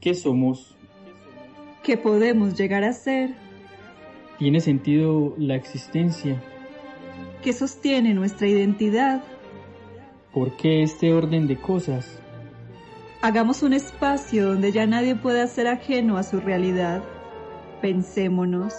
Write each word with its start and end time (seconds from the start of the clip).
¿Qué 0.00 0.14
somos? 0.14 0.76
¿Qué 1.82 1.96
podemos 1.96 2.56
llegar 2.56 2.84
a 2.84 2.92
ser? 2.92 3.34
¿Tiene 4.38 4.60
sentido 4.60 5.34
la 5.38 5.56
existencia? 5.56 6.40
¿Qué 7.42 7.52
sostiene 7.52 8.14
nuestra 8.14 8.46
identidad? 8.46 9.24
¿Por 10.32 10.56
qué 10.56 10.84
este 10.84 11.12
orden 11.12 11.48
de 11.48 11.60
cosas? 11.60 12.22
Hagamos 13.22 13.64
un 13.64 13.72
espacio 13.72 14.46
donde 14.46 14.70
ya 14.70 14.86
nadie 14.86 15.16
pueda 15.16 15.44
ser 15.48 15.66
ajeno 15.66 16.16
a 16.16 16.22
su 16.22 16.38
realidad. 16.38 17.02
Pensémonos, 17.82 18.74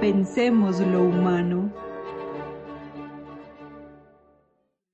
pensemos 0.00 0.78
lo 0.78 1.02
humano. 1.02 1.72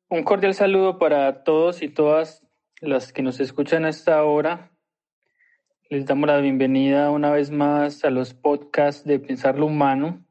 Un 0.09 0.23
cordial 0.23 0.55
saludo 0.55 0.99
para 0.99 1.45
todos 1.45 1.83
y 1.83 1.91
todas 1.91 2.43
las 2.81 3.13
que 3.13 3.23
nos 3.23 3.39
escuchan 3.41 3.85
a 3.85 3.91
esta 3.91 4.25
hora 4.25 4.73
les 5.91 6.05
damos 6.05 6.27
la 6.27 6.39
bienvenida 6.39 7.11
una 7.11 7.31
vez 7.31 7.51
más 7.51 8.05
a 8.05 8.11
los 8.11 8.35
podcasts 8.35 9.07
de 9.07 9.19
Pensar 9.19 9.59
lo 9.59 9.65
Humano, 9.65 10.23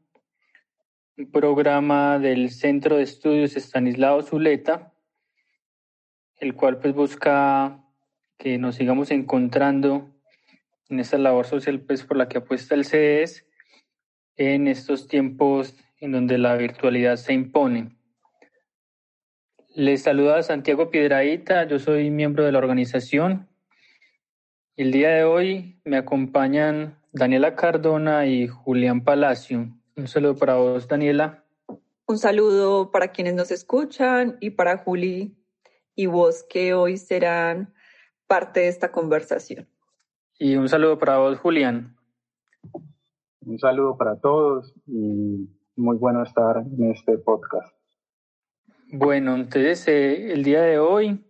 un 1.18 1.32
programa 1.32 2.20
del 2.20 2.52
Centro 2.52 2.98
de 2.98 3.04
Estudios 3.04 3.58
Estanislao 3.58 4.22
Zuleta, 4.22 4.94
el 6.36 6.54
cual 6.54 6.78
pues 6.78 6.94
busca 6.94 7.84
que 8.38 8.60
nos 8.60 8.76
sigamos 8.76 9.10
encontrando 9.10 10.12
en 10.90 11.00
esta 11.00 11.18
labor 11.18 11.48
social 11.48 11.80
pues 11.80 12.04
por 12.04 12.18
la 12.18 12.28
que 12.28 12.38
apuesta 12.38 12.76
el 12.76 12.86
CES 12.86 13.48
en 14.36 14.68
estos 14.68 15.08
tiempos 15.08 15.76
en 16.00 16.12
donde 16.12 16.38
la 16.38 16.56
virtualidad 16.56 17.16
se 17.16 17.34
impone. 17.34 17.98
Les 19.74 20.04
saluda 20.04 20.44
Santiago 20.44 20.92
Piedraíta, 20.92 21.66
yo 21.66 21.80
soy 21.80 22.12
miembro 22.12 22.46
de 22.46 22.52
la 22.52 22.60
organización 22.60 23.50
el 24.78 24.92
día 24.92 25.10
de 25.10 25.24
hoy 25.24 25.82
me 25.86 25.98
acompañan 25.98 27.00
Daniela 27.12 27.56
Cardona 27.56 28.28
y 28.28 28.48
Julián 28.48 29.04
Palacio. 29.04 29.76
Un 29.96 30.08
saludo 30.08 30.36
para 30.36 30.56
vos, 30.56 30.88
Daniela. 30.88 31.44
Un 32.06 32.20
saludo 32.20 32.92
para 32.92 33.12
quienes 33.12 33.34
nos 33.34 33.50
escuchan 33.50 34.38
y 34.40 34.52
para 34.52 34.78
Juli 34.78 35.36
y 35.96 36.06
vos 36.06 36.46
que 36.48 36.76
hoy 36.76 36.98
serán 36.98 37.74
parte 38.28 38.62
de 38.62 38.68
esta 38.68 38.92
conversación. 38.92 39.68
Y 40.38 40.56
un 40.56 40.70
saludo 40.70 41.00
para 41.00 41.18
vos, 41.18 41.40
Julián. 41.40 41.98
Un 43.42 43.58
saludo 43.58 43.98
para 43.98 44.20
todos 44.20 44.76
y 44.86 45.50
muy 45.76 45.98
bueno 45.98 46.22
estar 46.22 46.58
en 46.58 46.92
este 46.92 47.18
podcast. 47.18 47.76
Bueno, 48.92 49.36
entonces 49.36 49.88
eh, 49.88 50.34
el 50.34 50.44
día 50.44 50.62
de 50.62 50.78
hoy 50.78 51.27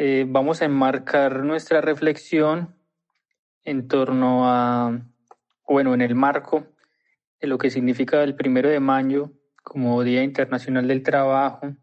eh, 0.00 0.26
vamos 0.28 0.62
a 0.62 0.64
enmarcar 0.64 1.42
nuestra 1.42 1.80
reflexión 1.80 2.76
en 3.64 3.88
torno 3.88 4.48
a, 4.48 4.96
bueno, 5.66 5.92
en 5.92 6.02
el 6.02 6.14
marco 6.14 6.68
de 7.40 7.48
lo 7.48 7.58
que 7.58 7.68
significa 7.68 8.22
el 8.22 8.36
primero 8.36 8.68
de 8.68 8.78
mayo 8.78 9.32
como 9.64 10.04
Día 10.04 10.22
Internacional 10.22 10.86
del 10.86 11.02
Trabajo. 11.02 11.74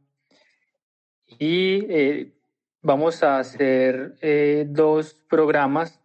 Y 1.27 1.91
eh, 1.91 2.33
vamos 2.81 3.21
a 3.21 3.37
hacer 3.37 4.15
eh, 4.21 4.65
dos 4.65 5.13
programas 5.29 5.99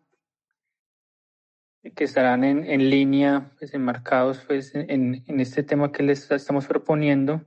que 1.95 2.03
estarán 2.03 2.43
en, 2.43 2.65
en 2.65 2.91
línea, 2.91 3.53
pues 3.57 3.73
enmarcados 3.73 4.45
pues, 4.49 4.75
en, 4.75 5.23
en 5.29 5.39
este 5.39 5.63
tema 5.63 5.93
que 5.93 6.03
les 6.03 6.29
estamos 6.29 6.67
proponiendo. 6.67 7.43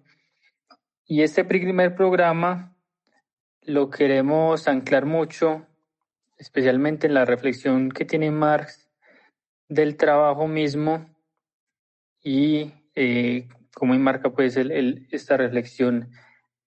Y 1.06 1.22
este 1.22 1.44
primer 1.44 1.98
programa 1.98 2.73
lo 3.66 3.90
queremos 3.90 4.68
anclar 4.68 5.06
mucho, 5.06 5.66
especialmente 6.38 7.08
en 7.08 7.14
la 7.14 7.26
reflexión 7.26 7.90
que 7.90 8.06
tiene 8.06 8.32
Marx 8.32 8.90
del 9.68 9.96
trabajo 9.96 10.48
mismo 10.48 11.10
y 12.22 12.74
eh, 12.96 13.48
cómo 13.74 13.94
enmarca 13.94 14.32
pues 14.32 14.58
esta 14.58 15.38
reflexión 15.38 16.12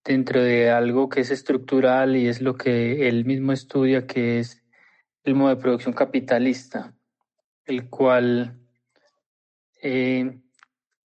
dentro 0.04 0.42
de 0.42 0.70
algo 0.70 1.08
que 1.08 1.20
es 1.20 1.30
estructural 1.30 2.16
y 2.16 2.28
es 2.28 2.40
lo 2.40 2.54
que 2.54 3.08
él 3.08 3.24
mismo 3.24 3.52
estudia, 3.52 4.06
que 4.06 4.38
es 4.38 4.62
el 5.24 5.34
modo 5.34 5.50
de 5.50 5.60
producción 5.60 5.94
capitalista, 5.94 6.94
el 7.64 7.88
cual, 7.90 8.58
eh, 9.82 10.40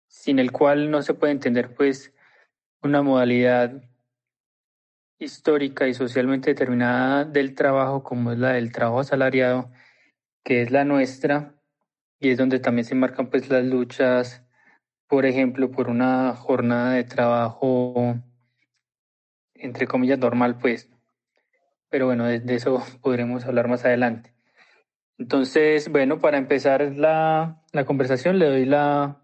sin 0.06 0.38
el 0.38 0.52
cual 0.52 0.90
no 0.90 1.02
se 1.02 1.14
puede 1.14 1.32
entender 1.32 1.74
pues 1.74 2.12
una 2.82 3.02
modalidad 3.02 3.82
histórica 5.24 5.88
y 5.88 5.94
socialmente 5.94 6.50
determinada 6.50 7.24
del 7.24 7.54
trabajo, 7.54 8.02
como 8.02 8.32
es 8.32 8.38
la 8.38 8.52
del 8.52 8.72
trabajo 8.72 9.00
asalariado, 9.00 9.70
que 10.44 10.62
es 10.62 10.70
la 10.70 10.84
nuestra, 10.84 11.54
y 12.18 12.30
es 12.30 12.38
donde 12.38 12.60
también 12.60 12.84
se 12.84 12.94
marcan 12.94 13.28
pues 13.28 13.48
las 13.50 13.64
luchas, 13.64 14.44
por 15.08 15.26
ejemplo, 15.26 15.70
por 15.70 15.88
una 15.88 16.34
jornada 16.36 16.92
de 16.92 17.04
trabajo, 17.04 18.16
entre 19.54 19.86
comillas, 19.86 20.18
normal, 20.18 20.58
pues. 20.58 20.90
Pero 21.90 22.06
bueno, 22.06 22.24
de, 22.24 22.42
eso 22.54 22.82
podremos 23.02 23.44
hablar 23.44 23.68
más 23.68 23.84
adelante. 23.84 24.32
Entonces, 25.18 25.88
bueno, 25.90 26.18
para 26.20 26.38
empezar 26.38 26.82
la, 26.96 27.62
la 27.72 27.84
conversación, 27.84 28.38
le 28.38 28.46
doy 28.46 28.64
la, 28.64 29.20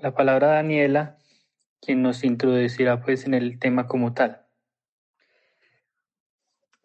la 0.00 0.14
palabra 0.14 0.52
a 0.52 0.54
Daniela, 0.54 1.18
quien 1.80 2.02
nos 2.02 2.24
introducirá 2.24 3.02
pues 3.02 3.26
en 3.26 3.34
el 3.34 3.58
tema 3.58 3.86
como 3.88 4.14
tal. 4.14 4.41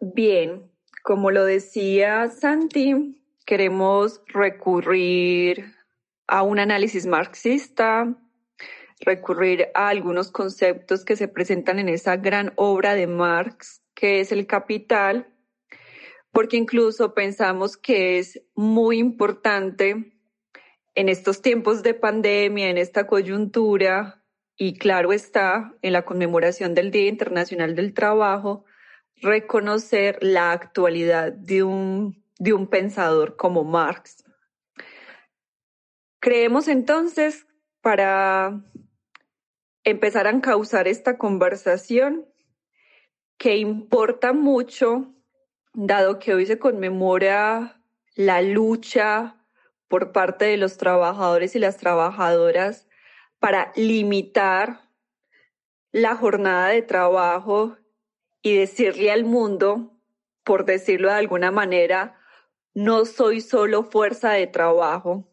Bien, 0.00 0.70
como 1.02 1.32
lo 1.32 1.44
decía 1.44 2.28
Santi, 2.28 3.20
queremos 3.44 4.22
recurrir 4.28 5.74
a 6.28 6.42
un 6.42 6.60
análisis 6.60 7.04
marxista, 7.04 8.16
recurrir 9.00 9.68
a 9.74 9.88
algunos 9.88 10.30
conceptos 10.30 11.04
que 11.04 11.16
se 11.16 11.26
presentan 11.26 11.80
en 11.80 11.88
esa 11.88 12.16
gran 12.16 12.52
obra 12.54 12.94
de 12.94 13.08
Marx, 13.08 13.82
que 13.94 14.20
es 14.20 14.30
el 14.30 14.46
capital, 14.46 15.34
porque 16.30 16.56
incluso 16.56 17.12
pensamos 17.12 17.76
que 17.76 18.18
es 18.20 18.40
muy 18.54 18.98
importante 18.98 20.12
en 20.94 21.08
estos 21.08 21.42
tiempos 21.42 21.82
de 21.82 21.94
pandemia, 21.94 22.70
en 22.70 22.78
esta 22.78 23.08
coyuntura, 23.08 24.22
y 24.56 24.78
claro 24.78 25.12
está, 25.12 25.74
en 25.82 25.92
la 25.92 26.04
conmemoración 26.04 26.74
del 26.74 26.92
Día 26.92 27.08
Internacional 27.08 27.74
del 27.74 27.94
Trabajo, 27.94 28.64
reconocer 29.22 30.18
la 30.20 30.52
actualidad 30.52 31.32
de 31.32 31.62
un, 31.62 32.24
de 32.38 32.52
un 32.52 32.66
pensador 32.66 33.36
como 33.36 33.64
Marx. 33.64 34.24
Creemos 36.20 36.68
entonces, 36.68 37.46
para 37.80 38.60
empezar 39.84 40.26
a 40.26 40.30
encauzar 40.30 40.88
esta 40.88 41.16
conversación, 41.16 42.26
que 43.38 43.56
importa 43.56 44.32
mucho, 44.32 45.14
dado 45.72 46.18
que 46.18 46.34
hoy 46.34 46.44
se 46.44 46.58
conmemora 46.58 47.80
la 48.14 48.42
lucha 48.42 49.36
por 49.86 50.12
parte 50.12 50.44
de 50.44 50.56
los 50.56 50.76
trabajadores 50.76 51.54
y 51.54 51.60
las 51.60 51.76
trabajadoras 51.76 52.88
para 53.38 53.72
limitar 53.76 54.88
la 55.92 56.16
jornada 56.16 56.68
de 56.68 56.82
trabajo 56.82 57.77
y 58.42 58.56
decirle 58.56 59.10
al 59.10 59.24
mundo, 59.24 59.98
por 60.44 60.64
decirlo 60.64 61.08
de 61.08 61.14
alguna 61.14 61.50
manera, 61.50 62.18
no 62.74 63.04
soy 63.04 63.40
solo 63.40 63.82
fuerza 63.84 64.32
de 64.32 64.46
trabajo, 64.46 65.28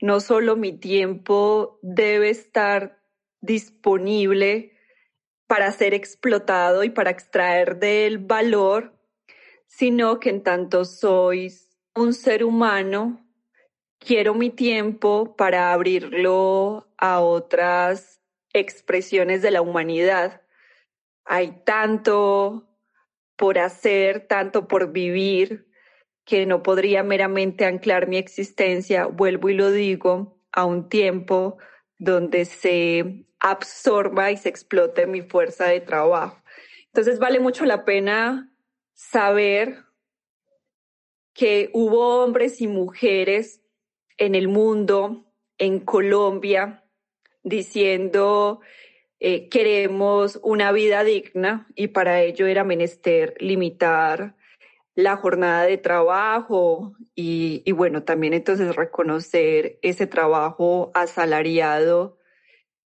no 0.00 0.20
solo 0.20 0.56
mi 0.56 0.72
tiempo 0.72 1.78
debe 1.82 2.30
estar 2.30 3.02
disponible 3.40 4.72
para 5.46 5.72
ser 5.72 5.94
explotado 5.94 6.84
y 6.84 6.90
para 6.90 7.10
extraer 7.10 7.78
del 7.78 8.18
valor, 8.18 8.94
sino 9.66 10.20
que 10.20 10.30
en 10.30 10.42
tanto 10.42 10.84
soy 10.84 11.52
un 11.94 12.14
ser 12.14 12.44
humano, 12.44 13.26
quiero 13.98 14.34
mi 14.34 14.50
tiempo 14.50 15.34
para 15.36 15.72
abrirlo 15.72 16.88
a 16.96 17.20
otras 17.20 18.20
expresiones 18.52 19.42
de 19.42 19.50
la 19.50 19.62
humanidad 19.62 20.42
hay 21.28 21.62
tanto 21.64 22.66
por 23.36 23.58
hacer, 23.58 24.26
tanto 24.26 24.66
por 24.66 24.92
vivir, 24.92 25.68
que 26.24 26.46
no 26.46 26.62
podría 26.62 27.02
meramente 27.02 27.64
anclar 27.64 28.08
mi 28.08 28.16
existencia, 28.16 29.06
vuelvo 29.06 29.50
y 29.50 29.54
lo 29.54 29.70
digo, 29.70 30.40
a 30.52 30.64
un 30.64 30.88
tiempo 30.88 31.58
donde 31.98 32.46
se 32.46 33.26
absorba 33.40 34.30
y 34.30 34.36
se 34.38 34.48
explote 34.48 35.06
mi 35.06 35.22
fuerza 35.22 35.66
de 35.66 35.80
trabajo. 35.80 36.42
Entonces 36.86 37.18
vale 37.18 37.40
mucho 37.40 37.64
la 37.66 37.84
pena 37.84 38.50
saber 38.94 39.84
que 41.34 41.70
hubo 41.74 42.24
hombres 42.24 42.60
y 42.60 42.66
mujeres 42.66 43.62
en 44.16 44.34
el 44.34 44.48
mundo, 44.48 45.30
en 45.58 45.78
Colombia, 45.80 46.84
diciendo 47.42 48.60
eh, 49.20 49.48
queremos 49.48 50.38
una 50.42 50.70
vida 50.70 51.02
digna 51.02 51.66
y 51.74 51.88
para 51.88 52.22
ello 52.22 52.46
era 52.46 52.62
menester 52.62 53.34
limitar 53.40 54.36
la 54.94 55.16
jornada 55.16 55.64
de 55.64 55.76
trabajo 55.76 56.94
y, 57.14 57.62
y, 57.64 57.72
bueno, 57.72 58.02
también 58.02 58.32
entonces 58.34 58.74
reconocer 58.74 59.78
ese 59.82 60.06
trabajo 60.06 60.90
asalariado, 60.94 62.18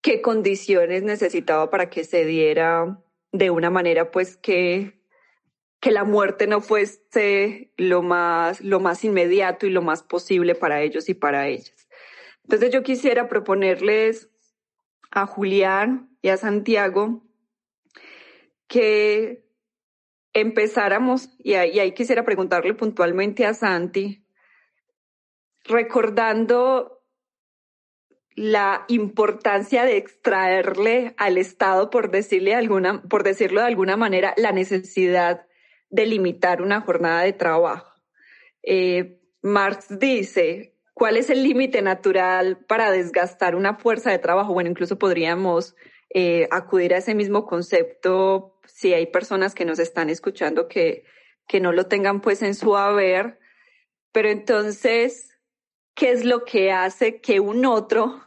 qué 0.02 0.22
condiciones 0.22 1.04
necesitaba 1.04 1.70
para 1.70 1.90
que 1.90 2.04
se 2.04 2.26
diera 2.26 3.02
de 3.32 3.50
una 3.50 3.70
manera 3.70 4.12
pues 4.12 4.36
que, 4.36 5.02
que 5.80 5.92
la 5.92 6.04
muerte 6.04 6.48
no 6.48 6.62
fuese 6.62 7.72
lo 7.78 8.02
más, 8.02 8.62
lo 8.62 8.80
más 8.80 9.04
inmediato 9.04 9.66
y 9.66 9.70
lo 9.70 9.82
más 9.82 10.04
posible 10.04 10.56
para 10.56 10.82
ellos 10.82 11.08
y 11.10 11.14
para 11.14 11.48
ellas. 11.48 11.88
Entonces 12.44 12.72
yo 12.72 12.84
quisiera 12.84 13.30
proponerles 13.30 14.30
a 15.12 15.26
Julián 15.26 16.11
y 16.22 16.30
a 16.30 16.38
Santiago 16.38 17.24
que 18.68 19.44
empezáramos, 20.34 21.30
y 21.40 21.56
ahí, 21.56 21.92
quisiera 21.94 22.24
preguntarle 22.24 22.74
puntualmente 22.74 23.46
a 23.46 23.54
Santi, 23.54 24.26
recordando 25.66 27.04
la 28.36 28.86
importancia 28.88 29.84
de 29.84 29.98
extraerle 29.98 31.14
al 31.18 31.38
Estado, 31.38 31.90
por 31.90 32.12
decirle 32.12 32.56
alguna, 32.56 33.02
por 33.04 33.24
decirlo 33.24 33.60
de 33.60 33.68
alguna 33.68 33.98
manera, 33.98 34.34
la 34.38 34.54
necesidad 34.54 35.46
de 35.90 36.06
limitar 36.06 36.62
una 36.62 36.82
jornada 36.82 37.24
de 37.24 37.34
trabajo. 37.34 37.92
Eh, 38.64 39.20
Marx 39.42 40.00
dice, 40.00 40.78
¿cuál 40.94 41.18
es 41.18 41.30
el 41.30 41.44
límite 41.44 41.82
natural 41.82 42.58
para 42.68 42.90
desgastar 42.90 43.56
una 43.56 43.76
fuerza 43.76 44.12
de 44.12 44.20
trabajo? 44.20 44.54
Bueno, 44.54 44.70
incluso 44.70 44.98
podríamos 44.98 45.76
eh, 46.14 46.48
acudir 46.52 46.94
a 46.94 46.98
ese 46.98 47.16
mismo 47.16 47.46
concepto 47.46 48.60
si 48.66 48.94
hay 48.94 49.08
personas 49.08 49.56
que 49.56 49.66
nos 49.66 49.80
están 49.80 50.10
escuchando 50.10 50.68
que, 50.68 51.06
que 51.48 51.60
no 51.60 51.72
lo 51.72 51.88
tengan 51.88 52.22
pues 52.22 52.42
en 52.42 52.56
su 52.56 52.76
haber. 52.76 53.40
Pero 54.12 54.30
entonces, 54.30 55.30
¿qué 55.96 56.12
es 56.12 56.26
lo 56.26 56.44
que 56.44 56.72
hace 56.72 57.22
que 57.22 57.40
un 57.40 57.66
otro 57.66 58.22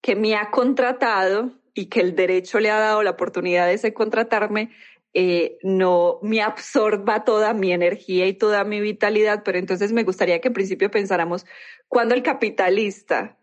que 0.00 0.16
me 0.16 0.36
ha 0.36 0.50
contratado 0.50 1.52
y 1.74 1.86
que 1.86 2.00
el 2.00 2.14
derecho 2.14 2.60
le 2.60 2.70
ha 2.70 2.78
dado 2.78 3.02
la 3.02 3.10
oportunidad 3.10 3.66
de 3.66 3.74
ese 3.74 3.94
contratarme, 3.94 4.70
eh, 5.12 5.58
no 5.62 6.20
me 6.22 6.40
absorba 6.40 7.24
toda 7.24 7.52
mi 7.52 7.72
energía 7.72 8.26
y 8.26 8.34
toda 8.34 8.64
mi 8.64 8.80
vitalidad, 8.80 9.42
pero 9.44 9.58
entonces 9.58 9.92
me 9.92 10.04
gustaría 10.04 10.40
que 10.40 10.48
en 10.48 10.54
principio 10.54 10.90
pensáramos 10.90 11.46
cuando 11.88 12.14
el 12.14 12.22
capitalista 12.22 13.39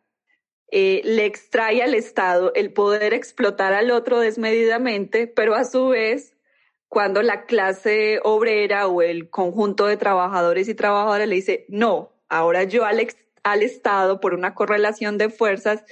eh, 0.69 1.02
le 1.06 1.25
extrae 1.25 1.81
al 1.81 1.94
Estado 1.94 2.52
el 2.54 2.74
poder 2.74 3.14
explotar 3.14 3.74
al 3.74 3.90
otro 3.92 4.19
desmedidamente, 4.19 5.28
pero 5.28 5.56
a 5.56 5.64
su 5.64 5.90
vez, 5.90 6.36
cuando 6.90 7.22
la 7.22 7.46
clase 7.46 8.19
obrera 8.24 8.88
o 8.88 9.02
el 9.02 9.30
conjunto 9.30 9.86
de 9.88 9.98
trabajadores 9.98 10.68
y 10.68 10.75
trabajadoras 10.75 11.28
le 11.28 11.36
dice, 11.36 11.66
no, 11.69 12.12
ahora 12.28 12.64
yo 12.64 12.86
al, 12.86 13.00
Estado, 13.62 14.19
por 14.19 14.34
una 14.34 14.54
correlación 14.56 15.18
de 15.18 15.30
fuerzas, 15.30 15.86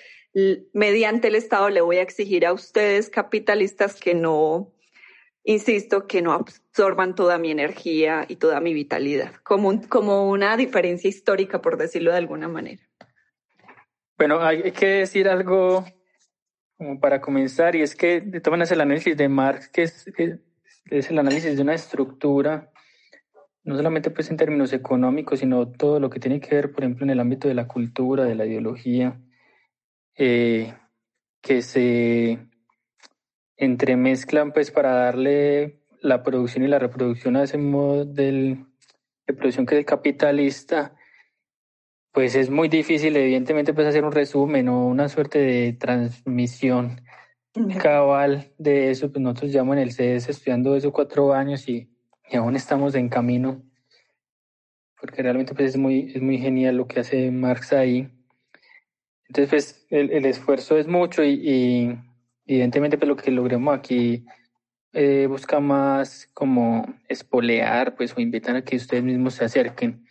mediante 0.74 1.30
el 1.30 1.36
Estado 1.36 1.70
le 1.70 1.80
voy 1.80 1.98
a 1.98 2.02
exigir 2.02 2.46
a 2.46 2.52
ustedes, 2.52 3.10
capitalistas, 3.10 3.96
que 3.96 4.14
no, 4.14 4.74
insisto, 5.46 6.06
que 6.06 6.22
no 6.22 6.34
absorban 6.34 7.16
toda 7.16 7.38
mi 7.38 7.52
energía 7.52 8.26
y 8.28 8.36
toda 8.36 8.60
mi 8.60 8.74
vitalidad, 8.74 9.36
como, 9.44 9.88
como 9.88 10.30
una 10.30 10.58
diferencia 10.58 11.10
histórica, 11.10 11.62
por 11.62 11.78
decirlo 11.78 12.12
de 12.12 12.18
alguna 12.18 12.50
manera. 12.50 12.84
Bueno, 14.18 14.42
hay 14.42 14.72
que 14.72 14.88
decir 14.88 15.28
algo 15.28 15.84
como 16.78 17.00
para 17.00 17.20
comenzar, 17.20 17.76
y 17.76 17.82
es 17.82 17.96
que 17.96 18.22
de 18.22 18.40
todas 18.40 18.72
el 18.72 18.82
análisis 18.82 19.16
de 19.18 19.28
Marx, 19.28 19.68
que 19.70 19.84
es, 19.84 20.06
es 20.90 21.10
el 21.10 21.20
análisis 21.20 21.56
de 21.56 21.62
una 21.62 21.74
estructura, 21.74 22.72
no 23.64 23.76
solamente 23.76 24.12
pues 24.12 24.30
en 24.30 24.38
términos 24.38 24.72
económicos, 24.72 25.40
sino 25.40 25.70
todo 25.70 26.00
lo 26.00 26.10
que 26.10 26.20
tiene 26.20 26.40
que 26.40 26.56
ver, 26.56 26.72
por 26.72 26.84
ejemplo, 26.84 27.04
en 27.04 27.10
el 27.10 27.20
ámbito 27.20 27.48
de 27.48 27.56
la 27.56 27.68
cultura, 27.68 28.24
de 28.24 28.36
la 28.36 28.46
ideología, 28.46 29.20
eh, 30.16 30.74
que 31.42 31.62
se 31.62 32.40
entremezclan 33.58 34.54
pues 34.54 34.72
para 34.72 34.94
darle 34.94 35.82
la 36.02 36.24
producción 36.24 36.64
y 36.64 36.68
la 36.68 36.80
reproducción 36.80 37.36
a 37.36 37.44
ese 37.44 37.58
modo 37.58 38.06
de 38.06 38.64
producción 39.26 39.66
que 39.66 39.80
es 39.80 39.86
capitalista, 39.86 40.96
pues 42.16 42.34
es 42.36 42.50
muy 42.50 42.70
difícil, 42.70 43.18
evidentemente, 43.18 43.74
pues 43.74 43.88
hacer 43.88 44.06
un 44.06 44.14
resumen 44.14 44.70
o 44.70 44.88
una 44.88 45.10
suerte 45.10 45.38
de 45.38 45.74
transmisión 45.74 47.02
cabal 47.78 48.54
de 48.58 48.90
eso. 48.90 49.12
Pues 49.12 49.22
nosotros 49.22 49.52
llevamos 49.52 49.76
en 49.76 49.84
el 49.84 49.90
CS 49.90 50.30
estudiando 50.30 50.78
eso 50.78 50.94
cuatro 50.94 51.34
años 51.34 51.68
y, 51.68 51.90
aún 52.32 52.56
estamos 52.56 52.96
en 52.96 53.10
camino, 53.10 53.62
porque 55.00 55.24
realmente 55.24 55.54
pues 55.54 55.72
es 55.72 55.78
muy, 55.78 56.14
es 56.16 56.22
muy 56.22 56.38
genial 56.38 56.78
lo 56.78 56.88
que 56.88 57.02
hace 57.02 57.32
Marx 57.32 57.74
ahí. 57.74 58.10
Entonces, 59.28 59.50
pues 59.50 59.86
el, 59.90 60.26
esfuerzo 60.26 60.78
es 60.78 60.88
mucho 60.88 61.22
y, 61.22 62.00
evidentemente 62.46 62.98
pues 62.98 63.10
lo 63.10 63.18
que 63.18 63.30
logremos 63.30 63.78
aquí 63.78 64.26
eh, 64.94 65.28
busca 65.28 65.60
más 65.60 66.30
como 66.34 66.86
espolear, 67.10 67.98
pues 67.98 68.16
o 68.16 68.22
invitar 68.22 68.56
a 68.56 68.64
que 68.64 68.78
ustedes 68.78 69.04
mismos 69.04 69.34
se 69.34 69.44
acerquen 69.44 70.06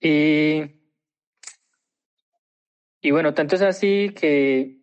y, 0.00 0.62
y 3.00 3.10
bueno, 3.10 3.34
tanto 3.34 3.56
es 3.56 3.62
así 3.62 4.10
que, 4.14 4.80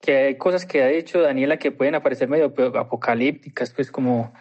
que 0.00 0.16
hay 0.16 0.38
cosas 0.38 0.66
que 0.66 0.82
ha 0.82 0.88
dicho 0.88 1.20
Daniela 1.20 1.58
que 1.58 1.72
pueden 1.72 1.94
aparecer 1.94 2.28
medio 2.28 2.54
apocalípticas, 2.76 3.72
pues 3.72 3.90
como 3.90 4.32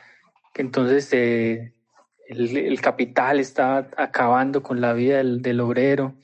que 0.54 0.62
entonces 0.62 1.12
eh, 1.14 1.74
el, 2.28 2.82
capital 2.82 3.40
está 3.40 3.90
acabando 3.98 4.64
con 4.64 4.82
la 4.82 4.94
vida 4.94 5.18
del, 5.18 5.42
del, 5.42 5.60
obrero. 5.60 6.16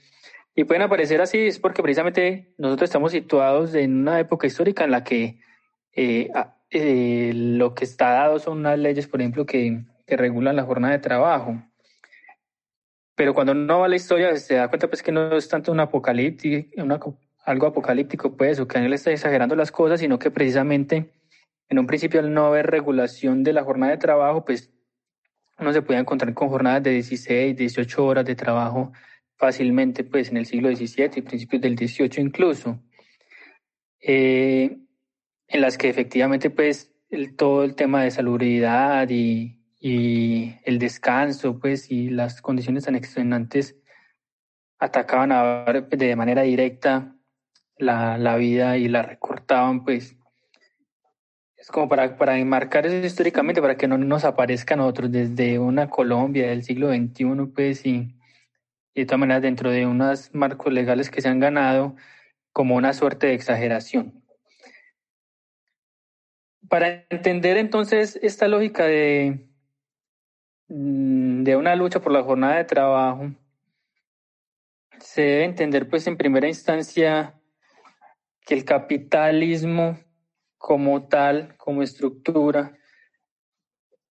Y 0.55 0.65
pueden 0.65 0.83
aparecer 0.83 1.21
así, 1.21 1.47
es 1.47 1.59
porque 1.59 1.81
precisamente 1.81 2.53
nosotros 2.57 2.89
estamos 2.89 3.11
situados 3.11 3.73
en 3.75 4.01
una 4.01 4.19
época 4.19 4.47
histórica 4.47 4.83
en 4.83 4.91
la 4.91 5.03
que 5.03 5.39
eh, 5.95 6.29
eh, 6.69 7.31
lo 7.33 7.73
que 7.73 7.85
está 7.85 8.11
dado 8.11 8.39
son 8.39 8.59
unas 8.59 8.77
leyes, 8.77 9.07
por 9.07 9.21
ejemplo, 9.21 9.45
que, 9.45 9.83
que 10.05 10.17
regulan 10.17 10.55
la 10.55 10.63
jornada 10.63 10.93
de 10.93 10.99
trabajo. 10.99 11.61
Pero 13.19 13.33
cuando 13.33 13.51
uno 13.51 13.79
va 13.79 13.85
a 13.87 13.89
la 13.89 13.97
historia 13.97 14.33
se 14.37 14.53
da 14.53 14.69
cuenta 14.69 14.87
pues 14.87 15.03
que 15.03 15.11
no 15.11 15.35
es 15.35 15.49
tanto 15.49 15.73
un 15.73 15.81
apocalíptico, 15.81 17.17
algo 17.43 17.67
apocalíptico 17.67 18.37
pues, 18.37 18.61
o 18.61 18.65
que 18.65 18.77
él 18.77 18.93
está 18.93 19.11
exagerando 19.11 19.57
las 19.57 19.73
cosas, 19.73 19.99
sino 19.99 20.17
que 20.17 20.31
precisamente 20.31 21.11
en 21.67 21.79
un 21.79 21.85
principio 21.85 22.21
al 22.21 22.33
no 22.33 22.45
haber 22.45 22.67
regulación 22.67 23.43
de 23.43 23.51
la 23.51 23.65
jornada 23.65 23.91
de 23.91 23.97
trabajo, 23.97 24.45
pues 24.45 24.71
uno 25.57 25.73
se 25.73 25.81
puede 25.81 25.99
encontrar 25.99 26.33
con 26.33 26.47
jornadas 26.47 26.81
de 26.83 26.91
16, 26.91 27.57
18 27.57 28.05
horas 28.05 28.23
de 28.23 28.35
trabajo 28.35 28.93
fácilmente 29.35 30.05
pues 30.05 30.29
en 30.29 30.37
el 30.37 30.45
siglo 30.45 30.73
XVII 30.73 31.11
y 31.17 31.21
principios 31.21 31.61
del 31.61 31.77
XVIII 31.77 32.21
incluso, 32.23 32.79
eh, 34.01 34.77
en 35.45 35.61
las 35.61 35.77
que 35.77 35.89
efectivamente 35.89 36.49
pues 36.51 36.93
el, 37.09 37.35
todo 37.35 37.65
el 37.65 37.75
tema 37.75 38.01
de 38.01 38.11
salubridad 38.11 39.09
y, 39.09 39.58
y 39.79 40.57
el 40.65 40.77
descanso, 40.77 41.57
pues, 41.59 41.89
y 41.89 42.09
las 42.09 42.41
condiciones 42.41 42.83
tan 42.83 42.95
extenuantes 42.95 43.77
atacaban 44.77 45.31
a, 45.31 45.63
de 45.65 46.15
manera 46.15 46.41
directa 46.41 47.15
la, 47.77 48.17
la 48.17 48.35
vida 48.35 48.77
y 48.77 48.89
la 48.89 49.03
recortaban, 49.03 49.83
pues. 49.85 50.17
Es 51.55 51.67
como 51.67 51.87
para, 51.87 52.17
para 52.17 52.37
enmarcar 52.37 52.85
eso 52.85 53.05
históricamente, 53.05 53.61
para 53.61 53.77
que 53.77 53.87
no 53.87 53.97
nos 53.97 54.25
aparezca 54.25 54.73
a 54.73 54.77
nosotros 54.77 55.11
desde 55.11 55.59
una 55.59 55.89
Colombia 55.89 56.49
del 56.49 56.63
siglo 56.63 56.89
XXI, 56.89 57.25
pues, 57.53 57.85
y, 57.85 58.15
y 58.93 59.01
de 59.01 59.05
todas 59.05 59.19
maneras 59.19 59.41
dentro 59.41 59.71
de 59.71 59.85
unos 59.85 60.33
marcos 60.33 60.73
legales 60.73 61.09
que 61.09 61.21
se 61.21 61.29
han 61.29 61.39
ganado 61.39 61.95
como 62.51 62.75
una 62.75 62.93
suerte 62.93 63.27
de 63.27 63.33
exageración. 63.33 64.23
Para 66.67 67.05
entender 67.09 67.57
entonces 67.57 68.19
esta 68.21 68.47
lógica 68.47 68.85
de, 68.85 69.48
de 70.69 71.55
una 71.55 71.75
lucha 71.75 71.99
por 71.99 72.11
la 72.11 72.21
jornada 72.21 72.57
de 72.57 72.63
trabajo, 72.63 73.31
se 74.99 75.21
debe 75.23 75.45
entender 75.45 75.89
pues 75.89 76.05
en 76.05 76.15
primera 76.15 76.47
instancia 76.47 77.41
que 78.45 78.53
el 78.53 78.65
capitalismo 78.65 79.97
como 80.57 81.07
tal, 81.07 81.55
como 81.57 81.81
estructura, 81.81 82.77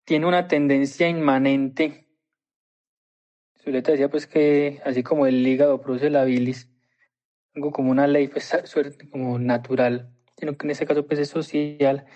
tiene 0.04 0.26
una 0.26 0.48
tendencia 0.48 1.08
inmanente. 1.08 2.08
Zuleta 3.62 3.92
decía 3.92 4.10
pues 4.10 4.26
que 4.26 4.80
así 4.84 5.04
como 5.04 5.26
el 5.26 5.46
hígado 5.46 5.80
produce 5.80 6.10
la 6.10 6.24
bilis, 6.24 6.68
algo 7.54 7.70
como 7.70 7.92
una 7.92 8.08
ley 8.08 8.26
pues, 8.26 8.52
como 9.12 9.38
natural, 9.38 10.10
sino 10.36 10.56
en 10.60 10.70
ese 10.70 10.86
caso 10.86 11.06
pues 11.06 11.20
es 11.20 11.28
social, 11.28 12.06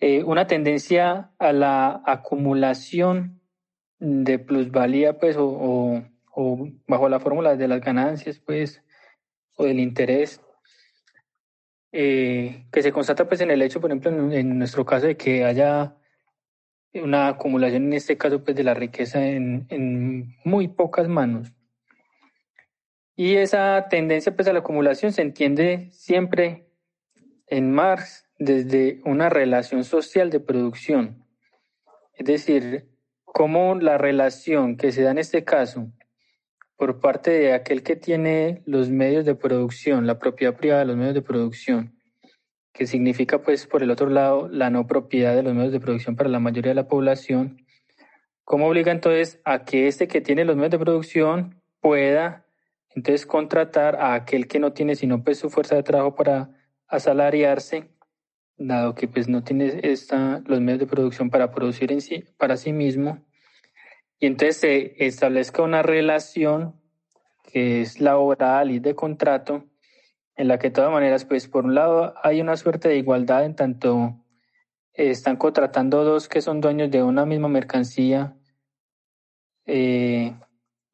eh, 0.00 0.22
una 0.24 0.46
tendencia 0.46 1.32
a 1.38 1.52
la 1.52 2.02
acumulación 2.06 3.37
de 3.98 4.38
plusvalía 4.38 5.18
pues 5.18 5.36
o, 5.38 6.02
o 6.34 6.68
bajo 6.86 7.08
la 7.08 7.20
fórmula 7.20 7.56
de 7.56 7.68
las 7.68 7.80
ganancias 7.80 8.38
pues 8.38 8.82
o 9.56 9.64
del 9.64 9.80
interés 9.80 10.40
eh, 11.90 12.66
que 12.70 12.82
se 12.82 12.92
constata 12.92 13.26
pues 13.26 13.40
en 13.40 13.50
el 13.50 13.62
hecho, 13.62 13.80
por 13.80 13.90
ejemplo, 13.90 14.10
en, 14.32 14.58
nuestro 14.58 14.84
caso 14.84 15.06
de 15.06 15.16
que 15.16 15.44
haya 15.44 15.96
una 16.94 17.28
acumulación, 17.28 17.84
en 17.86 17.92
este 17.94 18.18
caso, 18.18 18.44
pues 18.44 18.56
de 18.56 18.64
la 18.64 18.74
riqueza 18.74 19.26
en, 19.26 19.66
en 19.70 20.36
muy 20.44 20.68
pocas 20.68 21.08
manos. 21.08 21.52
Y 23.16 23.36
esa 23.36 23.86
tendencia 23.88 24.34
pues 24.34 24.46
a 24.48 24.52
la 24.52 24.60
acumulación 24.60 25.12
se 25.12 25.22
entiende 25.22 25.88
siempre 25.90 26.68
en 27.46 27.72
Marx 27.72 28.28
desde 28.38 29.00
una 29.04 29.28
relación 29.28 29.82
social 29.82 30.30
de 30.30 30.40
producción. 30.40 31.24
Es 32.14 32.26
decir, 32.26 32.87
cómo 33.32 33.74
la 33.74 33.98
relación 33.98 34.76
que 34.76 34.92
se 34.92 35.02
da 35.02 35.10
en 35.10 35.18
este 35.18 35.44
caso 35.44 35.90
por 36.76 37.00
parte 37.00 37.30
de 37.32 37.52
aquel 37.52 37.82
que 37.82 37.96
tiene 37.96 38.62
los 38.64 38.88
medios 38.88 39.24
de 39.24 39.34
producción, 39.34 40.06
la 40.06 40.18
propiedad 40.18 40.56
privada 40.56 40.80
de 40.80 40.86
los 40.86 40.96
medios 40.96 41.14
de 41.14 41.22
producción, 41.22 41.98
que 42.72 42.86
significa 42.86 43.42
pues 43.42 43.66
por 43.66 43.82
el 43.82 43.90
otro 43.90 44.08
lado 44.08 44.48
la 44.48 44.70
no 44.70 44.86
propiedad 44.86 45.34
de 45.34 45.42
los 45.42 45.54
medios 45.54 45.72
de 45.72 45.80
producción 45.80 46.14
para 46.14 46.30
la 46.30 46.38
mayoría 46.38 46.70
de 46.70 46.76
la 46.76 46.88
población, 46.88 47.66
¿cómo 48.44 48.68
obliga 48.68 48.92
entonces 48.92 49.40
a 49.44 49.64
que 49.64 49.88
este 49.88 50.06
que 50.06 50.20
tiene 50.20 50.44
los 50.44 50.56
medios 50.56 50.70
de 50.72 50.78
producción 50.78 51.60
pueda 51.80 52.46
entonces 52.94 53.26
contratar 53.26 53.96
a 53.96 54.14
aquel 54.14 54.46
que 54.46 54.60
no 54.60 54.72
tiene 54.72 54.94
sino 54.94 55.22
pues 55.22 55.38
su 55.38 55.50
fuerza 55.50 55.74
de 55.74 55.82
trabajo 55.82 56.14
para 56.14 56.50
asalariarse, 56.86 57.90
dado 58.58 58.94
que 58.94 59.08
pues 59.08 59.28
no 59.28 59.42
tiene 59.42 59.80
esta, 59.82 60.42
los 60.46 60.60
medios 60.60 60.80
de 60.80 60.86
producción 60.86 61.30
para 61.30 61.52
producir 61.52 61.92
en 61.92 62.00
sí, 62.00 62.24
para 62.36 62.56
sí 62.56 62.72
mismo, 62.72 63.24
y 64.20 64.26
entonces 64.26 64.56
se 64.58 65.06
establezca 65.06 65.62
una 65.62 65.82
relación 65.82 66.74
que 67.44 67.80
es 67.80 68.00
laboral 68.00 68.70
y 68.70 68.80
de 68.80 68.94
contrato, 68.94 69.64
en 70.36 70.48
la 70.48 70.58
que 70.58 70.68
de 70.68 70.74
todas 70.74 70.92
maneras, 70.92 71.24
pues 71.24 71.48
por 71.48 71.64
un 71.64 71.74
lado 71.74 72.14
hay 72.22 72.40
una 72.40 72.56
suerte 72.56 72.88
de 72.88 72.96
igualdad 72.96 73.44
en 73.44 73.56
tanto 73.56 74.24
están 74.92 75.36
contratando 75.36 76.02
dos 76.02 76.28
que 76.28 76.42
son 76.42 76.60
dueños 76.60 76.90
de 76.90 77.04
una 77.04 77.24
misma 77.24 77.48
mercancía, 77.48 78.36
eh, 79.64 80.34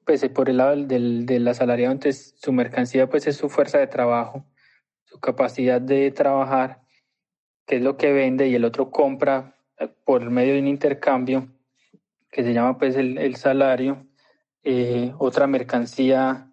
pues 0.04 0.28
por 0.28 0.50
el 0.50 0.58
lado 0.58 0.76
del, 0.76 1.24
del 1.24 1.48
asalariado, 1.48 1.92
entonces 1.92 2.34
su 2.36 2.52
mercancía 2.52 3.08
pues 3.08 3.26
es 3.26 3.36
su 3.36 3.48
fuerza 3.48 3.78
de 3.78 3.86
trabajo, 3.86 4.44
su 5.04 5.18
capacidad 5.18 5.80
de 5.80 6.10
trabajar, 6.10 6.83
que 7.66 7.76
es 7.76 7.82
lo 7.82 7.96
que 7.96 8.12
vende, 8.12 8.48
y 8.48 8.54
el 8.54 8.64
otro 8.64 8.90
compra 8.90 9.56
por 10.04 10.28
medio 10.30 10.54
de 10.54 10.60
un 10.60 10.68
intercambio 10.68 11.48
que 12.30 12.42
se 12.42 12.52
llama 12.52 12.78
pues 12.78 12.96
el, 12.96 13.36
salario, 13.36 14.06
eh, 14.62 15.12
otra 15.18 15.46
mercancía 15.46 16.50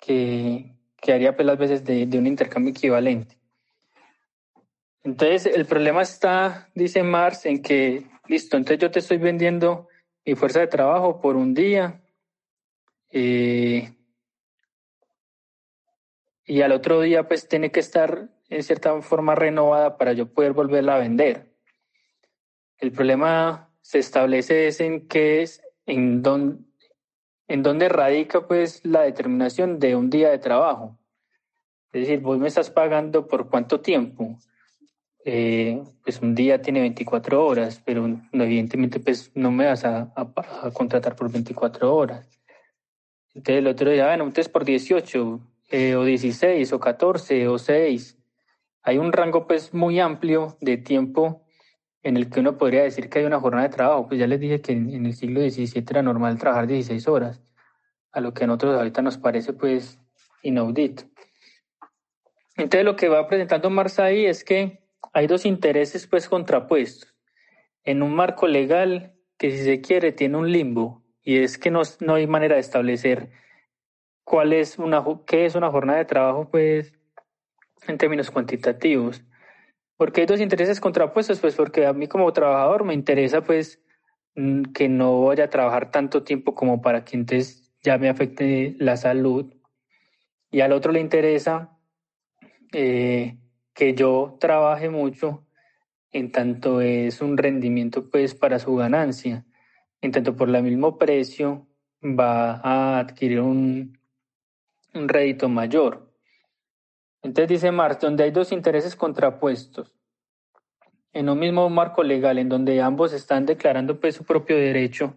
que, 0.00 0.74
que 1.00 1.12
haría 1.12 1.36
pues 1.36 1.46
las 1.46 1.58
veces 1.58 1.84
de, 1.84 2.06
de 2.06 2.18
un 2.18 2.26
intercambio 2.26 2.70
equivalente. 2.70 3.38
Entonces 5.04 5.46
el 5.46 5.66
problema 5.66 6.02
está, 6.02 6.68
dice 6.74 7.02
Marx, 7.02 7.46
en 7.46 7.62
que, 7.62 8.06
listo, 8.26 8.56
entonces 8.56 8.78
yo 8.78 8.90
te 8.90 8.98
estoy 8.98 9.18
vendiendo 9.18 9.88
mi 10.24 10.34
fuerza 10.34 10.60
de 10.60 10.66
trabajo 10.66 11.20
por 11.20 11.36
un 11.36 11.54
día 11.54 12.02
eh, 13.10 13.90
y 16.44 16.60
al 16.60 16.72
otro 16.72 17.00
día 17.00 17.26
pues 17.26 17.48
tiene 17.48 17.70
que 17.70 17.80
estar 17.80 18.28
en 18.48 18.62
cierta 18.62 19.00
forma 19.02 19.34
renovada 19.34 19.96
para 19.96 20.12
yo 20.12 20.32
poder 20.32 20.52
volverla 20.52 20.96
a 20.96 20.98
vender. 20.98 21.52
El 22.78 22.92
problema 22.92 23.70
se 23.80 23.98
establece 23.98 24.68
es 24.68 24.80
en 24.80 25.08
qué 25.08 25.42
es, 25.42 25.62
en 25.86 26.22
dónde, 26.22 26.62
en 27.48 27.62
dónde 27.62 27.88
radica 27.88 28.46
pues 28.46 28.84
la 28.84 29.02
determinación 29.02 29.78
de 29.78 29.96
un 29.96 30.10
día 30.10 30.30
de 30.30 30.38
trabajo. 30.38 30.98
Es 31.92 32.02
decir, 32.02 32.20
vos 32.20 32.38
me 32.38 32.48
estás 32.48 32.70
pagando 32.70 33.26
por 33.26 33.48
cuánto 33.48 33.80
tiempo. 33.80 34.38
Eh, 35.24 35.82
pues 36.02 36.20
un 36.20 36.34
día 36.34 36.62
tiene 36.62 36.80
24 36.80 37.44
horas, 37.44 37.82
pero 37.84 38.08
evidentemente 38.32 39.00
pues 39.00 39.30
no 39.34 39.50
me 39.50 39.66
vas 39.66 39.84
a, 39.84 40.12
contratar 40.72 41.16
por 41.16 41.30
24 41.30 41.94
horas. 41.94 42.28
Entonces 43.34 43.58
el 43.58 43.66
otro 43.66 43.90
día, 43.90 44.06
bueno, 44.06 44.24
entonces 44.24 44.48
por 44.48 44.64
18, 44.64 45.40
eh, 45.70 45.96
o 45.96 46.04
16, 46.04 46.72
o 46.72 46.80
14, 46.80 47.48
o 47.48 47.58
6. 47.58 48.17
Hay 48.88 48.96
un 48.96 49.12
rango 49.12 49.46
pues 49.46 49.74
muy 49.74 50.00
amplio 50.00 50.56
de 50.62 50.78
tiempo 50.78 51.44
en 52.02 52.16
el 52.16 52.30
que 52.30 52.40
uno 52.40 52.56
podría 52.56 52.84
decir 52.84 53.10
que 53.10 53.18
hay 53.18 53.26
una 53.26 53.38
jornada 53.38 53.68
de 53.68 53.74
trabajo. 53.74 54.08
Pues 54.08 54.18
ya 54.18 54.26
les 54.26 54.40
dije 54.40 54.62
que 54.62 54.72
en, 54.72 55.04
el 55.04 55.12
siglo 55.12 55.42
XVII 55.42 55.84
era 55.90 56.00
normal 56.00 56.38
trabajar 56.38 56.66
16 56.66 57.06
horas, 57.06 57.42
a 58.12 58.22
lo 58.22 58.32
que 58.32 58.44
a 58.44 58.46
nosotros 58.46 58.78
ahorita 58.78 59.02
nos 59.02 59.18
parece 59.18 59.52
pues 59.52 60.00
inaudito. 60.42 61.02
Entonces 62.56 62.82
lo 62.86 62.96
que 62.96 63.10
va 63.10 63.28
presentando 63.28 63.68
Marx 63.68 63.98
ahí 63.98 64.24
es 64.24 64.42
que 64.42 64.80
hay 65.12 65.26
dos 65.26 65.44
intereses 65.44 66.06
pues 66.06 66.26
contrapuestos. 66.26 67.14
En 67.84 68.02
un 68.02 68.14
marco 68.14 68.46
legal 68.46 69.12
que 69.36 69.50
si 69.50 69.64
se 69.64 69.82
quiere 69.82 70.12
tiene 70.12 70.38
un 70.38 70.50
limbo 70.50 71.04
y 71.22 71.40
es 71.40 71.58
que 71.58 71.70
no, 71.70 71.82
no 72.00 72.14
hay 72.14 72.26
manera 72.26 72.54
de 72.54 72.62
establecer 72.62 73.28
cuál 74.24 74.54
es 74.54 74.78
una, 74.78 75.04
qué 75.26 75.44
es 75.44 75.56
una 75.56 75.70
jornada 75.70 75.98
de 75.98 76.06
trabajo 76.06 76.48
pues 76.50 76.97
en 77.86 77.98
términos 77.98 78.30
cuantitativos. 78.30 79.22
Porque 79.96 80.20
hay 80.22 80.26
dos 80.26 80.40
intereses 80.40 80.80
contrapuestos, 80.80 81.40
pues 81.40 81.54
porque 81.54 81.86
a 81.86 81.92
mí 81.92 82.06
como 82.06 82.32
trabajador 82.32 82.84
me 82.84 82.94
interesa 82.94 83.42
pues 83.42 83.80
mm, 84.36 84.62
que 84.72 84.88
no 84.88 85.24
vaya 85.24 85.44
a 85.44 85.50
trabajar 85.50 85.90
tanto 85.90 86.22
tiempo 86.22 86.54
como 86.54 86.80
para 86.80 87.04
que 87.04 87.16
entonces 87.16 87.72
ya 87.82 87.98
me 87.98 88.08
afecte 88.08 88.76
la 88.78 88.96
salud. 88.96 89.52
Y 90.50 90.60
al 90.60 90.72
otro 90.72 90.92
le 90.92 91.00
interesa 91.00 91.76
eh, 92.72 93.38
que 93.74 93.94
yo 93.94 94.36
trabaje 94.40 94.88
mucho 94.88 95.44
en 96.12 96.32
tanto 96.32 96.80
es 96.80 97.20
un 97.20 97.36
rendimiento 97.36 98.08
pues 98.10 98.34
para 98.34 98.58
su 98.58 98.74
ganancia. 98.76 99.44
En 100.00 100.12
tanto 100.12 100.36
por 100.36 100.48
el 100.48 100.62
mismo 100.62 100.96
precio 100.96 101.66
va 102.02 102.60
a 102.62 103.00
adquirir 103.00 103.40
un, 103.40 103.98
un 104.94 105.08
rédito 105.08 105.48
mayor. 105.48 106.07
Entonces 107.28 107.48
dice 107.60 107.72
Marx, 107.72 108.00
donde 108.00 108.24
hay 108.24 108.30
dos 108.30 108.52
intereses 108.52 108.96
contrapuestos, 108.96 109.94
en 111.12 111.28
un 111.28 111.38
mismo 111.38 111.68
marco 111.68 112.02
legal, 112.02 112.38
en 112.38 112.48
donde 112.48 112.80
ambos 112.80 113.12
están 113.12 113.44
declarando 113.44 114.00
pues, 114.00 114.14
su 114.14 114.24
propio 114.24 114.56
derecho, 114.56 115.14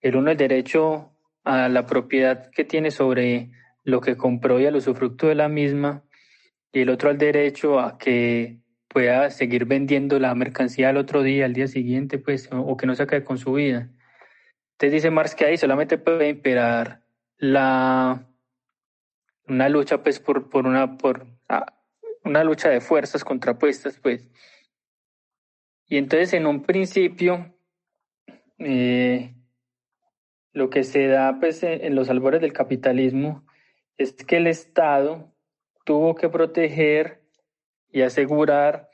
el 0.00 0.16
uno 0.16 0.30
el 0.30 0.38
derecho 0.38 1.12
a 1.44 1.68
la 1.68 1.84
propiedad 1.84 2.50
que 2.50 2.64
tiene 2.64 2.90
sobre 2.90 3.50
lo 3.84 4.00
que 4.00 4.16
compró 4.16 4.58
y 4.58 4.64
al 4.64 4.76
usufructo 4.76 5.26
de 5.26 5.34
la 5.34 5.50
misma, 5.50 6.02
y 6.72 6.80
el 6.80 6.88
otro 6.88 7.10
al 7.10 7.18
derecho 7.18 7.78
a 7.78 7.98
que 7.98 8.60
pueda 8.88 9.28
seguir 9.28 9.66
vendiendo 9.66 10.18
la 10.18 10.34
mercancía 10.34 10.88
al 10.88 10.96
otro 10.96 11.22
día, 11.22 11.44
al 11.44 11.52
día 11.52 11.66
siguiente, 11.66 12.16
pues, 12.16 12.48
o 12.50 12.74
que 12.78 12.86
no 12.86 12.94
se 12.94 13.02
acabe 13.02 13.22
con 13.22 13.36
su 13.36 13.52
vida. 13.52 13.90
Entonces 14.72 14.92
dice 14.92 15.10
Marx 15.10 15.34
que 15.34 15.44
ahí 15.44 15.58
solamente 15.58 15.98
puede 15.98 16.30
imperar 16.30 17.02
la 17.36 18.26
una 19.46 19.68
lucha 19.68 20.02
pues 20.02 20.20
por, 20.20 20.48
por 20.48 20.66
una 20.66 20.96
por 20.96 21.26
una 22.24 22.44
lucha 22.44 22.68
de 22.68 22.80
fuerzas 22.80 23.24
contrapuestas 23.24 23.98
pues. 23.98 24.28
Y 25.86 25.96
entonces 25.96 26.32
en 26.34 26.46
un 26.46 26.62
principio 26.62 27.54
eh, 28.58 29.34
lo 30.52 30.70
que 30.70 30.84
se 30.84 31.06
da 31.06 31.38
pues 31.40 31.62
en 31.62 31.94
los 31.94 32.10
albores 32.10 32.40
del 32.40 32.52
capitalismo 32.52 33.44
es 33.96 34.12
que 34.12 34.36
el 34.36 34.46
Estado 34.46 35.32
tuvo 35.84 36.14
que 36.14 36.28
proteger 36.28 37.22
y 37.90 38.02
asegurar 38.02 38.90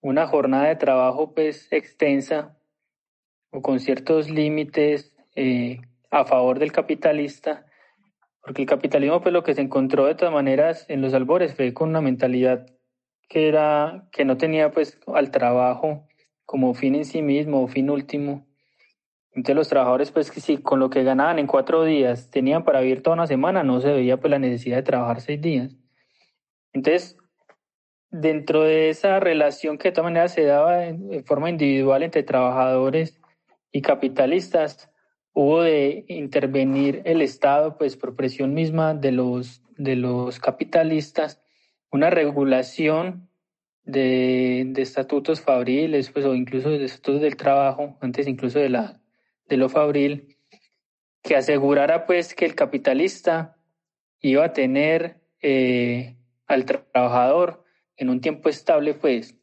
una 0.00 0.26
jornada 0.26 0.68
de 0.68 0.76
trabajo 0.76 1.34
pues 1.34 1.68
extensa 1.72 2.56
o 3.50 3.62
con 3.62 3.80
ciertos 3.80 4.30
límites 4.30 5.14
eh, 5.34 5.80
a 6.10 6.24
favor 6.24 6.58
del 6.58 6.72
capitalista 6.72 7.66
porque 8.48 8.62
el 8.62 8.68
capitalismo, 8.68 9.20
pues 9.20 9.30
lo 9.34 9.42
que 9.42 9.54
se 9.54 9.60
encontró 9.60 10.06
de 10.06 10.14
todas 10.14 10.32
maneras 10.32 10.86
en 10.88 11.02
los 11.02 11.12
albores 11.12 11.54
fue 11.54 11.74
con 11.74 11.90
una 11.90 12.00
mentalidad 12.00 12.66
que 13.28 13.46
era, 13.46 14.08
que 14.10 14.24
no 14.24 14.38
tenía 14.38 14.70
pues 14.70 14.98
al 15.14 15.30
trabajo 15.30 16.08
como 16.46 16.72
fin 16.72 16.94
en 16.94 17.04
sí 17.04 17.20
mismo 17.20 17.68
fin 17.68 17.90
último. 17.90 18.46
Entonces 19.32 19.54
los 19.54 19.68
trabajadores, 19.68 20.12
pues 20.12 20.30
que 20.30 20.40
si 20.40 20.56
con 20.56 20.78
lo 20.80 20.88
que 20.88 21.04
ganaban 21.04 21.38
en 21.38 21.46
cuatro 21.46 21.84
días 21.84 22.30
tenían 22.30 22.64
para 22.64 22.80
vivir 22.80 23.02
toda 23.02 23.16
una 23.16 23.26
semana, 23.26 23.62
no 23.64 23.82
se 23.82 23.92
veía 23.92 24.16
pues 24.16 24.30
la 24.30 24.38
necesidad 24.38 24.76
de 24.76 24.82
trabajar 24.82 25.20
seis 25.20 25.42
días. 25.42 25.76
Entonces, 26.72 27.18
dentro 28.10 28.62
de 28.62 28.88
esa 28.88 29.20
relación 29.20 29.76
que 29.76 29.88
de 29.88 29.92
todas 29.92 30.10
maneras 30.10 30.32
se 30.32 30.44
daba 30.44 30.86
en, 30.86 31.22
forma 31.26 31.50
individual 31.50 32.02
entre 32.02 32.22
trabajadores 32.22 33.20
y 33.72 33.82
capitalistas, 33.82 34.90
hubo 35.40 35.62
de 35.62 36.04
intervenir 36.08 37.00
el 37.04 37.22
Estado, 37.22 37.78
pues 37.78 37.96
por 37.96 38.16
presión 38.16 38.54
misma 38.54 38.94
de 38.94 39.12
los, 39.12 39.62
de 39.76 39.94
los 39.94 40.40
capitalistas, 40.40 41.40
una 41.92 42.10
regulación 42.10 43.30
de, 43.84 44.64
de 44.66 44.82
estatutos 44.82 45.40
fabriles, 45.40 46.10
pues, 46.10 46.24
o 46.26 46.34
incluso 46.34 46.70
de 46.70 46.84
estatutos 46.84 47.20
del 47.20 47.36
trabajo, 47.36 47.96
antes 48.00 48.26
incluso 48.26 48.58
de, 48.58 48.68
la, 48.68 49.00
de 49.48 49.56
lo 49.56 49.68
fabril, 49.68 50.36
que 51.22 51.36
asegurara 51.36 52.04
pues 52.04 52.34
que 52.34 52.44
el 52.44 52.56
capitalista 52.56 53.56
iba 54.20 54.44
a 54.44 54.52
tener 54.52 55.20
eh, 55.40 56.16
al 56.48 56.64
trabajador 56.64 57.62
en 57.96 58.10
un 58.10 58.20
tiempo 58.20 58.48
estable, 58.48 58.94
pues, 58.94 59.36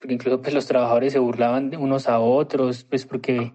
porque 0.00 0.14
incluso 0.14 0.42
pues 0.42 0.52
los 0.52 0.66
trabajadores 0.66 1.12
se 1.12 1.20
burlaban 1.20 1.76
unos 1.76 2.08
a 2.08 2.18
otros, 2.18 2.82
pues 2.82 3.06
porque 3.06 3.52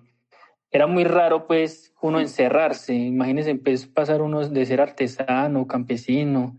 era 0.73 0.87
muy 0.87 1.03
raro 1.03 1.45
pues 1.45 1.93
uno 2.01 2.19
encerrarse. 2.19 2.95
Imagínense 2.95 3.55
pues, 3.55 3.85
pasar 3.85 4.21
uno 4.23 4.45
de 4.49 4.65
ser 4.65 4.81
artesano, 4.81 5.67
campesino, 5.67 6.57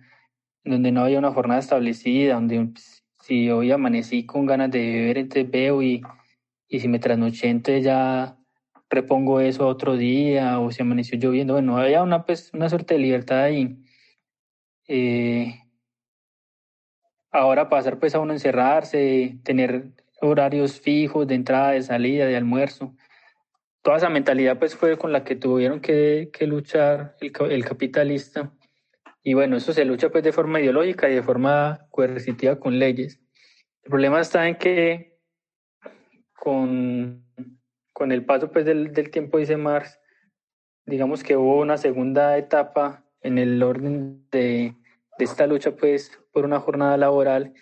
donde 0.65 0.93
no 0.93 1.03
había 1.03 1.19
una 1.19 1.33
jornada 1.33 1.61
establecida, 1.61 2.35
donde 2.35 2.65
pues, 2.73 3.05
si 3.21 3.51
hoy 3.51 3.73
amanecí 3.73 4.25
con 4.25 4.47
ganas 4.47 4.71
de 4.71 4.79
beber, 4.79 5.19
entonces 5.19 5.51
veo 5.51 5.83
y, 5.83 6.01
y 6.69 6.79
si 6.79 6.87
me 6.87 7.01
trasnoché, 7.01 7.49
entonces 7.49 7.85
ya 7.85 8.39
repongo 8.89 9.41
eso 9.41 9.67
otro 9.67 9.97
día, 9.97 10.61
o 10.61 10.71
si 10.71 10.83
amaneció 10.83 11.19
lloviendo. 11.19 11.55
Bueno, 11.55 11.77
había 11.77 12.03
una, 12.05 12.25
pues, 12.25 12.53
una 12.55 12.69
suerte 12.69 12.95
de 12.95 13.01
libertad 13.01 13.43
ahí. 13.43 13.77
Eh, 14.87 15.61
ahora 17.33 17.69
pasar 17.69 17.99
pues 17.99 18.15
a 18.15 18.21
uno 18.21 18.33
encerrarse, 18.33 19.39
tener 19.43 19.91
horarios 20.21 20.81
fijos 20.81 21.27
de 21.27 21.35
entrada, 21.35 21.73
de 21.73 21.83
salida, 21.83 22.27
de 22.27 22.37
almuerzo. 22.37 22.95
Toda 23.85 23.99
esa 23.99 24.09
mentalidad 24.09 24.59
pues 24.59 24.75
fue 24.75 24.97
con 24.97 25.13
la 25.13 25.25
que 25.25 25.37
tuvieron 25.37 25.79
que, 25.79 26.31
que 26.33 26.47
luchar 26.47 27.17
el, 27.21 27.33
el, 27.51 27.65
capitalista. 27.67 28.51
Y 29.23 29.35
bueno, 29.35 29.59
eso 29.59 29.75
se 29.75 29.85
lucha 29.85 30.09
pues 30.09 30.25
de 30.25 30.33
forma 30.33 30.59
ideológica 30.59 31.11
y 31.11 31.15
de 31.17 31.23
forma 31.23 31.87
coercitiva 31.91 32.59
con 32.59 32.79
leyes. 32.79 33.21
El 33.83 33.91
problema 33.91 34.23
está 34.23 34.49
en 34.49 34.57
que 34.57 35.19
con, 36.33 37.27
con 37.93 38.11
el 38.11 38.25
paso 38.25 38.51
pues 38.51 38.65
del, 38.65 38.95
del 38.95 39.11
tiempo, 39.11 39.37
dice 39.37 39.59
Marx, 39.59 40.01
digamos 40.87 41.23
que 41.23 41.37
hubo 41.37 41.61
una 41.61 41.77
segunda 41.77 42.39
etapa 42.39 43.05
en 43.21 43.37
el 43.37 43.63
orden 43.63 44.27
de, 44.31 44.75
de 45.19 45.25
esta 45.27 45.47
lucha 45.47 45.77
pues 45.77 46.19
por 46.33 46.47
una 46.47 46.59
jornada 46.59 46.97
laboral 46.97 47.53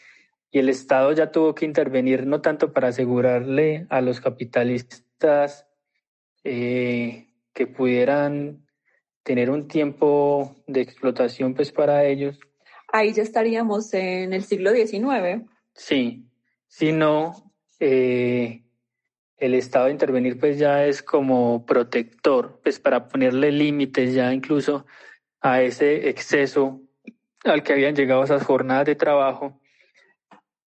y 0.53 0.61
el 0.61 0.69
Estado 0.69 1.11
ya 1.11 1.33
tuvo 1.33 1.57
que 1.57 1.65
intervenir 1.65 2.29
no 2.29 2.41
tanto 2.43 2.73
para 2.73 2.89
asegurarle 2.89 3.89
a 3.91 4.01
los 4.01 4.21
capitalistas 4.21 5.67
eh, 6.45 7.29
que 7.53 7.67
pudieran 7.67 8.67
tener 9.23 9.51
un 9.51 9.69
tiempo 9.69 10.57
de 10.67 10.81
explotación 10.81 11.55
pues 11.55 11.73
para 11.73 12.05
ellos. 12.05 12.39
Ahí 12.93 13.13
ya 13.13 13.23
estaríamos 13.23 13.93
en 13.95 14.33
el 14.33 14.43
siglo 14.43 14.73
XIX. 14.73 15.49
Sí, 15.75 16.27
sino 16.67 17.53
eh, 17.81 18.63
el 19.39 19.55
Estado 19.55 19.87
de 19.87 19.93
intervenir 19.93 20.39
pues 20.39 20.59
ya 20.59 20.85
es 20.85 21.03
como 21.03 21.65
protector, 21.65 22.61
pues 22.63 22.79
para 22.79 23.09
ponerle 23.09 23.51
límites 23.51 24.15
ya 24.15 24.33
incluso 24.33 24.87
a 25.41 25.63
ese 25.63 26.09
exceso 26.09 26.81
al 27.45 27.63
que 27.63 27.73
habían 27.73 27.97
llegado 27.97 28.23
esas 28.23 28.45
jornadas 28.45 28.87
de 28.87 28.95
trabajo. 28.95 29.61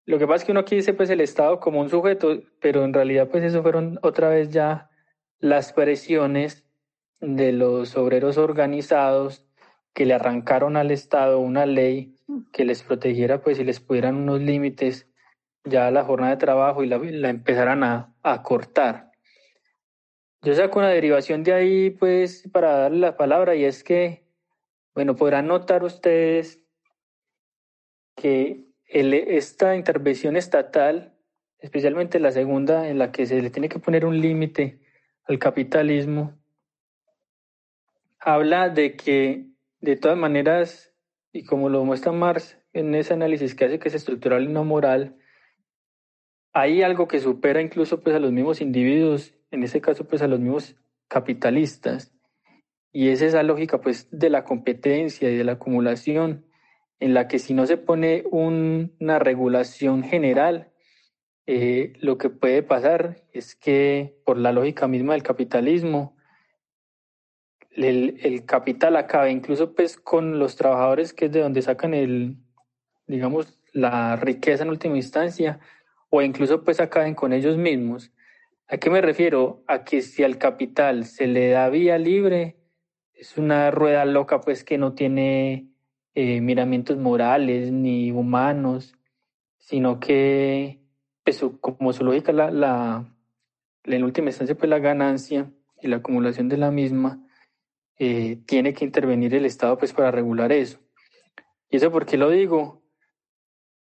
Lo 0.06 0.20
que 0.20 0.28
pasa 0.28 0.38
es 0.38 0.46
que 0.46 0.52
uno 0.52 0.62
aquí 0.62 0.76
dice 0.76 0.94
pues 0.94 1.10
el 1.10 1.22
Estado 1.22 1.60
como 1.60 1.80
un 1.80 1.90
sujeto, 1.90 2.42
pero 2.60 2.84
en 2.84 2.94
realidad 2.94 3.30
pues 3.30 3.44
eso 3.44 3.62
fueron 3.62 3.98
otra 4.02 4.30
vez 4.30 4.50
ya 4.50 4.90
las 5.40 5.74
presiones 5.74 6.66
de 7.20 7.52
los 7.52 7.96
obreros 7.98 8.38
organizados 8.38 9.46
que 9.94 10.06
le 10.06 10.14
arrancaron 10.14 10.78
al 10.78 10.92
Estado 10.92 11.40
una 11.40 11.66
ley 11.66 12.16
que 12.52 12.66
les 12.66 12.84
protegiera 12.84 13.42
pues 13.42 13.60
y 13.60 13.64
les 13.64 13.80
pudieran 13.80 14.16
unos 14.16 14.42
límites 14.42 15.10
ya 15.64 15.90
la 15.92 16.04
jornada 16.04 16.32
de 16.32 16.38
trabajo 16.40 16.84
y 16.84 16.88
la, 16.88 16.98
la 16.98 17.30
empezaran 17.30 17.84
a, 17.84 18.14
a 18.22 18.44
cortar. 18.44 19.12
Yo 20.42 20.54
saco 20.54 20.80
una 20.80 20.90
derivación 20.90 21.44
de 21.44 21.54
ahí 21.54 21.90
pues 21.90 22.48
para 22.52 22.78
darle 22.78 23.00
la 23.00 23.18
palabra 23.18 23.56
y 23.56 23.66
es 23.66 23.84
que, 23.84 24.28
bueno, 24.94 25.16
podrán 25.16 25.48
notar 25.48 25.84
ustedes 25.84 26.62
que 28.16 28.66
esta 28.88 29.76
intervención 29.76 30.36
estatal, 30.36 31.18
especialmente 31.60 32.20
la 32.20 32.32
segunda, 32.32 32.88
en 32.88 33.00
la 33.00 33.12
que 33.12 33.26
se 33.26 33.42
le 33.42 33.50
tiene 33.50 33.70
que 33.70 33.80
poner 33.80 34.06
un 34.06 34.22
límite 34.22 34.85
al 35.26 35.40
capitalismo, 35.40 36.38
habla 38.20 38.70
de 38.70 38.96
que, 38.96 39.48
de 39.82 39.96
todas 39.96 40.18
maneras, 40.18 40.94
y 41.32 41.44
como 41.44 41.70
lo 41.70 41.84
muestra 41.84 42.12
Marx 42.12 42.58
en 42.74 42.96
ese 42.96 43.14
análisis 43.14 43.56
que 43.56 43.66
hace 43.66 43.80
que 43.80 43.90
es 43.90 43.96
estructural 43.96 44.44
y 44.44 44.48
no 44.48 44.64
moral, 44.64 45.18
hay 46.54 46.82
algo 46.84 47.08
que 47.08 47.20
supera 47.20 47.62
incluso 47.62 48.02
pues 48.02 48.16
a 48.16 48.20
los 48.20 48.32
mismos 48.32 48.62
individuos, 48.62 49.34
en 49.52 49.64
ese 49.64 49.82
caso 49.82 50.08
pues 50.08 50.22
a 50.22 50.28
los 50.28 50.40
mismos 50.40 50.76
capitalistas, 51.08 52.14
y 52.92 53.10
es 53.10 53.22
esa 53.22 53.44
lógica 53.44 53.82
pues 53.82 54.08
de 54.12 54.30
la 54.30 54.44
competencia 54.44 55.30
y 55.30 55.36
de 55.36 55.44
la 55.44 55.54
acumulación 55.54 56.46
en 57.00 57.14
la 57.14 57.28
que 57.28 57.40
si 57.40 57.54
no 57.54 57.66
se 57.66 57.78
pone 57.78 58.24
una 58.32 59.20
regulación 59.20 60.04
general, 60.04 60.72
eh, 61.48 61.94
lo 62.00 62.18
que 62.18 62.30
puede 62.30 62.64
pasar 62.64 63.24
es 63.32 63.56
que 63.56 64.18
por 64.26 64.38
la 64.38 64.52
lógica 64.52 64.88
misma 64.88 65.14
del 65.14 65.24
capitalismo, 65.24 66.16
el, 67.72 68.46
capital 68.46 68.96
acabe 68.96 69.32
incluso 69.32 69.76
pues 69.76 69.98
con 69.98 70.40
los 70.40 70.56
trabajadores 70.56 71.14
que 71.14 71.26
es 71.26 71.32
de 71.32 71.42
donde 71.42 71.62
sacan 71.62 71.94
el, 71.94 72.38
digamos, 73.06 73.60
la 73.74 74.16
riqueza 74.16 74.64
en 74.64 74.70
última 74.70 74.96
instancia, 74.96 75.60
o 76.10 76.22
incluso 76.22 76.64
pues 76.64 76.80
acaben 76.80 77.14
con 77.14 77.34
ellos 77.34 77.58
mismos. 77.58 78.12
¿A 78.68 78.78
qué 78.78 78.90
me 78.90 79.02
refiero? 79.02 79.64
A 79.68 79.84
que 79.84 80.02
si 80.02 80.24
al 80.24 80.38
capital 80.38 81.06
se 81.06 81.28
le 81.28 81.50
da 81.50 81.70
vía 81.70 81.98
libre, 81.98 82.58
es 83.14 83.38
una 83.38 83.70
rueda 83.72 84.06
loca 84.06 84.42
pues 84.42 84.64
que 84.64 84.78
no 84.78 84.94
tiene 84.94 85.68
eh, 86.16 86.42
miramientos 86.42 86.98
morales 86.98 87.72
ni 87.72 88.12
humanos, 88.12 88.96
sino 89.58 90.00
que 90.00 90.85
pues, 91.26 91.44
como 91.60 91.92
su 91.92 92.06
lógica 92.06 92.32
la, 92.32 92.52
la, 92.52 93.12
en 93.84 94.04
última 94.04 94.30
instancia 94.30 94.56
pues 94.56 94.70
la 94.70 94.80
ganancia 94.80 95.52
y 95.82 95.88
la 95.88 95.98
acumulación 95.98 96.48
de 96.48 96.58
la 96.58 96.72
misma, 96.72 97.20
eh, 97.98 98.38
tiene 98.46 98.74
que 98.74 98.86
intervenir 98.86 99.34
el 99.34 99.46
Estado 99.46 99.78
pues 99.78 99.92
para 99.92 100.12
regular 100.12 100.52
eso. 100.52 100.80
¿Y 101.70 101.78
eso 101.78 101.92
por 101.92 102.06
qué 102.06 102.18
lo 102.18 102.30
digo? 102.30 102.84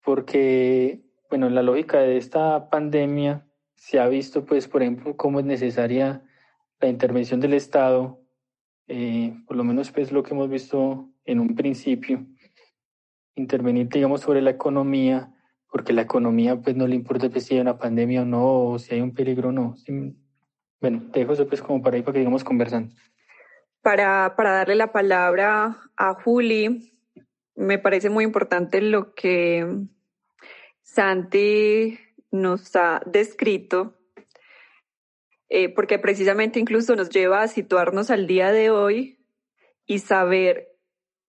Porque, 0.04 1.02
bueno, 1.30 1.48
en 1.48 1.56
la 1.56 1.64
lógica 1.64 2.00
de 2.00 2.18
esta 2.18 2.70
pandemia 2.70 3.48
se 3.76 4.00
ha 4.00 4.08
visto 4.10 4.46
pues, 4.46 4.68
por 4.68 4.82
ejemplo, 4.82 5.16
cómo 5.16 5.40
es 5.40 5.46
necesaria 5.46 6.24
la 6.82 6.90
intervención 6.90 7.40
del 7.40 7.54
Estado, 7.54 8.22
eh, 8.88 9.34
por 9.48 9.56
lo 9.56 9.64
menos 9.64 9.92
pues 9.92 10.12
lo 10.12 10.24
que 10.24 10.34
hemos 10.34 10.50
visto 10.50 11.10
en 11.24 11.40
un 11.40 11.56
principio, 11.56 12.26
intervenir, 13.36 13.88
digamos, 13.88 14.22
sobre 14.22 14.42
la 14.42 14.50
economía, 14.50 15.34
porque 15.70 15.94
la 15.94 16.02
economía 16.02 16.56
pues 16.58 16.76
no 16.76 16.88
le 16.88 16.96
importa 16.96 17.30
pues, 17.30 17.46
si 17.46 17.56
hay 17.56 17.62
una 17.62 17.78
pandemia 17.78 18.24
o 18.24 18.26
no, 18.26 18.70
o 18.70 18.80
si 18.80 18.96
hay 18.96 19.02
un 19.02 19.14
peligro 19.14 19.50
o 19.50 19.52
no. 19.52 19.76
bueno, 20.82 21.10
te 21.12 21.20
dejo 21.20 21.34
eso 21.34 21.48
pues 21.48 21.62
como 21.62 21.82
para 21.82 21.96
ahí 21.96 22.02
para 22.02 22.14
que 22.14 22.20
sigamos 22.20 22.44
conversando. 22.44 22.94
Para, 23.82 24.36
para 24.36 24.52
darle 24.52 24.76
la 24.76 24.92
palabra 24.92 25.78
a 25.96 26.14
Juli, 26.16 26.94
me 27.56 27.78
parece 27.78 28.10
muy 28.10 28.24
importante 28.24 28.82
lo 28.82 29.14
que 29.14 29.66
Santi 30.82 31.98
nos 32.32 32.76
ha 32.76 33.02
descrito, 33.06 33.98
eh, 35.50 35.70
porque 35.70 36.00
precisamente 36.00 36.60
incluso 36.60 36.96
nos 36.96 37.10
lleva 37.10 37.42
a 37.42 37.48
situarnos 37.48 38.10
al 38.10 38.28
día 38.28 38.52
de 38.52 38.70
hoy 38.70 39.26
y 39.86 40.00
saber 40.00 40.76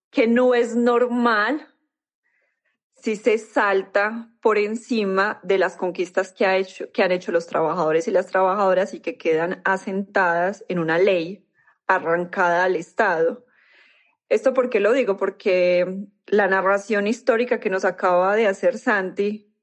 que 0.09 0.27
no 0.27 0.53
es 0.53 0.75
normal 0.75 1.67
si 2.95 3.15
se 3.15 3.37
salta 3.37 4.30
por 4.41 4.57
encima 4.57 5.39
de 5.43 5.57
las 5.57 5.75
conquistas 5.75 6.33
que, 6.33 6.45
ha 6.45 6.57
hecho, 6.57 6.91
que 6.91 7.03
han 7.03 7.11
hecho 7.11 7.31
los 7.31 7.47
trabajadores 7.47 8.07
y 8.07 8.11
las 8.11 8.27
trabajadoras 8.27 8.93
y 8.93 8.99
que 8.99 9.17
quedan 9.17 9.61
asentadas 9.63 10.65
en 10.67 10.79
una 10.79 10.97
ley 10.97 11.47
arrancada 11.87 12.63
al 12.63 12.75
Estado. 12.75 13.45
¿Esto 14.29 14.53
por 14.53 14.69
qué 14.69 14.79
lo 14.79 14.93
digo? 14.93 15.17
Porque 15.17 16.07
la 16.25 16.47
narración 16.47 17.05
histórica 17.05 17.59
que 17.59 17.69
nos 17.69 17.85
acaba 17.85 18.35
de 18.35 18.47
hacer 18.47 18.77
Santi, 18.77 19.53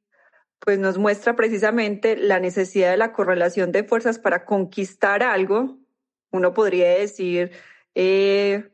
pues 0.60 0.78
nos 0.78 0.98
muestra 0.98 1.34
precisamente 1.34 2.16
la 2.16 2.38
necesidad 2.38 2.90
de 2.90 2.98
la 2.98 3.12
correlación 3.12 3.72
de 3.72 3.84
fuerzas 3.84 4.18
para 4.18 4.44
conquistar 4.44 5.22
algo. 5.22 5.78
Uno 6.30 6.52
podría 6.52 6.90
decir 6.90 7.52
eh, 7.94 8.70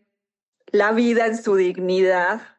la 0.67 0.93
vida 0.93 1.27
en 1.27 1.37
su 1.37 1.55
dignidad. 1.55 2.54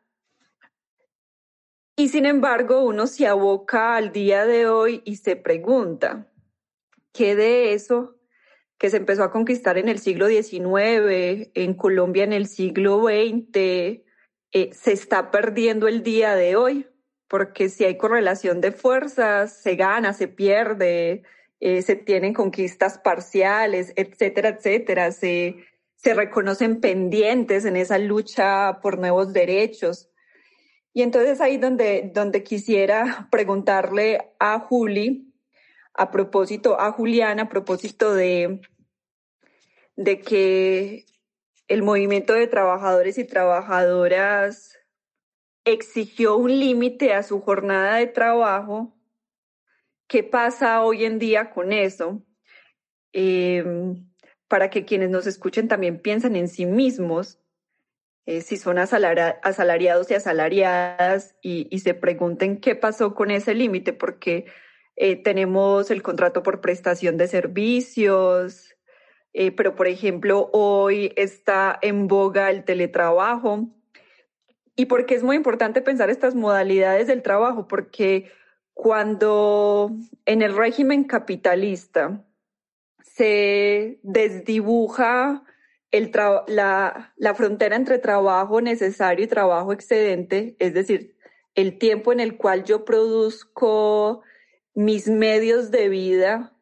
Y 1.98 2.10
sin 2.10 2.26
embargo, 2.26 2.84
uno 2.84 3.08
se 3.08 3.26
aboca 3.26 3.96
al 3.96 4.12
día 4.12 4.46
de 4.46 4.68
hoy 4.68 5.02
y 5.06 5.16
se 5.16 5.38
pregunta, 5.38 6.30
¿qué 7.14 7.36
de 7.36 7.74
eso 7.74 8.16
que 8.78 8.90
se 8.90 8.98
empezó 8.98 9.24
a 9.24 9.32
conquistar 9.32 9.78
en 9.78 9.88
el 9.88 10.00
siglo 10.00 10.28
XIX, 10.28 11.50
en 11.54 11.74
Colombia 11.76 12.26
en 12.26 12.34
el 12.34 12.48
siglo 12.48 13.04
XX, 13.04 13.56
eh, 13.56 14.04
se 14.52 14.92
está 14.92 15.32
perdiendo 15.32 15.88
el 15.88 16.04
día 16.04 16.36
de 16.36 16.56
hoy, 16.56 16.88
porque 17.28 17.70
si 17.70 17.86
hay 17.86 17.98
correlación 17.98 18.62
de 18.62 18.72
fuerzas, 18.72 19.54
se 19.54 19.76
gana, 19.76 20.14
se 20.14 20.28
pierde, 20.28 21.24
eh, 21.60 21.82
se 21.82 21.96
tienen 21.96 22.34
conquistas 22.34 22.98
parciales, 22.98 23.94
etcétera, 23.96 24.50
etcétera, 24.50 25.12
se, 25.12 25.56
se 25.96 26.14
reconocen 26.14 26.82
pendientes 26.82 27.66
en 27.66 27.78
esa 27.78 27.98
lucha 27.98 28.80
por 28.82 29.00
nuevos 29.00 29.32
derechos. 29.32 30.10
Y 30.96 31.02
entonces 31.02 31.42
ahí 31.42 31.58
donde, 31.58 32.10
donde 32.14 32.42
quisiera 32.42 33.28
preguntarle 33.30 34.32
a 34.40 34.60
Juli, 34.60 35.34
a 35.94 36.10
propósito, 36.10 36.80
a 36.80 36.94
Juliana, 36.94 37.44
a 37.44 37.50
propósito 37.50 38.14
de, 38.14 38.62
de 39.98 40.22
que 40.22 41.06
el 41.68 41.84
movimiento 41.84 42.32
de 42.32 42.48
trabajadores 42.48 43.18
y 43.18 43.26
trabajadoras 43.26 44.80
exigió 45.66 46.38
un 46.38 46.58
límite 46.58 47.14
a 47.14 47.24
su 47.24 47.42
jornada 47.42 47.98
de 47.98 48.08
trabajo. 48.08 48.96
¿Qué 50.08 50.24
pasa 50.24 50.82
hoy 50.82 51.04
en 51.04 51.20
día 51.20 51.50
con 51.50 51.74
eso? 51.74 52.24
Em, 53.12 54.10
para 54.48 54.70
que 54.70 54.86
quienes 54.86 55.10
nos 55.10 55.28
escuchen 55.28 55.68
también 55.68 56.02
piensen 56.02 56.38
en 56.38 56.48
sí 56.48 56.66
mismos, 56.66 57.38
eh, 58.26 58.42
si 58.42 58.58
son 58.58 58.78
asalariados 58.78 60.10
y 60.12 60.14
asalariadas, 60.14 61.36
y, 61.42 61.68
y, 61.70 61.80
se 61.80 61.94
pregunten 61.94 62.60
qué 62.60 62.76
pasó 62.76 63.14
con 63.14 63.32
ese 63.32 63.54
límite, 63.54 63.94
porque 63.94 64.46
eh, 64.96 65.18
tenemos 65.18 65.92
el 65.92 66.02
contrato 66.02 66.42
por 66.42 66.62
prestación 66.62 67.18
de 67.18 67.28
servicios, 67.28 68.76
eh, 69.34 69.52
pero 69.52 69.76
por 69.76 69.88
ejemplo 69.88 70.50
hoy 70.54 71.12
está 71.18 71.78
en 71.82 72.08
boga 72.08 72.50
el 72.50 72.64
teletrabajo. 72.64 73.68
Y 74.78 74.86
porque 74.86 75.16
es 75.16 75.24
muy 75.24 75.36
importante 75.36 75.82
pensar 75.82 76.10
estas 76.10 76.36
modalidades 76.36 77.08
del 77.08 77.22
trabajo, 77.22 77.68
porque 77.68 78.32
cuando 78.74 79.92
en 80.26 80.42
el 80.42 80.56
régimen 80.56 81.04
capitalista 81.06 82.26
se 83.04 84.00
desdibuja 84.04 85.44
la 86.48 87.34
frontera 87.36 87.76
entre 87.76 88.00
trabajo 88.00 88.62
necesario 88.62 89.26
y 89.26 89.28
trabajo 89.28 89.74
excedente, 89.74 90.56
es 90.60 90.74
decir, 90.74 91.16
el 91.56 91.78
tiempo 91.78 92.12
en 92.12 92.20
el 92.20 92.38
cual 92.38 92.64
yo 92.64 92.86
produzco 92.86 94.22
mis 94.74 95.08
medios 95.08 95.72
de 95.72 95.90
vida 95.90 96.54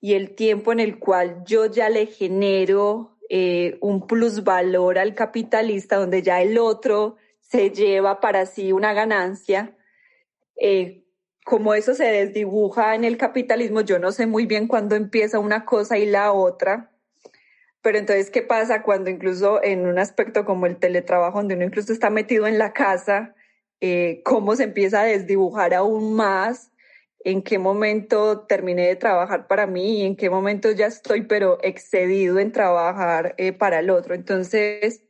y 0.00 0.14
el 0.14 0.34
tiempo 0.34 0.72
en 0.72 0.80
el 0.80 0.98
cual 0.98 1.44
yo 1.46 1.66
ya 1.66 1.88
le 1.88 2.06
genero 2.06 3.16
eh, 3.30 3.78
un 3.80 4.06
plusvalor 4.06 4.98
al 4.98 5.14
capitalista, 5.14 5.96
donde 5.96 6.22
ya 6.22 6.42
el 6.42 6.58
otro 6.58 7.16
se 7.40 7.70
lleva 7.70 8.20
para 8.20 8.44
sí 8.44 8.72
una 8.72 8.92
ganancia. 8.92 9.76
Eh, 10.60 11.04
como 11.44 11.74
eso 11.74 11.94
se 11.94 12.04
desdibuja 12.04 12.94
en 12.94 13.04
el 13.04 13.16
capitalismo, 13.16 13.80
yo 13.80 13.98
no 13.98 14.12
sé 14.12 14.26
muy 14.26 14.46
bien 14.46 14.66
cuándo 14.66 14.94
empieza 14.94 15.38
una 15.38 15.64
cosa 15.64 15.96
y 15.96 16.06
la 16.06 16.32
otra. 16.32 16.93
Pero 17.84 17.98
entonces, 17.98 18.30
¿qué 18.30 18.40
pasa 18.40 18.82
cuando 18.82 19.10
incluso 19.10 19.62
en 19.62 19.86
un 19.86 19.98
aspecto 19.98 20.46
como 20.46 20.64
el 20.64 20.78
teletrabajo, 20.78 21.36
donde 21.36 21.54
uno 21.54 21.66
incluso 21.66 21.92
está 21.92 22.08
metido 22.08 22.46
en 22.46 22.56
la 22.56 22.72
casa, 22.72 23.34
eh, 23.82 24.22
cómo 24.24 24.56
se 24.56 24.64
empieza 24.64 25.02
a 25.02 25.04
desdibujar 25.04 25.74
aún 25.74 26.14
más 26.14 26.72
en 27.24 27.42
qué 27.42 27.58
momento 27.58 28.46
terminé 28.46 28.86
de 28.86 28.96
trabajar 28.96 29.46
para 29.48 29.66
mí 29.66 30.00
y 30.00 30.06
en 30.06 30.16
qué 30.16 30.30
momento 30.30 30.70
ya 30.70 30.86
estoy, 30.86 31.24
pero 31.24 31.58
excedido 31.62 32.38
en 32.38 32.52
trabajar 32.52 33.34
eh, 33.36 33.52
para 33.52 33.80
el 33.80 33.90
otro. 33.90 34.14
Entonces, 34.14 35.02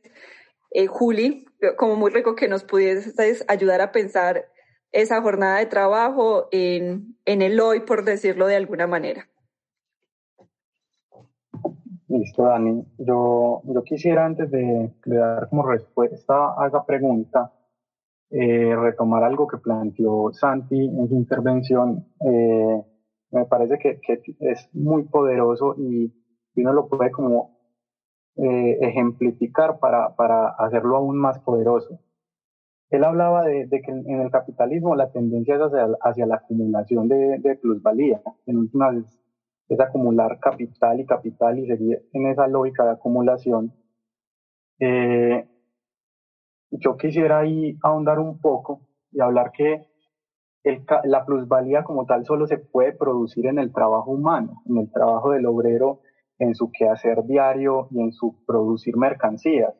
eh, 0.71 0.87
Juli, 0.87 1.45
como 1.77 1.95
muy 1.95 2.11
rico 2.11 2.35
que 2.35 2.49
nos 2.49 2.65
pudieses 2.65 3.45
ayudar 3.47 3.79
a 3.79 3.93
pensar 3.93 4.49
esa 4.91 5.21
jornada 5.21 5.59
de 5.59 5.67
trabajo 5.67 6.49
en, 6.51 7.15
en 7.23 7.41
el 7.41 7.57
hoy, 7.61 7.79
por 7.79 8.03
decirlo 8.03 8.47
de 8.47 8.57
alguna 8.57 8.85
manera. 8.85 9.29
Listo, 12.17 12.43
Dani. 12.43 12.85
Yo, 12.97 13.61
yo 13.65 13.83
quisiera, 13.83 14.25
antes 14.25 14.49
de, 14.49 14.93
de 15.05 15.17
dar 15.17 15.49
como 15.49 15.63
respuesta 15.63 16.55
a 16.57 16.67
esa 16.67 16.85
pregunta, 16.85 17.51
eh, 18.29 18.75
retomar 18.75 19.23
algo 19.23 19.47
que 19.47 19.57
planteó 19.57 20.31
Santi 20.31 20.79
en 20.79 21.07
su 21.09 21.15
intervención. 21.15 22.07
Eh, 22.21 22.83
me 23.31 23.45
parece 23.45 23.77
que, 23.79 23.99
que, 23.99 24.21
es 24.39 24.69
muy 24.73 25.03
poderoso 25.03 25.75
y, 25.77 26.13
uno 26.55 26.71
lo 26.71 26.87
puede 26.87 27.11
como 27.11 27.59
eh, 28.37 28.77
ejemplificar 28.81 29.79
para, 29.79 30.15
para 30.15 30.49
hacerlo 30.51 30.97
aún 30.97 31.17
más 31.17 31.39
poderoso. 31.39 31.99
Él 32.91 33.03
hablaba 33.03 33.43
de, 33.43 33.67
de, 33.67 33.81
que 33.81 33.91
en 33.91 34.21
el 34.21 34.31
capitalismo 34.31 34.95
la 34.95 35.11
tendencia 35.11 35.55
es 35.55 35.61
hacia, 35.61 35.87
hacia 36.01 36.25
la 36.25 36.35
acumulación 36.35 37.09
de, 37.09 37.39
de 37.39 37.55
plusvalía. 37.57 38.21
En 38.45 38.57
últimas 38.57 38.95
es 39.67 39.79
acumular 39.79 40.39
capital 40.39 40.99
y 40.99 41.05
capital 41.05 41.59
y 41.59 41.67
seguir 41.67 42.07
en 42.13 42.27
esa 42.27 42.47
lógica 42.47 42.85
de 42.85 42.91
acumulación. 42.91 43.73
Eh, 44.79 45.47
yo 46.71 46.97
quisiera 46.97 47.43
ahondar 47.81 48.19
un 48.19 48.39
poco 48.39 48.81
y 49.11 49.21
hablar 49.21 49.51
que 49.51 49.87
la 51.03 51.25
plusvalía 51.25 51.83
como 51.83 52.05
tal 52.05 52.25
solo 52.25 52.47
se 52.47 52.57
puede 52.57 52.93
producir 52.93 53.45
en 53.45 53.59
el 53.59 53.71
trabajo 53.71 54.11
humano, 54.11 54.63
en 54.65 54.77
el 54.77 54.91
trabajo 54.91 55.31
del 55.31 55.45
obrero, 55.45 56.01
en 56.39 56.55
su 56.55 56.71
quehacer 56.71 57.23
diario 57.23 57.87
y 57.91 58.01
en 58.01 58.11
su 58.11 58.43
producir 58.45 58.97
mercancías. 58.97 59.73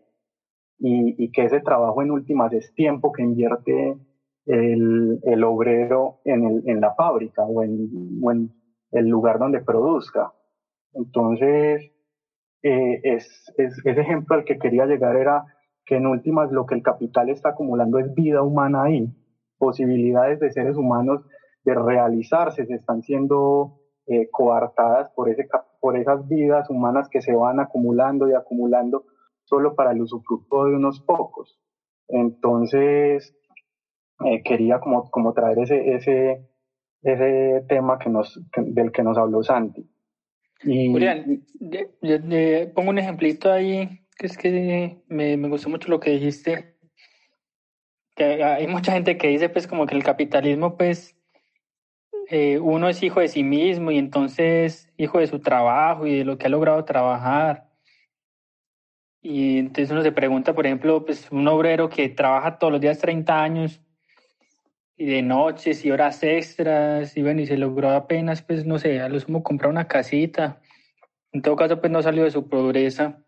Y, 0.77 1.31
que 1.31 1.45
ese 1.45 1.61
trabajo 1.61 2.01
en 2.01 2.11
últimas 2.11 2.51
es 2.53 2.73
tiempo 2.75 3.11
que 3.13 3.23
invierte 3.23 3.97
el, 4.45 5.43
obrero 5.43 6.19
en 6.25 6.81
la 6.81 6.93
fábrica 6.93 7.43
o 7.43 7.63
en, 7.63 8.19
o 8.21 8.31
en, 8.31 8.51
el 8.95 9.07
lugar 9.07 9.39
donde 9.39 9.61
produzca. 9.61 10.33
Entonces, 10.93 11.91
eh, 12.63 12.99
es, 13.03 13.53
es, 13.57 13.85
ese 13.85 14.01
ejemplo 14.01 14.35
al 14.35 14.45
que 14.45 14.57
quería 14.57 14.85
llegar 14.85 15.15
era 15.15 15.45
que 15.85 15.97
en 15.97 16.07
últimas 16.07 16.51
lo 16.51 16.65
que 16.65 16.75
el 16.75 16.81
capital 16.81 17.29
está 17.29 17.49
acumulando 17.49 17.99
es 17.99 18.13
vida 18.13 18.41
humana 18.41 18.83
ahí, 18.83 19.07
posibilidades 19.57 20.39
de 20.39 20.51
seres 20.51 20.77
humanos 20.77 21.25
de 21.63 21.75
realizarse, 21.75 22.65
se 22.65 22.75
están 22.75 23.01
siendo 23.03 23.79
eh, 24.07 24.29
coartadas 24.31 25.09
por, 25.11 25.29
ese, 25.29 25.47
por 25.79 25.97
esas 25.97 26.27
vidas 26.27 26.69
humanas 26.69 27.09
que 27.09 27.21
se 27.21 27.33
van 27.33 27.59
acumulando 27.59 28.29
y 28.29 28.33
acumulando 28.33 29.05
solo 29.43 29.75
para 29.75 29.91
el 29.91 30.01
usufructo 30.01 30.65
de 30.65 30.75
unos 30.75 31.01
pocos. 31.01 31.59
Entonces, 32.07 33.35
eh, 34.23 34.43
quería 34.43 34.79
como, 34.79 35.09
como 35.09 35.33
traer 35.33 35.59
ese, 35.59 35.95
ese, 35.95 36.47
ese 37.05 37.65
tema 37.67 37.97
que 37.99 38.09
nos, 38.09 38.39
del 38.57 38.91
que 38.91 39.03
nos 39.03 39.17
habló 39.17 39.43
Santi. 39.43 39.87
Y, 40.63 40.91
Julián, 40.91 41.43
pongo 42.73 42.89
un 42.89 42.97
ejemplito 42.97 43.51
ahí 43.51 44.05
es 44.19 44.37
que 44.37 45.01
me, 45.07 45.37
me 45.37 45.47
gustó 45.49 45.69
mucho 45.69 45.89
lo 45.89 45.99
que 45.99 46.11
dijiste, 46.11 46.77
que 48.15 48.43
hay 48.43 48.67
mucha 48.67 48.93
gente 48.93 49.17
que 49.17 49.27
dice 49.27 49.49
pues 49.49 49.67
como 49.67 49.85
que 49.85 49.95
el 49.95 50.03
capitalismo 50.03 50.77
pues 50.77 51.17
eh, 52.29 52.59
uno 52.59 52.89
es 52.89 53.03
hijo 53.03 53.19
de 53.19 53.27
sí 53.27 53.43
mismo 53.43 53.91
y 53.91 53.97
entonces 53.97 54.89
hijo 54.97 55.19
de 55.19 55.27
su 55.27 55.39
trabajo 55.39 56.07
y 56.07 56.19
de 56.19 56.25
lo 56.25 56.37
que 56.37 56.47
ha 56.47 56.49
logrado 56.49 56.83
trabajar. 56.85 57.69
Y 59.21 59.57
entonces 59.57 59.91
uno 59.91 60.03
se 60.03 60.11
pregunta, 60.11 60.53
por 60.53 60.65
ejemplo, 60.65 61.03
pues 61.03 61.31
un 61.31 61.47
obrero 61.47 61.89
que 61.89 62.09
trabaja 62.09 62.57
todos 62.57 62.71
los 62.73 62.81
días 62.81 62.99
30 62.99 63.43
años 63.43 63.81
y 64.97 65.05
de 65.05 65.21
noches 65.21 65.83
y 65.85 65.91
horas 65.91 66.23
extras 66.23 67.15
y 67.17 67.21
bueno, 67.21 67.41
y 67.41 67.47
se 67.47 67.57
logró 67.57 67.91
apenas 67.91 68.41
pues 68.41 68.65
no 68.65 68.79
sé, 68.79 69.01
a 69.01 69.09
lo 69.09 69.19
sumo 69.19 69.43
comprar 69.43 69.69
una 69.69 69.87
casita. 69.87 70.61
En 71.31 71.41
todo 71.41 71.55
caso 71.55 71.81
pues 71.81 71.91
no 71.91 72.01
salió 72.01 72.23
de 72.23 72.31
su 72.31 72.47
pobreza 72.47 73.25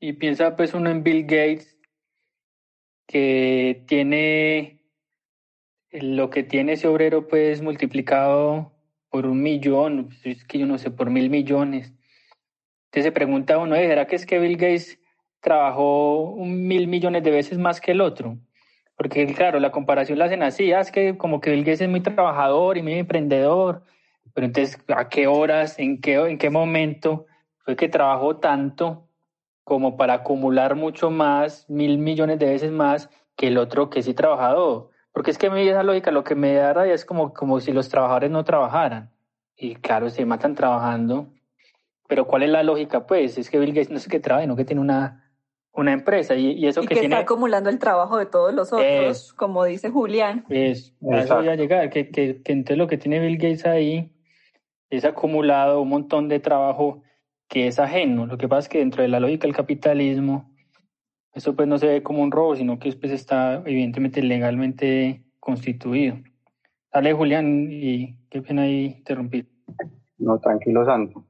y 0.00 0.12
piensa 0.14 0.56
pues 0.56 0.74
uno 0.74 0.90
en 0.90 1.02
Bill 1.02 1.22
Gates, 1.22 1.76
que 3.06 3.84
tiene 3.86 4.82
lo 5.90 6.30
que 6.30 6.42
tiene 6.42 6.74
ese 6.74 6.86
obrero 6.86 7.26
pues 7.26 7.62
multiplicado 7.62 8.72
por 9.10 9.26
un 9.26 9.42
millón, 9.42 10.10
es 10.22 10.44
que 10.44 10.58
yo 10.58 10.66
no 10.66 10.78
sé, 10.78 10.90
por 10.90 11.10
mil 11.10 11.30
millones. 11.30 11.92
Entonces 12.86 13.04
se 13.04 13.12
pregunta 13.12 13.58
uno, 13.58 13.74
¿será 13.74 14.06
que 14.06 14.16
es 14.16 14.26
que 14.26 14.38
Bill 14.38 14.56
Gates 14.56 15.00
trabajó 15.40 16.30
un 16.30 16.66
mil 16.66 16.86
millones 16.86 17.22
de 17.22 17.30
veces 17.30 17.58
más 17.58 17.80
que 17.80 17.92
el 17.92 18.00
otro? 18.00 18.38
Porque 18.98 19.32
claro, 19.32 19.60
la 19.60 19.70
comparación 19.70 20.18
la 20.18 20.26
hacen 20.26 20.42
así, 20.42 20.72
ah, 20.72 20.80
es 20.80 20.90
que 20.90 21.16
como 21.16 21.40
que 21.40 21.50
Bill 21.52 21.64
Gates 21.64 21.82
es 21.82 21.88
muy 21.88 22.00
trabajador 22.00 22.76
y 22.76 22.82
muy 22.82 22.94
emprendedor, 22.94 23.84
pero 24.34 24.46
entonces, 24.46 24.78
¿a 24.88 25.08
qué 25.08 25.28
horas, 25.28 25.78
en 25.78 26.00
qué, 26.00 26.16
en 26.16 26.36
qué 26.36 26.50
momento 26.50 27.26
fue 27.58 27.76
que 27.76 27.88
trabajó 27.88 28.36
tanto 28.36 29.08
como 29.62 29.96
para 29.96 30.14
acumular 30.14 30.74
mucho 30.74 31.10
más, 31.10 31.68
mil 31.70 31.98
millones 31.98 32.38
de 32.38 32.46
veces 32.46 32.72
más 32.72 33.08
que 33.36 33.48
el 33.48 33.58
otro 33.58 33.88
que 33.88 34.02
sí 34.02 34.14
trabajado. 34.14 34.90
Porque 35.12 35.30
es 35.30 35.38
que 35.38 35.46
a 35.46 35.50
mí 35.50 35.68
esa 35.68 35.82
lógica 35.82 36.10
lo 36.10 36.24
que 36.24 36.34
me 36.34 36.54
da 36.54 36.72
rabia 36.72 36.94
es 36.94 37.04
como, 37.04 37.32
como 37.32 37.60
si 37.60 37.72
los 37.72 37.88
trabajadores 37.88 38.30
no 38.30 38.44
trabajaran. 38.44 39.12
Y 39.56 39.76
claro, 39.76 40.10
se 40.10 40.24
matan 40.24 40.54
trabajando. 40.54 41.28
Pero 42.08 42.26
¿cuál 42.26 42.44
es 42.44 42.50
la 42.50 42.62
lógica? 42.62 43.06
Pues 43.06 43.38
es 43.38 43.50
que 43.50 43.58
Bill 43.58 43.74
Gates 43.74 43.90
no 43.90 43.98
es 43.98 44.08
que 44.08 44.18
trabaja, 44.18 44.46
no 44.46 44.56
que 44.56 44.64
tiene 44.64 44.80
una, 44.80 45.27
una 45.72 45.92
empresa 45.92 46.34
y, 46.34 46.66
eso 46.66 46.82
que, 46.82 46.94
está 46.94 47.18
acumulando 47.18 47.70
el 47.70 47.78
trabajo 47.78 48.18
de 48.18 48.26
todos 48.26 48.52
los 48.52 48.72
otros, 48.72 49.32
como 49.34 49.64
dice 49.64 49.90
Julián. 49.90 50.44
Es, 50.48 50.94
a 51.12 51.20
eso 51.20 51.36
voy 51.36 51.48
a 51.48 51.54
llegar, 51.54 51.88
que, 51.90 52.10
que, 52.10 52.42
que 52.42 52.52
entonces 52.52 52.78
lo 52.78 52.88
que 52.88 52.98
tiene 52.98 53.20
Bill 53.20 53.36
Gates 53.36 53.64
ahí 53.64 54.12
es 54.90 55.04
acumulado 55.04 55.80
un 55.80 55.88
montón 55.88 56.28
de 56.28 56.40
trabajo 56.40 57.02
que 57.48 57.66
es 57.66 57.78
ajeno. 57.78 58.26
Lo 58.26 58.38
que 58.38 58.48
pasa 58.48 58.60
es 58.60 58.68
que 58.68 58.78
dentro 58.78 59.02
de 59.02 59.08
la 59.08 59.20
lógica 59.20 59.46
del 59.46 59.56
capitalismo, 59.56 60.50
eso 61.32 61.54
pues 61.54 61.68
no 61.68 61.78
se 61.78 61.86
ve 61.86 62.02
como 62.02 62.22
un 62.22 62.30
robo, 62.30 62.56
sino 62.56 62.78
que 62.78 62.88
después 62.88 63.12
está 63.12 63.62
evidentemente 63.64 64.22
legalmente 64.22 65.24
constituido. 65.40 66.18
Dale, 66.92 67.12
Julián, 67.12 67.68
y 67.70 68.16
qué 68.30 68.42
pena 68.42 68.62
ahí 68.62 68.96
interrumpir. 68.98 69.48
No, 70.18 70.38
tranquilo, 70.38 70.84
Santo. 70.84 71.24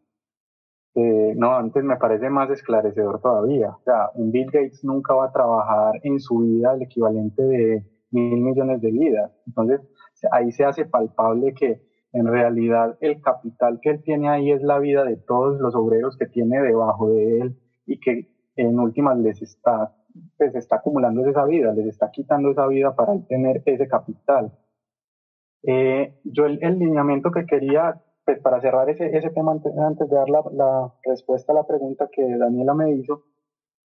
Eh, 0.95 1.35
no, 1.37 1.55
antes 1.55 1.85
me 1.85 1.97
parece 1.97 2.29
más 2.31 2.51
esclarecedor 2.51 3.21
todavía. 3.21 3.71
O 3.71 3.83
sea, 3.85 4.11
un 4.15 4.33
Bill 4.33 4.47
Gates 4.47 4.85
nunca 4.85 5.15
va 5.15 5.27
a 5.27 5.33
trabajar 5.33 6.01
en 6.03 6.19
su 6.19 6.41
vida 6.41 6.75
el 6.75 6.83
equivalente 6.83 7.43
de 7.43 7.85
mil 8.11 8.41
millones 8.41 8.81
de 8.81 8.91
vidas. 8.91 9.31
Entonces, 9.47 9.81
ahí 10.33 10.51
se 10.53 10.65
hace 10.65 10.87
palpable 10.87 11.55
que 11.55 11.83
en 12.13 12.27
realidad 12.27 12.97
el 13.01 13.21
capital 13.21 13.81
que 13.81 13.91
él 13.91 14.03
tiene 14.03 14.29
ahí 14.29 14.51
es 14.51 14.63
la 14.63 14.79
vida 14.79 15.05
de 15.05 15.17
todos 15.17 15.61
los 15.61 15.75
obreros 15.75 16.17
que 16.17 16.27
tiene 16.27 16.61
debajo 16.61 17.11
de 17.11 17.41
él 17.41 17.59
y 17.87 18.01
que 18.01 18.29
en 18.57 18.79
últimas 18.79 19.19
les 19.19 19.41
está, 19.43 19.95
pues 20.37 20.55
está 20.55 20.77
acumulando 20.77 21.25
esa 21.27 21.45
vida, 21.45 21.73
les 21.75 21.87
está 21.87 22.11
quitando 22.11 22.51
esa 22.51 22.67
vida 22.67 22.95
para 22.97 23.19
tener 23.29 23.63
ese 23.67 23.87
capital. 23.87 24.53
Eh, 25.63 26.19
yo 26.25 26.47
el, 26.47 26.59
lineamiento 26.61 27.31
que 27.31 27.47
quería, 27.47 28.01
pues 28.33 28.43
para 28.43 28.61
cerrar 28.61 28.91
ese, 28.91 29.17
ese 29.17 29.31
tema 29.31 29.53
antes, 29.53 30.09
de 30.09 30.17
dar 30.17 30.29
la, 30.29 30.93
respuesta 31.05 31.53
a 31.53 31.57
la 31.57 31.67
pregunta 31.67 32.09
que 32.13 32.37
Daniela 32.37 32.75
me 32.75 32.93
hizo, 32.93 33.25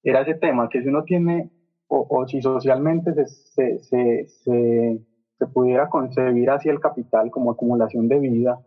era 0.02 0.22
ese 0.22 0.34
tema, 0.34 0.68
que 0.68 0.82
si 0.82 0.88
uno 0.88 1.04
tiene, 1.04 1.50
o, 1.86 2.06
o 2.08 2.26
si 2.26 2.42
socialmente 2.42 3.14
se, 3.14 3.78
se, 3.78 4.26
se 4.26 5.00
se 5.42 5.48
pudiera 5.48 5.88
concebir 5.88 6.50
así 6.50 6.68
el 6.68 6.78
capital 6.78 7.32
como 7.32 7.50
acumulación 7.50 8.06
de 8.06 8.20
vida, 8.20 8.60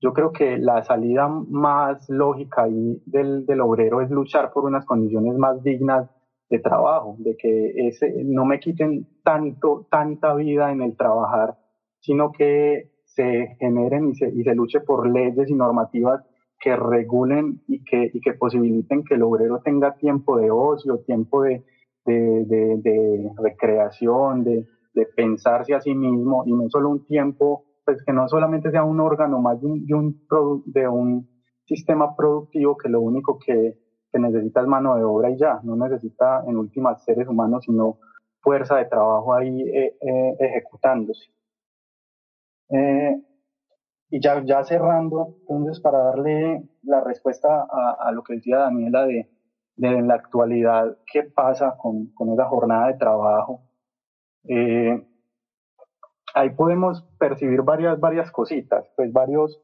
yo 0.00 0.14
creo 0.14 0.32
que 0.32 0.56
la 0.56 0.82
salida 0.82 1.28
más 1.28 2.08
lógica 2.08 2.62
ahí 2.62 3.02
del, 3.04 3.44
del 3.44 3.60
obrero 3.60 4.00
es 4.00 4.10
luchar 4.10 4.50
por 4.50 4.64
unas 4.64 4.86
condiciones 4.86 5.36
más 5.36 5.62
dignas 5.62 6.08
de 6.48 6.60
trabajo, 6.60 7.16
de 7.18 7.36
que 7.36 7.88
ese, 7.88 8.10
no 8.24 8.46
me 8.46 8.60
quiten 8.60 9.06
tanto, 9.22 9.86
tanta 9.90 10.32
vida 10.34 10.72
en 10.72 10.80
el 10.80 10.96
trabajar, 10.96 11.58
sino 12.00 12.32
que 12.32 12.90
se 13.18 13.56
generen 13.58 14.10
y 14.10 14.14
se, 14.14 14.28
y 14.28 14.44
se 14.44 14.54
luche 14.54 14.78
por 14.78 15.10
leyes 15.10 15.50
y 15.50 15.54
normativas 15.54 16.24
que 16.60 16.76
regulen 16.76 17.62
y 17.66 17.82
que, 17.82 18.10
y 18.14 18.20
que 18.20 18.34
posibiliten 18.34 19.02
que 19.02 19.16
el 19.16 19.24
obrero 19.24 19.60
tenga 19.64 19.96
tiempo 19.96 20.38
de 20.38 20.52
ocio, 20.52 20.98
tiempo 20.98 21.42
de, 21.42 21.64
de, 22.06 23.30
recreación, 23.36 24.44
de, 24.44 24.66
de 24.94 25.06
pensarse 25.06 25.74
a 25.74 25.80
sí 25.80 25.96
mismo 25.96 26.44
y 26.46 26.52
no 26.52 26.70
solo 26.70 26.90
un 26.90 27.04
tiempo, 27.06 27.64
pues 27.84 28.04
que 28.04 28.12
no 28.12 28.28
solamente 28.28 28.70
sea 28.70 28.84
un 28.84 29.00
órgano 29.00 29.40
más 29.40 29.60
de 29.60 29.66
un, 29.66 29.84
de 29.84 29.94
un, 29.94 30.22
de 30.66 30.88
un 30.88 31.28
sistema 31.64 32.14
productivo 32.14 32.76
que 32.76 32.88
lo 32.88 33.00
único 33.00 33.36
que, 33.44 33.74
que, 34.12 34.18
necesita 34.20 34.60
es 34.60 34.68
mano 34.68 34.94
de 34.94 35.02
obra 35.02 35.30
y 35.30 35.38
ya, 35.38 35.58
no 35.64 35.74
necesita 35.74 36.44
en 36.46 36.56
últimas 36.56 37.04
seres 37.04 37.26
humanos, 37.26 37.64
sino 37.66 37.98
fuerza 38.40 38.76
de 38.76 38.84
trabajo 38.84 39.34
ahí 39.34 39.60
eh, 39.62 39.96
eh, 40.00 40.36
ejecutándose. 40.38 41.32
Eh, 42.70 43.22
y 44.10 44.20
ya, 44.20 44.42
ya 44.44 44.64
cerrando, 44.64 45.36
entonces 45.40 45.80
para 45.80 45.98
darle 45.98 46.62
la 46.82 47.02
respuesta 47.02 47.66
a, 47.70 47.96
a 48.00 48.12
lo 48.12 48.22
que 48.22 48.34
decía 48.34 48.58
Daniela 48.58 49.06
de, 49.06 49.28
en 49.76 50.08
la 50.08 50.14
actualidad, 50.14 50.96
qué 51.12 51.22
pasa 51.22 51.76
con, 51.76 52.12
con 52.14 52.32
esa 52.32 52.46
jornada 52.46 52.88
de 52.88 52.94
trabajo 52.94 53.68
eh, 54.48 55.06
ahí 56.34 56.50
podemos 56.50 57.02
percibir 57.18 57.62
varias, 57.62 58.00
varias 58.00 58.30
cositas, 58.30 58.86
pues 58.96 59.12
varios, 59.12 59.60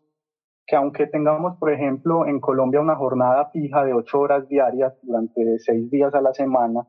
que 0.66 0.76
aunque 0.76 1.06
tengamos, 1.06 1.56
por 1.58 1.72
ejemplo, 1.72 2.26
en 2.26 2.40
Colombia 2.40 2.80
una 2.80 2.96
jornada 2.96 3.50
fija 3.50 3.84
de 3.84 3.94
ocho 3.94 4.20
horas 4.20 4.48
diarias 4.48 4.94
durante 5.02 5.58
seis 5.58 5.90
días 5.90 6.14
a 6.14 6.20
la 6.20 6.34
semana, 6.34 6.86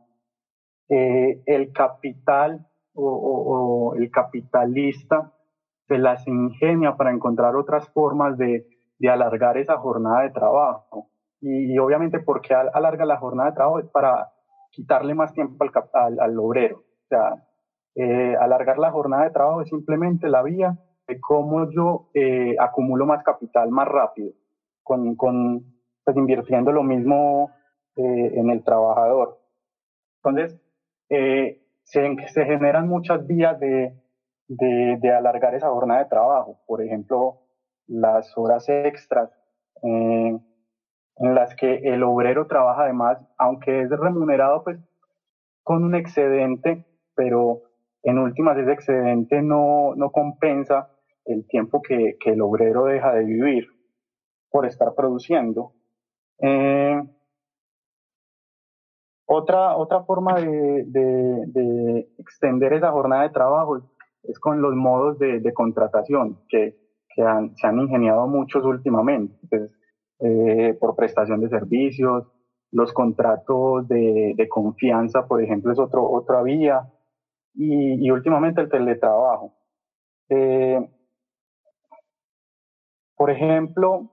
eh, 0.90 1.42
el 1.46 1.72
capital 1.72 2.68
o, 2.94 3.94
el 3.98 4.10
capitalista 4.10 5.34
se 5.88 5.98
las 5.98 6.28
ingenia 6.28 6.96
para 6.96 7.12
encontrar 7.12 7.56
otras 7.56 7.88
formas 7.90 8.38
de, 8.38 8.66
de 9.00 9.10
alargar 9.10 9.58
esa 9.58 9.78
jornada 9.78 10.24
de 10.24 10.32
trabajo. 10.32 11.10
Y, 11.42 11.78
obviamente, 11.78 12.20
porque 12.20 12.54
alarga 12.54 13.06
la 13.06 13.18
jornada 13.18 13.50
de 13.50 13.56
trabajo? 13.56 13.80
Es 13.80 13.88
para 13.90 14.32
quitarle 14.72 15.14
más 15.14 15.34
tiempo 15.34 15.64
al, 15.94 16.20
al, 16.20 16.40
obrero. 16.40 16.78
O 16.78 17.08
sea, 17.08 17.44
eh, 17.96 18.36
alargar 18.40 18.80
la 18.80 18.92
jornada 18.92 19.26
de 19.26 19.30
trabajo 19.30 19.62
es 19.62 19.70
simplemente 19.70 20.28
la 20.28 20.42
vía 20.42 20.78
de 21.08 21.20
cómo 21.22 21.70
yo 21.70 22.10
eh, 22.14 22.56
acumulo 22.60 23.06
más 23.06 23.24
capital 23.24 23.70
más 23.70 23.88
rápido, 23.88 24.34
con, 24.82 25.16
con 25.16 25.64
pues 26.04 26.18
invirtiendo 26.18 26.72
lo 26.72 26.84
mismo 26.84 27.52
eh, 27.96 28.32
en 28.34 28.50
el 28.50 28.64
trabajador. 28.64 29.40
Entonces, 30.24 30.60
se, 31.08 31.62
se, 32.28 32.46
generan 32.46 32.88
muchas 32.88 33.28
vías 33.28 33.60
de, 33.60 33.94
de, 34.48 35.12
alargar 35.12 35.56
esa 35.56 35.70
jornada 35.70 36.04
de 36.04 36.10
trabajo. 36.10 36.60
Por 36.68 36.82
ejemplo, 36.82 37.42
las 37.88 38.38
horas 38.38 38.68
extras, 38.70 39.32
en 39.82 40.42
las 41.18 41.56
que 41.56 41.76
el 41.84 42.04
obrero 42.04 42.48
trabaja 42.48 42.84
además, 42.84 43.20
aunque 43.38 43.82
es 43.82 43.90
remunerado 43.90 44.64
pues 44.64 44.80
con 45.64 45.84
un 45.84 45.96
excedente, 45.96 46.86
pero 47.16 47.62
en 48.04 48.20
últimas 48.20 48.58
ese 48.58 48.72
excedente 48.72 49.42
no, 49.42 49.96
no 49.96 50.12
compensa 50.12 50.90
el 51.26 51.48
tiempo 51.48 51.82
que, 51.82 52.18
que, 52.20 52.32
el 52.32 52.42
obrero 52.42 52.86
deja 52.86 53.14
de 53.14 53.24
vivir 53.24 53.68
por 54.52 54.66
estar 54.66 54.94
produciendo. 54.94 55.74
Eh, 56.40 57.02
otra, 59.26 59.76
otra 59.76 60.04
forma 60.04 60.36
de, 60.36 60.84
de, 60.86 62.08
extender 62.20 62.74
esa 62.74 62.92
jornada 62.92 63.24
de 63.24 63.32
trabajo 63.32 63.82
es 64.28 64.40
con 64.40 64.62
los 64.62 64.76
modos 64.76 65.20
de, 65.20 65.54
contratación 65.54 66.40
que, 66.50 66.78
se 67.16 67.24
han 67.24 67.80
ingeniado 67.80 68.28
muchos 68.28 68.66
últimamente, 68.66 69.70
eh, 70.20 70.78
por 70.80 70.96
prestación 70.96 71.42
de 71.42 71.50
servicios, 71.50 72.26
los 72.72 72.94
contratos 72.94 73.86
de, 73.88 74.48
confianza, 74.50 75.28
por 75.28 75.44
ejemplo, 75.44 75.74
es 75.74 75.80
otro, 75.80 76.10
otra 76.10 76.42
vía 76.42 76.90
y, 77.54 78.10
últimamente 78.10 78.62
el 78.62 78.70
teletrabajo. 78.70 79.54
Eh, 80.30 80.80
por 83.18 83.30
ejemplo, 83.30 84.12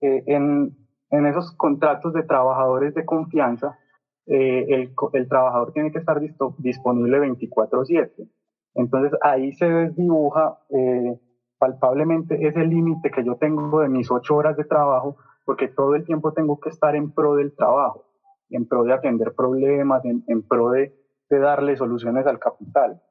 eh, 0.00 0.22
en, 0.26 0.76
esos 1.10 1.54
contratos 1.56 2.14
de 2.14 2.22
trabajadores 2.22 2.94
de 2.94 3.04
confianza, 3.04 3.78
el, 4.26 4.94
trabajador 5.28 5.72
tiene 5.72 5.92
que 5.92 5.98
estar 5.98 6.18
disponible 6.58 7.18
24/7. 7.20 8.28
Entonces 8.74 9.18
ahí 9.22 9.52
se 9.52 9.68
desdibuja 9.68 10.58
eh, 10.70 11.20
palpablemente 11.58 12.46
ese 12.46 12.64
límite 12.64 13.10
que 13.10 13.24
yo 13.24 13.36
tengo 13.36 13.80
de 13.80 13.88
mis 13.88 14.10
ocho 14.10 14.36
horas 14.36 14.56
de 14.56 14.64
trabajo, 14.64 15.16
porque 15.44 15.68
todo 15.68 15.94
el 15.94 16.04
tiempo 16.04 16.32
tengo 16.32 16.58
que 16.58 16.70
estar 16.70 16.94
en 16.96 17.12
pro 17.12 17.34
del 17.36 17.54
trabajo, 17.54 18.04
en 18.50 18.66
pro 18.66 18.84
de 18.84 18.92
atender 18.92 19.34
problemas, 19.34 20.04
en, 20.04 20.24
en 20.26 20.42
pro 20.42 20.70
de, 20.70 20.94
de 21.28 21.38
darle 21.38 21.76
soluciones 21.76 22.26
al 22.26 22.38
capital. 22.38 23.02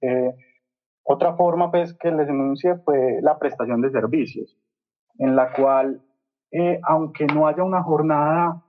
Eh, 0.00 0.34
otra 1.02 1.34
forma 1.34 1.70
pues, 1.70 1.94
que 1.94 2.10
les 2.10 2.28
enuncié 2.28 2.76
fue 2.76 3.20
la 3.22 3.38
prestación 3.38 3.80
de 3.80 3.90
servicios, 3.90 4.58
en 5.18 5.36
la 5.36 5.52
cual, 5.52 6.02
eh, 6.50 6.80
aunque 6.82 7.26
no 7.26 7.46
haya 7.46 7.62
una 7.62 7.82
jornada 7.82 8.62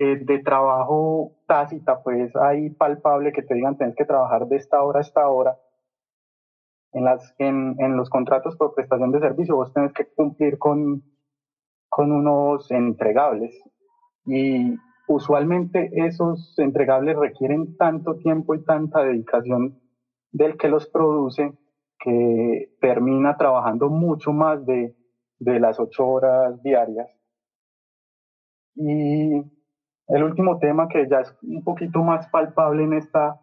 eh, 0.00 0.16
de 0.16 0.38
trabajo 0.38 1.36
tácita, 1.46 2.02
pues 2.02 2.34
hay 2.34 2.70
palpable 2.70 3.32
que 3.32 3.42
te 3.42 3.52
digan 3.52 3.76
tienes 3.76 3.94
que 3.94 4.06
trabajar 4.06 4.46
de 4.46 4.56
esta 4.56 4.82
hora 4.82 5.00
a 5.00 5.02
esta 5.02 5.28
hora. 5.28 5.58
En, 6.92 7.04
las, 7.04 7.34
en, 7.36 7.76
en 7.78 7.98
los 7.98 8.08
contratos 8.08 8.56
por 8.56 8.74
prestación 8.74 9.12
de 9.12 9.20
servicios 9.20 9.54
vos 9.54 9.74
tenés 9.74 9.92
que 9.92 10.06
cumplir 10.08 10.56
con, 10.56 11.04
con 11.90 12.12
unos 12.12 12.70
entregables. 12.70 13.54
Y 14.24 14.74
usualmente 15.06 15.90
esos 15.92 16.58
entregables 16.58 17.18
requieren 17.18 17.76
tanto 17.76 18.16
tiempo 18.16 18.54
y 18.54 18.64
tanta 18.64 19.02
dedicación 19.04 19.82
del 20.32 20.56
que 20.56 20.68
los 20.68 20.88
produce 20.88 21.52
que 21.98 22.74
termina 22.80 23.36
trabajando 23.36 23.90
mucho 23.90 24.32
más 24.32 24.64
de, 24.64 24.96
de 25.38 25.60
las 25.60 25.78
ocho 25.78 26.08
horas 26.08 26.62
diarias. 26.62 27.10
Y 28.74 29.59
el 30.10 30.24
último 30.24 30.58
tema 30.58 30.88
que 30.88 31.08
ya 31.08 31.20
es 31.20 31.36
un 31.42 31.62
poquito 31.62 32.02
más 32.02 32.28
palpable 32.28 32.82
en 32.82 32.94
esta, 32.94 33.40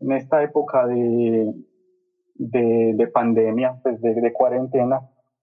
en 0.00 0.12
esta 0.12 0.42
época 0.42 0.86
de, 0.86 1.52
de, 2.34 2.94
de 2.94 3.06
pandemia, 3.08 3.80
pues 3.82 4.00
de, 4.00 4.14
de, 4.14 4.32
cuarentena, 4.32 5.00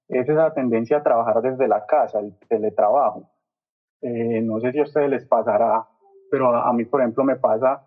es 0.08 0.28
esa 0.28 0.54
tendencia 0.54 0.98
a 0.98 1.04
trabajar 1.04 1.42
desde 1.42 1.68
la 1.68 1.86
casa, 1.86 2.20
el 2.20 2.38
teletrabajo. 2.48 3.30
Eh, 4.02 4.42
no 4.42 4.60
sé 4.62 4.72
si 4.72 4.80
a 4.80 4.84
ustedes 4.84 5.10
les 5.10 5.26
pasará, 5.26 5.86
pero 6.32 6.56
a, 6.56 6.72
mí, 6.74 6.86
por 6.86 7.02
ejemplo, 7.02 7.24
me 7.24 7.36
pasa 7.36 7.86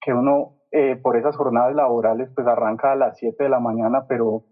que 0.00 0.12
uno 0.12 0.58
eh, 0.70 0.96
por 0.96 1.16
esas 1.16 1.36
jornadas 1.36 1.74
laborales 1.74 2.30
pues 2.34 2.46
arranca 2.46 2.92
a 2.92 2.96
las 2.96 3.16
7 3.18 3.44
de 3.44 3.50
la 3.50 3.60
mañana, 3.60 4.06
pero 4.06 4.44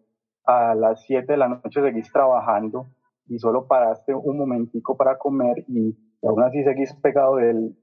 a 0.44 0.74
las 0.74 1.02
7 1.02 1.32
de 1.32 1.36
la 1.36 1.48
noche 1.48 1.82
seguís 1.82 2.10
trabajando 2.10 2.86
y 3.26 3.38
solo 3.38 3.66
paraste 3.66 4.14
un 4.14 4.38
momentico 4.38 4.96
para 4.96 5.18
comer 5.18 5.64
y 5.68 5.96
aún 6.22 6.42
así 6.42 6.62
seguís 6.64 6.92
pegado 6.94 7.36
del, 7.36 7.76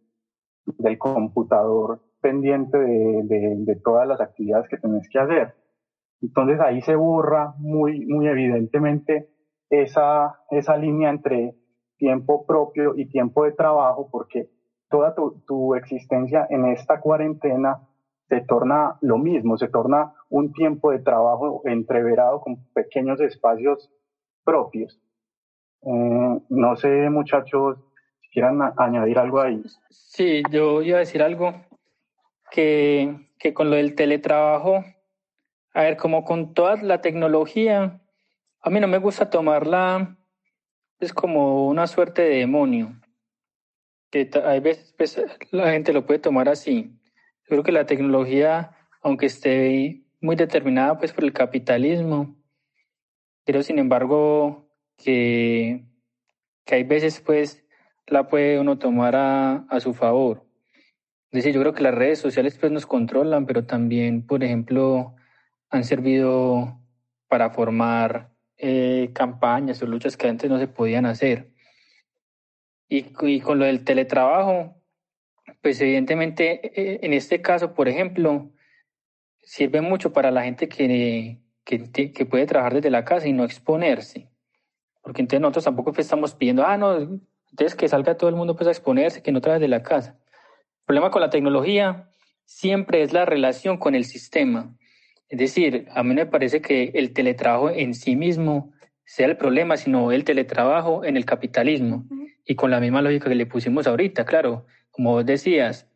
del 0.66 0.98
computador 0.98 2.02
pendiente 2.22 2.78
de, 2.78 3.56
de, 3.58 3.76
todas 3.84 4.08
las 4.08 4.22
actividades 4.22 4.70
que 4.70 4.78
tenés 4.78 5.08
que 5.10 5.20
hacer. 5.20 5.56
Entonces 6.22 6.60
ahí 6.62 6.82
se 6.82 6.96
borra 6.96 7.54
muy, 7.58 8.06
muy 8.06 8.28
evidentemente 8.28 9.30
esa, 9.70 10.40
esa 10.50 10.78
línea 10.78 11.10
entre 11.10 11.56
tiempo 11.98 12.46
propio 12.46 12.94
y 12.96 13.10
tiempo 13.10 13.44
de 13.44 13.52
trabajo, 13.52 14.10
porque 14.10 14.50
toda 14.90 15.14
tu, 15.16 15.42
tu 15.46 15.76
existencia 15.76 16.48
en 16.50 16.66
esta 16.66 17.02
cuarentena 17.02 17.82
se 18.30 18.42
torna 18.42 18.98
lo 19.02 19.18
mismo, 19.18 19.58
se 19.58 19.68
torna 19.68 20.14
un 20.30 20.54
tiempo 20.54 20.92
de 20.92 21.00
trabajo 21.00 21.62
entreverado 21.66 22.42
con 22.42 22.58
pequeños 22.74 23.20
espacios 23.20 23.92
propios. 24.46 25.00
Eh, 25.82 26.40
no 26.50 26.76
sé, 26.78 27.10
muchachos, 27.10 27.78
quieran 28.34 28.60
añadir 28.78 29.20
algo 29.20 29.42
ahí. 29.42 29.62
Sí, 29.90 30.42
yo 30.50 30.82
iba 30.82 30.98
a 30.98 31.02
decir 31.02 31.22
algo 31.22 31.54
que, 32.52 33.30
que 33.38 33.54
con 33.54 33.70
lo 33.70 33.76
del 33.76 33.96
teletrabajo, 33.96 34.84
a 35.74 35.82
ver, 35.82 35.98
como 35.98 36.26
con 36.26 36.54
toda 36.54 36.76
la 36.78 37.02
tecnología, 37.02 38.02
a 38.62 38.70
mí 38.70 38.80
no 38.80 38.88
me 38.88 38.98
gusta 38.98 39.30
tomarla, 39.30 40.18
es 41.00 41.14
como 41.14 41.68
una 41.68 41.88
suerte 41.88 42.24
de 42.24 42.38
demonio, 42.38 43.00
que 44.10 44.30
hay 44.46 44.60
veces 44.60 44.94
pues, 44.98 45.22
la 45.52 45.72
gente 45.72 45.94
lo 45.94 46.06
puede 46.06 46.20
tomar 46.20 46.50
así. 46.50 47.00
Yo 47.44 47.50
creo 47.50 47.64
que 47.64 47.72
la 47.72 47.86
tecnología, 47.86 48.72
aunque 49.02 49.28
esté 49.28 50.04
muy 50.22 50.36
determinada 50.36 50.98
pues 50.98 51.12
por 51.14 51.24
el 51.24 51.34
capitalismo, 51.34 52.36
pero 53.44 53.62
sin 53.62 53.80
embargo 53.80 54.70
que, 54.98 55.84
que 56.66 56.76
hay 56.76 56.84
veces 56.84 57.20
pues 57.20 57.63
la 58.08 58.28
puede 58.28 58.60
uno 58.60 58.78
tomar 58.78 59.16
a, 59.16 59.66
a 59.70 59.80
su 59.80 59.94
favor. 59.94 60.46
Es 61.32 61.46
yo 61.46 61.60
creo 61.62 61.74
que 61.74 61.82
las 61.82 61.96
redes 61.96 62.20
sociales 62.20 62.58
pues 62.60 62.72
nos 62.72 62.86
controlan, 62.86 63.48
pero 63.48 63.66
también, 63.66 64.26
por 64.26 64.44
ejemplo, 64.44 65.16
han 65.72 65.84
servido 65.84 66.80
para 67.28 67.50
formar 67.50 68.30
eh, 68.58 69.10
campañas 69.14 69.82
o 69.82 69.88
luchas 69.88 70.16
que 70.16 70.28
antes 70.28 70.50
no 70.50 70.60
se 70.60 70.68
podían 70.68 71.08
hacer. 71.08 71.52
Y, 72.88 73.08
y, 73.28 73.42
con 73.42 73.58
lo 73.58 73.66
del 73.66 73.84
teletrabajo, 73.84 74.80
pues 75.62 75.82
evidentemente 75.82 76.70
eh, 76.80 77.00
en 77.02 77.14
este 77.14 77.42
caso, 77.42 77.74
por 77.74 77.88
ejemplo, 77.88 78.52
sirve 79.42 79.82
mucho 79.82 80.14
para 80.14 80.30
la 80.30 80.44
gente 80.44 80.70
que, 80.70 81.40
que, 81.64 82.12
que 82.12 82.26
puede 82.28 82.46
trabajar 82.46 82.76
desde 82.76 82.92
la 82.92 83.04
casa 83.06 83.28
y 83.28 83.34
no 83.34 83.44
exponerse. 83.44 84.30
Porque 85.02 85.22
entonces 85.22 85.42
nosotros 85.42 85.66
tampoco 85.66 85.92
pues, 85.94 86.06
estamos 86.06 86.36
pidiendo, 86.36 86.64
ah, 86.64 86.78
no, 86.78 87.20
entonces 87.54 87.76
que 87.76 87.88
salga 87.88 88.18
todo 88.18 88.32
el 88.32 88.36
mundo 88.36 88.56
pues 88.56 88.68
a 88.68 88.72
exponerse, 88.72 89.22
que 89.22 89.32
no 89.32 89.40
trabaje 89.40 89.62
de 89.62 89.68
la 89.68 89.84
casa. 89.84 90.18
El 90.18 90.86
problema 90.88 91.12
con 91.12 91.22
la 91.22 91.30
tecnología 91.30 92.10
siempre 92.46 93.04
es 93.04 93.14
la 93.14 93.26
relación 93.26 93.78
con 93.78 93.94
el 93.94 94.06
sistema. 94.06 94.76
Es 95.30 95.38
decir, 95.38 95.88
a 95.94 96.02
mí 96.02 96.16
me 96.16 96.26
parece 96.26 96.64
que 96.64 96.92
el 96.96 97.14
teletrabajo 97.14 97.70
en 97.70 97.94
sí 97.94 98.16
mismo 98.16 98.74
sea 99.06 99.28
el 99.28 99.38
problema, 99.38 99.78
sino 99.78 100.12
el 100.12 100.24
teletrabajo 100.24 101.06
en 101.06 101.16
el 101.16 101.26
capitalismo. 101.26 102.06
Y 102.44 102.56
con 102.56 102.72
la 102.72 102.80
misma 102.80 103.04
lógica 103.04 103.30
que 103.30 103.36
le 103.36 103.46
pusimos 103.46 103.86
ahorita, 103.86 104.26
claro, 104.26 104.66
como 104.90 105.12
vos 105.12 105.26
decías, 105.26 105.88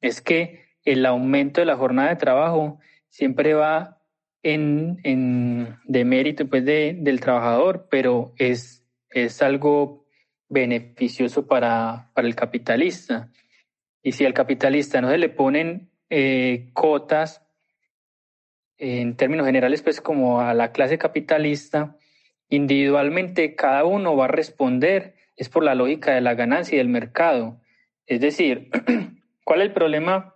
es 0.00 0.22
que 0.22 0.66
el 0.84 1.04
aumento 1.04 1.60
de 1.60 1.66
la 1.66 1.76
jornada 1.76 2.10
de 2.10 2.16
trabajo 2.16 2.78
siempre 3.08 3.54
va 3.54 4.00
en, 4.44 5.00
en 5.02 5.78
de 5.82 6.04
mérito 6.04 6.46
pues, 6.46 6.64
de, 6.64 6.96
del 6.96 7.18
trabajador, 7.18 7.88
pero 7.90 8.34
es, 8.36 8.86
es 9.10 9.42
algo 9.42 10.01
beneficioso 10.52 11.46
para, 11.46 12.10
para 12.14 12.28
el 12.28 12.34
capitalista. 12.34 13.30
Y 14.02 14.12
si 14.12 14.26
al 14.26 14.34
capitalista 14.34 15.00
no 15.00 15.10
se 15.10 15.18
le 15.18 15.30
ponen 15.30 15.90
eh, 16.10 16.70
cotas, 16.74 17.42
en 18.76 19.16
términos 19.16 19.46
generales, 19.46 19.80
pues 19.80 20.00
como 20.00 20.40
a 20.40 20.54
la 20.54 20.72
clase 20.72 20.98
capitalista, 20.98 21.96
individualmente 22.48 23.54
cada 23.54 23.84
uno 23.84 24.16
va 24.16 24.24
a 24.24 24.28
responder, 24.28 25.14
es 25.36 25.48
por 25.48 25.62
la 25.62 25.74
lógica 25.74 26.12
de 26.12 26.20
la 26.20 26.34
ganancia 26.34 26.74
y 26.74 26.78
del 26.78 26.88
mercado. 26.88 27.60
Es 28.06 28.20
decir, 28.20 28.70
¿cuál 29.44 29.60
es 29.60 29.68
el 29.68 29.72
problema 29.72 30.34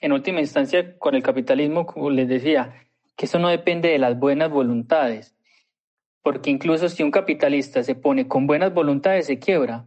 en 0.00 0.12
última 0.12 0.40
instancia 0.40 0.98
con 0.98 1.14
el 1.14 1.22
capitalismo? 1.22 1.86
Como 1.86 2.10
les 2.10 2.28
decía, 2.28 2.74
que 3.16 3.26
eso 3.26 3.38
no 3.38 3.48
depende 3.48 3.90
de 3.90 3.98
las 3.98 4.18
buenas 4.18 4.50
voluntades, 4.50 5.36
porque 6.22 6.50
incluso 6.50 6.88
si 6.88 7.02
un 7.02 7.10
capitalista 7.10 7.82
se 7.82 7.94
pone 7.94 8.28
con 8.28 8.46
buenas 8.46 8.72
voluntades, 8.72 9.26
se 9.26 9.38
quiebra. 9.38 9.86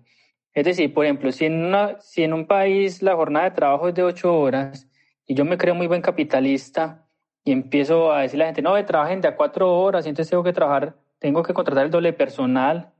Es 0.54 0.66
decir, 0.66 0.94
por 0.94 1.06
ejemplo, 1.06 1.32
si 1.32 1.46
en, 1.46 1.66
una, 1.66 2.00
si 2.00 2.24
en 2.24 2.34
un 2.34 2.46
país 2.46 3.02
la 3.02 3.16
jornada 3.16 3.50
de 3.50 3.56
trabajo 3.56 3.90
es 3.90 3.96
de 3.96 4.04
ocho 4.04 4.38
horas 4.38 4.88
y 5.26 5.34
yo 5.34 5.46
me 5.46 5.58
creo 5.58 5.76
muy 5.76 5.88
buen 5.88 6.02
capitalista 6.02 7.06
y 7.44 7.52
empiezo 7.52 8.12
a 8.12 8.22
decirle 8.22 8.46
a 8.46 8.48
la 8.48 8.54
gente, 8.54 8.62
no, 8.62 8.86
trabajen 8.86 9.22
de 9.22 9.28
a 9.28 9.36
cuatro 9.36 9.74
horas 9.74 10.06
entonces 10.06 10.30
tengo 10.30 10.44
que 10.44 10.54
trabajar, 10.54 10.96
tengo 11.20 11.44
que 11.44 11.54
contratar 11.54 11.86
el 11.86 11.92
doble 11.92 12.12
de 12.12 12.18
personal, 12.18 12.94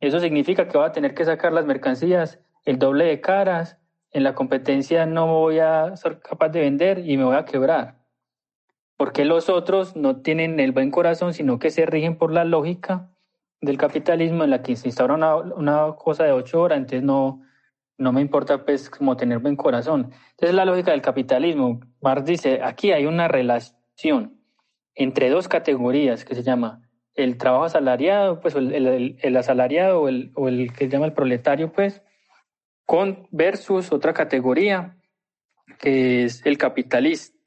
eso 0.00 0.20
significa 0.20 0.68
que 0.68 0.78
voy 0.78 0.86
a 0.86 0.92
tener 0.92 1.14
que 1.14 1.24
sacar 1.24 1.52
las 1.52 1.66
mercancías 1.66 2.40
el 2.64 2.78
doble 2.78 3.04
de 3.04 3.20
caras, 3.20 3.78
en 4.10 4.24
la 4.24 4.34
competencia 4.34 5.06
no 5.06 5.26
voy 5.26 5.58
a 5.58 5.94
ser 5.96 6.20
capaz 6.20 6.48
de 6.48 6.60
vender 6.60 7.00
y 7.00 7.16
me 7.16 7.24
voy 7.24 7.36
a 7.36 7.44
quebrar 7.44 7.97
porque 8.98 9.24
los 9.24 9.48
otros 9.48 9.96
no 9.96 10.20
tienen 10.20 10.60
el 10.60 10.72
buen 10.72 10.90
corazón, 10.90 11.32
sino 11.32 11.58
que 11.58 11.70
se 11.70 11.86
rigen 11.86 12.18
por 12.18 12.32
la 12.32 12.44
lógica 12.44 13.08
del 13.60 13.78
capitalismo 13.78 14.44
en 14.44 14.50
la 14.50 14.62
que 14.62 14.76
se 14.76 14.88
instaura 14.88 15.14
una, 15.14 15.36
una 15.36 15.94
cosa 15.96 16.24
de 16.24 16.32
ocho 16.32 16.60
horas, 16.60 16.78
entonces 16.78 17.04
no, 17.04 17.40
no 17.96 18.12
me 18.12 18.20
importa 18.20 18.64
pues 18.64 18.90
como 18.90 19.16
tener 19.16 19.38
buen 19.38 19.56
corazón. 19.56 20.10
Entonces 20.32 20.54
la 20.54 20.64
lógica 20.64 20.90
del 20.90 21.00
capitalismo. 21.00 21.80
Marx 22.02 22.24
dice, 22.24 22.60
aquí 22.62 22.90
hay 22.90 23.06
una 23.06 23.28
relación 23.28 24.40
entre 24.96 25.30
dos 25.30 25.46
categorías 25.46 26.24
que 26.24 26.34
se 26.34 26.42
llama 26.42 26.82
el 27.14 27.38
trabajo 27.38 27.64
asalariado, 27.64 28.40
pues 28.40 28.56
el, 28.56 28.72
el, 28.72 29.16
el 29.20 29.36
asalariado 29.36 30.02
o 30.02 30.08
el, 30.08 30.32
o 30.34 30.48
el 30.48 30.72
que 30.72 30.86
se 30.86 30.90
llama 30.90 31.06
el 31.06 31.12
proletario, 31.12 31.72
pues, 31.72 32.02
con 32.84 33.28
versus 33.30 33.92
otra 33.92 34.12
categoría 34.12 34.96
que 35.78 36.24
es 36.24 36.44
el 36.46 36.58
capitalista. 36.58 37.37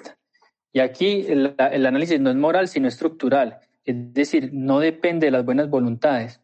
Y 0.73 0.79
aquí 0.79 1.25
el, 1.27 1.55
análisis 1.57 2.19
no 2.19 2.29
es 2.29 2.35
moral, 2.35 2.67
sino 2.67 2.87
estructural. 2.87 3.59
Es 3.83 4.13
decir, 4.13 4.51
no 4.53 4.79
depende 4.79 5.27
de 5.27 5.31
las 5.31 5.45
buenas 5.45 5.69
voluntades. 5.69 6.41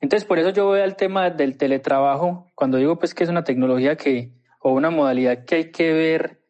Entonces, 0.00 0.26
por 0.26 0.38
eso 0.38 0.50
yo 0.50 0.66
voy 0.66 0.80
al 0.80 0.96
tema 0.96 1.30
del 1.30 1.56
teletrabajo, 1.56 2.50
cuando 2.54 2.78
digo 2.78 2.98
pues 2.98 3.14
que 3.14 3.24
es 3.24 3.30
una 3.30 3.44
tecnología 3.44 3.96
que, 3.96 4.32
o 4.60 4.72
una 4.72 4.90
modalidad 4.90 5.44
que 5.44 5.54
hay 5.56 5.70
que 5.70 5.92
ver 5.92 6.40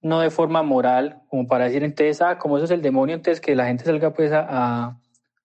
no 0.00 0.20
de 0.20 0.30
forma 0.30 0.62
moral, 0.62 1.22
como 1.28 1.46
para 1.46 1.64
decir 1.64 1.82
entonces, 1.82 2.20
ah, 2.20 2.38
como 2.38 2.56
eso 2.56 2.66
es 2.66 2.70
el 2.70 2.82
demonio, 2.82 3.16
entonces 3.16 3.40
que 3.40 3.56
la 3.56 3.66
gente 3.66 3.84
salga 3.84 4.12
pues 4.12 4.32
a, 4.32 5.00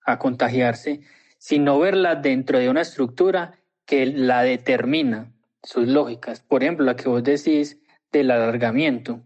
a 0.05 0.19
contagiarse, 0.19 1.01
sino 1.37 1.79
verla 1.79 2.15
dentro 2.15 2.59
de 2.59 2.69
una 2.69 2.81
estructura 2.81 3.53
que 3.85 4.05
la 4.05 4.43
determina, 4.43 5.31
sus 5.63 5.87
lógicas. 5.87 6.41
Por 6.41 6.63
ejemplo, 6.63 6.85
la 6.85 6.95
que 6.95 7.09
vos 7.09 7.23
decís 7.23 7.81
del 8.11 8.31
alargamiento 8.31 9.23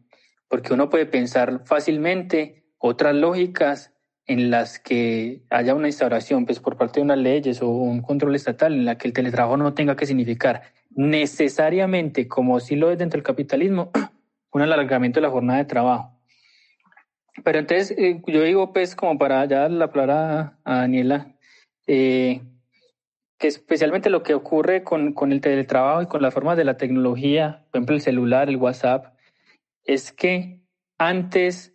porque 0.54 0.72
uno 0.72 0.88
puede 0.88 1.08
pensar 1.08 1.62
fácilmente 1.66 2.64
otras 2.78 3.16
lógicas 3.16 3.92
en 4.28 4.52
las 4.52 4.78
que 4.78 5.42
haya 5.50 5.74
una 5.74 5.88
instauración 5.88 6.46
pues, 6.46 6.60
por 6.60 6.78
parte 6.78 7.00
de 7.00 7.06
unas 7.06 7.18
leyes 7.18 7.60
o 7.64 7.70
un 7.70 8.04
control 8.04 8.36
estatal 8.36 8.72
en 8.72 8.86
la 8.86 8.96
que 8.96 9.08
el 9.08 9.16
teletrabajo 9.16 9.58
no 9.58 9.74
tenga 9.74 9.96
que 9.96 10.06
significar 10.06 10.62
necesariamente, 10.92 12.28
como 12.28 12.60
sí 12.60 12.76
lo 12.76 12.92
es 12.92 13.00
dentro 13.00 13.18
del 13.18 13.24
capitalismo, 13.24 13.90
un 14.54 14.62
alargamiento 14.62 15.20
de 15.20 15.26
la 15.26 15.32
jornada 15.32 15.58
de 15.58 15.66
trabajo. 15.66 16.22
Pero 17.44 17.58
entonces, 17.58 17.90
eh, 17.98 18.22
yo 18.28 18.44
digo, 18.44 18.74
pues, 18.74 18.96
como 18.96 19.18
para 19.18 19.44
ya 19.46 19.68
la 19.70 19.92
palabra 19.92 20.60
a, 20.64 20.76
Daniela, 20.76 21.36
eh, 21.88 22.44
que 23.40 23.48
especialmente 23.48 24.12
lo 24.12 24.22
que 24.22 24.36
ocurre 24.36 24.84
con, 24.84 25.14
con 25.14 25.32
el 25.32 25.42
teletrabajo 25.42 26.04
y 26.04 26.06
con 26.06 26.22
las 26.22 26.32
formas 26.32 26.58
de 26.58 26.64
la 26.64 26.78
tecnología, 26.78 27.66
por 27.72 27.80
ejemplo, 27.80 27.96
el 27.96 28.02
celular, 28.02 28.50
el 28.50 28.58
WhatsApp, 28.58 29.13
es 29.84 30.12
que 30.12 30.62
antes 30.98 31.74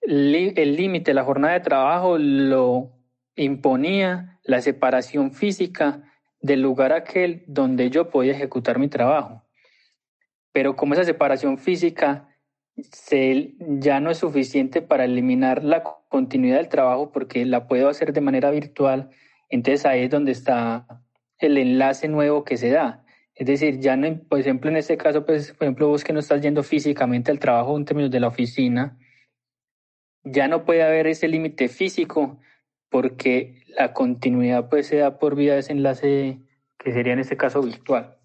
el 0.00 0.76
límite 0.76 1.14
la 1.14 1.24
jornada 1.24 1.54
de 1.54 1.60
trabajo 1.60 2.18
lo 2.18 2.92
imponía 3.36 4.40
la 4.42 4.60
separación 4.60 5.32
física 5.32 6.02
del 6.40 6.60
lugar 6.60 6.92
aquel 6.92 7.44
donde 7.46 7.88
yo 7.90 8.10
podía 8.10 8.32
ejecutar 8.32 8.78
mi 8.78 8.88
trabajo. 8.88 9.44
Pero 10.52 10.76
como 10.76 10.94
esa 10.94 11.04
separación 11.04 11.58
física 11.58 12.28
ya 13.58 14.00
no 14.00 14.10
es 14.10 14.18
suficiente 14.18 14.82
para 14.82 15.04
eliminar 15.04 15.62
la 15.62 15.82
continuidad 16.08 16.56
del 16.56 16.68
trabajo 16.68 17.12
porque 17.12 17.44
la 17.44 17.68
puedo 17.68 17.88
hacer 17.88 18.12
de 18.12 18.20
manera 18.20 18.50
virtual, 18.50 19.10
entonces 19.48 19.86
ahí 19.86 20.04
es 20.04 20.10
donde 20.10 20.32
está 20.32 20.86
el 21.38 21.58
enlace 21.58 22.08
nuevo 22.08 22.44
que 22.44 22.56
se 22.56 22.70
da. 22.70 23.01
Es 23.34 23.46
decir, 23.46 23.78
ya 23.80 23.96
no, 23.96 24.20
por 24.28 24.40
ejemplo, 24.40 24.70
en 24.70 24.76
este 24.76 24.96
caso, 24.96 25.24
pues, 25.24 25.52
por 25.52 25.64
ejemplo, 25.64 25.88
vos 25.88 26.04
que 26.04 26.12
no 26.12 26.20
estás 26.20 26.42
yendo 26.42 26.62
físicamente 26.62 27.30
al 27.30 27.38
trabajo 27.38 27.76
en 27.76 27.84
términos 27.84 28.10
de 28.10 28.20
la 28.20 28.28
oficina, 28.28 28.98
ya 30.24 30.48
no 30.48 30.64
puede 30.64 30.82
haber 30.82 31.06
ese 31.06 31.28
límite 31.28 31.68
físico 31.68 32.40
porque 32.90 33.64
la 33.68 33.92
continuidad 33.94 34.68
pues 34.68 34.86
se 34.86 34.96
da 34.96 35.18
por 35.18 35.34
vía 35.34 35.54
de 35.54 35.60
ese 35.60 35.72
enlace 35.72 36.40
que 36.78 36.92
sería 36.92 37.14
en 37.14 37.20
este 37.20 37.36
caso 37.36 37.62
virtual. 37.62 38.18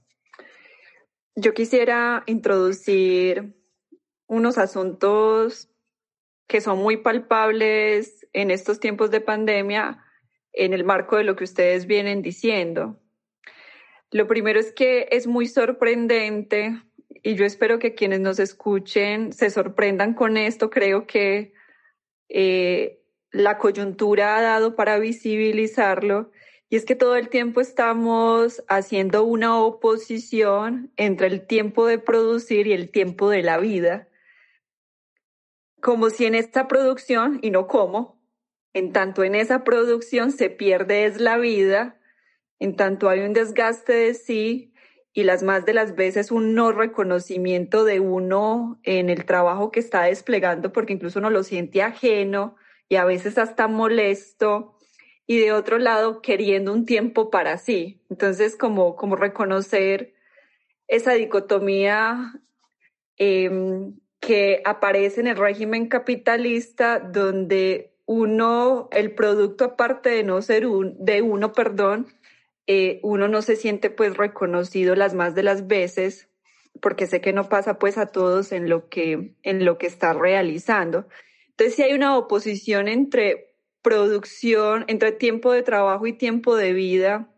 Yo 1.36 1.54
quisiera 1.54 2.24
introducir 2.26 3.56
unos 4.28 4.58
asuntos 4.58 5.70
que 6.48 6.62
son 6.62 6.80
muy 6.80 6.98
palpables 6.98 8.28
en 8.34 8.52
estos 8.52 8.80
tiempos 8.80 9.12
de 9.12 9.22
pandemia 9.22 10.04
en 10.54 10.74
el 10.74 10.84
marco 10.84 11.18
de 11.18 11.24
lo 11.24 11.36
que 11.36 11.44
ustedes 11.44 11.86
vienen 11.86 12.22
diciendo. 12.22 13.00
Lo 14.12 14.28
primero 14.28 14.60
es 14.60 14.72
que 14.72 15.08
es 15.12 15.28
muy 15.28 15.48
sorprendente 15.48 16.82
y 17.24 17.36
yo 17.36 17.46
espero 17.46 17.80
que 17.80 17.94
quienes 17.94 18.20
nos 18.20 18.40
escuchen 18.40 19.34
se 19.34 19.50
sorprendan 19.50 20.14
con 20.14 20.38
esto. 20.38 20.70
Creo 20.70 21.06
que 21.06 21.54
eh, 22.30 23.02
la 23.32 23.58
coyuntura 23.58 24.38
ha 24.38 24.42
dado 24.42 24.76
para 24.76 24.98
visibilizarlo 25.00 26.32
y 26.70 26.76
es 26.76 26.86
que 26.86 26.96
todo 26.96 27.16
el 27.16 27.30
tiempo 27.30 27.62
estamos 27.62 28.64
haciendo 28.68 29.24
una 29.24 29.62
oposición 29.62 30.92
entre 30.98 31.28
el 31.28 31.46
tiempo 31.46 31.86
de 31.86 31.98
producir 31.98 32.68
y 32.68 32.74
el 32.74 32.90
tiempo 32.92 33.30
de 33.30 33.42
la 33.42 33.58
vida. 33.58 34.10
Como 35.82 36.10
si 36.10 36.26
en 36.26 36.36
esta 36.36 36.68
producción, 36.68 37.40
y 37.42 37.52
no 37.52 37.68
como, 37.68 38.20
en 38.74 38.92
tanto 38.92 39.24
en 39.24 39.36
esa 39.36 39.64
producción 39.64 40.32
se 40.32 40.50
pierde 40.50 41.06
es 41.06 41.22
la 41.22 41.38
vida, 41.38 41.98
en 42.60 42.76
tanto 42.76 43.10
hay 43.10 43.22
un 43.22 43.34
desgaste 43.34 43.94
de 43.94 44.14
sí 44.14 44.74
y 45.14 45.24
las 45.24 45.44
más 45.44 45.66
de 45.66 45.74
las 45.74 45.96
veces 45.96 46.32
un 46.32 46.54
no 46.54 46.72
reconocimiento 46.72 47.84
de 47.84 48.00
uno 48.00 48.80
en 48.84 49.10
el 49.10 49.26
trabajo 49.26 49.72
que 49.72 49.80
está 49.80 50.04
desplegando, 50.04 50.72
porque 50.72 50.94
incluso 50.94 51.20
uno 51.20 51.30
lo 51.30 51.44
siente 51.44 51.82
ajeno 51.82 52.56
y 52.90 52.96
a 52.98 53.06
veces 53.06 53.38
hasta 53.38 53.68
molesto, 53.68 54.78
y 55.28 55.40
de 55.40 55.52
otro 55.52 55.78
lado 55.78 56.22
queriendo 56.22 56.72
un 56.72 56.86
tiempo 56.86 57.30
para 57.30 57.58
sí. 57.58 58.02
Entonces, 58.10 58.56
como, 58.56 58.96
como 58.96 59.18
reconocer 59.18 60.14
esa 60.88 61.12
dicotomía 61.14 62.34
em, 63.18 64.00
que 64.22 64.62
aparece 64.64 65.20
en 65.20 65.28
el 65.28 65.36
régimen 65.36 65.90
capitalista, 65.90 67.00
donde 67.00 67.94
uno, 68.06 68.88
el 68.92 69.14
producto 69.14 69.66
aparte 69.66 70.10
de 70.10 70.24
no 70.24 70.42
ser 70.42 70.66
un, 70.66 70.96
de 71.04 71.22
uno, 71.22 71.52
perdón, 71.52 72.08
eh, 72.68 73.00
uno 73.02 73.28
no 73.28 73.42
se 73.42 73.56
siente 73.56 73.90
pues 73.90 74.18
reconocido 74.18 74.96
las 74.96 75.14
más 75.14 75.34
de 75.36 75.44
las 75.44 75.68
veces, 75.68 76.30
porque 76.82 77.08
sé 77.08 77.22
que 77.22 77.34
no 77.34 77.50
pasa 77.50 77.80
pues 77.80 77.98
a 77.98 78.08
todos 78.08 78.52
en 78.52 78.70
lo 78.70 78.90
que, 78.90 79.36
en 79.44 79.66
lo 79.66 79.78
que 79.78 79.88
está 79.88 80.14
realizando. 80.14 81.08
Entonces, 81.50 81.76
si 81.76 81.84
hay 81.84 81.94
una 81.94 82.18
oposición 82.18 82.88
entre 82.88 83.56
producción, 83.82 84.84
entre 84.88 85.14
tiempo 85.14 85.54
de 85.54 85.64
trabajo 85.64 86.08
y 86.08 86.14
tiempo 86.14 86.56
de 86.56 86.74
vida, 86.74 87.34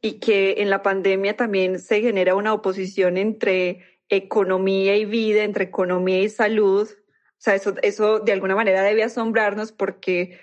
y 0.00 0.18
que 0.18 0.56
en 0.58 0.68
la 0.68 0.82
pandemia 0.82 1.36
también 1.36 1.78
se 1.78 2.02
genera 2.02 2.34
una 2.34 2.52
oposición 2.52 3.16
entre 3.16 3.82
economía 4.10 4.96
y 4.96 5.06
vida, 5.06 5.44
entre 5.44 5.64
economía 5.64 6.20
y 6.20 6.28
salud. 6.28 6.88
O 6.90 7.36
sea, 7.38 7.54
eso, 7.54 7.74
eso 7.82 8.18
de 8.18 8.32
alguna 8.32 8.54
manera 8.54 8.82
debe 8.82 9.04
asombrarnos 9.04 9.72
porque 9.72 10.40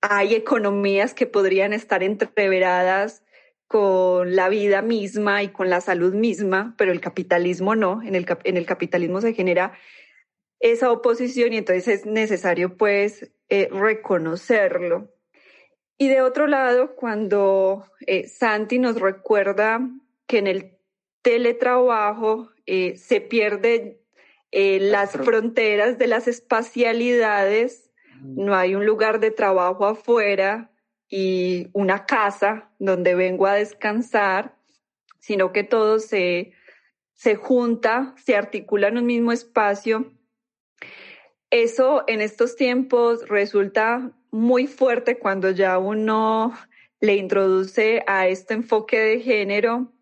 hay 0.00 0.34
economías 0.34 1.12
que 1.12 1.26
podrían 1.26 1.72
estar 1.72 2.02
entreveradas 2.02 3.23
con 3.74 4.36
la 4.36 4.48
vida 4.48 4.82
misma 4.82 5.42
y 5.42 5.48
con 5.48 5.68
la 5.68 5.80
salud 5.80 6.14
misma, 6.14 6.76
pero 6.78 6.92
el 6.92 7.00
capitalismo 7.00 7.74
no. 7.74 8.02
En 8.04 8.14
el, 8.14 8.24
en 8.44 8.56
el 8.56 8.66
capitalismo 8.66 9.20
se 9.20 9.34
genera 9.34 9.72
esa 10.60 10.92
oposición 10.92 11.52
y 11.52 11.56
entonces 11.56 11.88
es 11.88 12.06
necesario 12.06 12.76
pues 12.76 13.32
eh, 13.48 13.68
reconocerlo. 13.72 15.12
Y 15.98 16.06
de 16.06 16.22
otro 16.22 16.46
lado, 16.46 16.94
cuando 16.94 17.84
eh, 18.06 18.28
Santi 18.28 18.78
nos 18.78 19.00
recuerda 19.00 19.80
que 20.28 20.38
en 20.38 20.46
el 20.46 20.78
teletrabajo 21.22 22.50
eh, 22.66 22.96
se 22.96 23.20
pierden 23.20 23.98
las 24.52 25.14
fronteras 25.14 25.98
de 25.98 26.06
las 26.06 26.28
espacialidades, 26.28 27.90
no 28.22 28.54
hay 28.54 28.76
un 28.76 28.86
lugar 28.86 29.18
de 29.18 29.32
trabajo 29.32 29.84
afuera, 29.84 30.70
y 31.08 31.68
una 31.72 32.06
casa 32.06 32.70
donde 32.78 33.14
vengo 33.14 33.46
a 33.46 33.54
descansar, 33.54 34.56
sino 35.20 35.52
que 35.52 35.64
todo 35.64 35.98
se, 35.98 36.52
se 37.12 37.36
junta, 37.36 38.14
se 38.22 38.36
articula 38.36 38.88
en 38.88 38.98
un 38.98 39.06
mismo 39.06 39.32
espacio. 39.32 40.12
Eso 41.50 42.04
en 42.06 42.20
estos 42.20 42.56
tiempos 42.56 43.28
resulta 43.28 44.12
muy 44.30 44.66
fuerte 44.66 45.18
cuando 45.18 45.50
ya 45.50 45.78
uno 45.78 46.52
le 47.00 47.14
introduce 47.14 48.02
a 48.06 48.26
este 48.26 48.54
enfoque 48.54 48.98
de 48.98 49.20
género, 49.20 49.92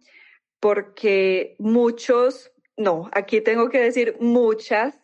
porque 0.60 1.56
muchos, 1.58 2.52
no, 2.76 3.10
aquí 3.12 3.40
tengo 3.40 3.68
que 3.68 3.80
decir 3.80 4.16
muchas, 4.20 4.98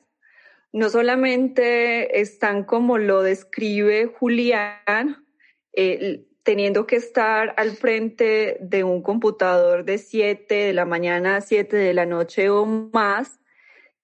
no 0.73 0.89
solamente 0.89 2.21
están 2.21 2.65
como 2.65 2.99
lo 2.99 3.23
describe 3.23 4.07
Julián, 4.07 5.27
eh, 5.73 6.25
teniendo 6.43 6.87
que 6.87 6.97
estar 6.97 7.55
al 7.57 7.73
frente 7.73 8.57
de 8.61 8.85
un 8.85 9.03
computador 9.03 9.85
de 9.85 9.99
7 9.99 10.55
de 10.55 10.73
la 10.73 10.85
mañana 10.85 11.37
a 11.37 11.41
7 11.41 11.77
de 11.77 11.93
la 11.95 12.07
noche 12.07 12.49
o 12.49 12.65
más 12.65 13.39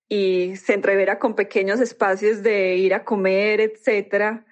y 0.09 0.57
se 0.57 0.75
entrevera 0.75 1.19
con 1.19 1.35
pequeños 1.35 1.81
espacios 1.81 2.43
de 2.43 2.77
ir 2.77 2.93
a 2.93 3.05
comer, 3.05 3.61
etcétera, 3.61 4.45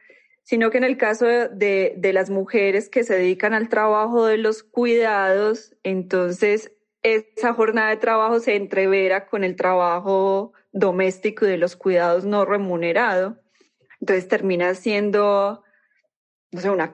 sino 0.42 0.70
que 0.70 0.78
en 0.78 0.84
el 0.84 0.96
caso 0.96 1.26
de, 1.26 1.94
de 1.96 2.12
las 2.12 2.30
mujeres 2.30 2.88
que 2.88 3.04
se 3.04 3.14
dedican 3.14 3.52
al 3.52 3.68
trabajo 3.68 4.26
de 4.26 4.38
los 4.38 4.62
cuidados, 4.62 5.76
entonces 5.82 6.72
esa 7.02 7.52
jornada 7.52 7.90
de 7.90 7.96
trabajo 7.96 8.40
se 8.40 8.56
entrevera 8.56 9.26
con 9.26 9.44
el 9.44 9.56
trabajo 9.56 10.52
doméstico 10.72 11.44
de 11.44 11.58
los 11.58 11.76
cuidados 11.76 12.24
no 12.24 12.44
remunerado. 12.44 13.38
Entonces 14.00 14.28
termina 14.28 14.74
siendo 14.74 15.62
no 16.52 16.60
sé, 16.60 16.70
una, 16.70 16.92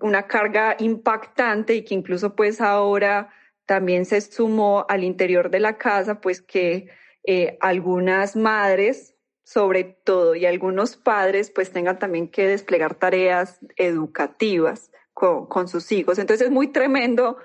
una 0.00 0.26
carga 0.26 0.76
impactante 0.78 1.74
y 1.74 1.84
que 1.84 1.94
incluso 1.94 2.34
pues 2.34 2.60
ahora 2.60 3.30
también 3.66 4.06
se 4.06 4.20
sumó 4.20 4.86
al 4.88 5.04
interior 5.04 5.50
de 5.50 5.60
la 5.60 5.78
casa, 5.78 6.20
pues 6.20 6.40
que 6.40 6.88
eh, 7.24 7.56
algunas 7.60 8.34
madres, 8.34 9.14
sobre 9.42 9.84
todo, 9.84 10.34
y 10.34 10.46
algunos 10.46 10.96
padres, 10.96 11.50
pues 11.50 11.70
tengan 11.70 11.98
también 11.98 12.28
que 12.28 12.48
desplegar 12.48 12.94
tareas 12.94 13.60
educativas 13.76 14.90
con, 15.12 15.46
con 15.46 15.68
sus 15.68 15.92
hijos. 15.92 16.18
Entonces 16.18 16.46
es 16.46 16.52
muy 16.52 16.68
tremendo 16.68 17.36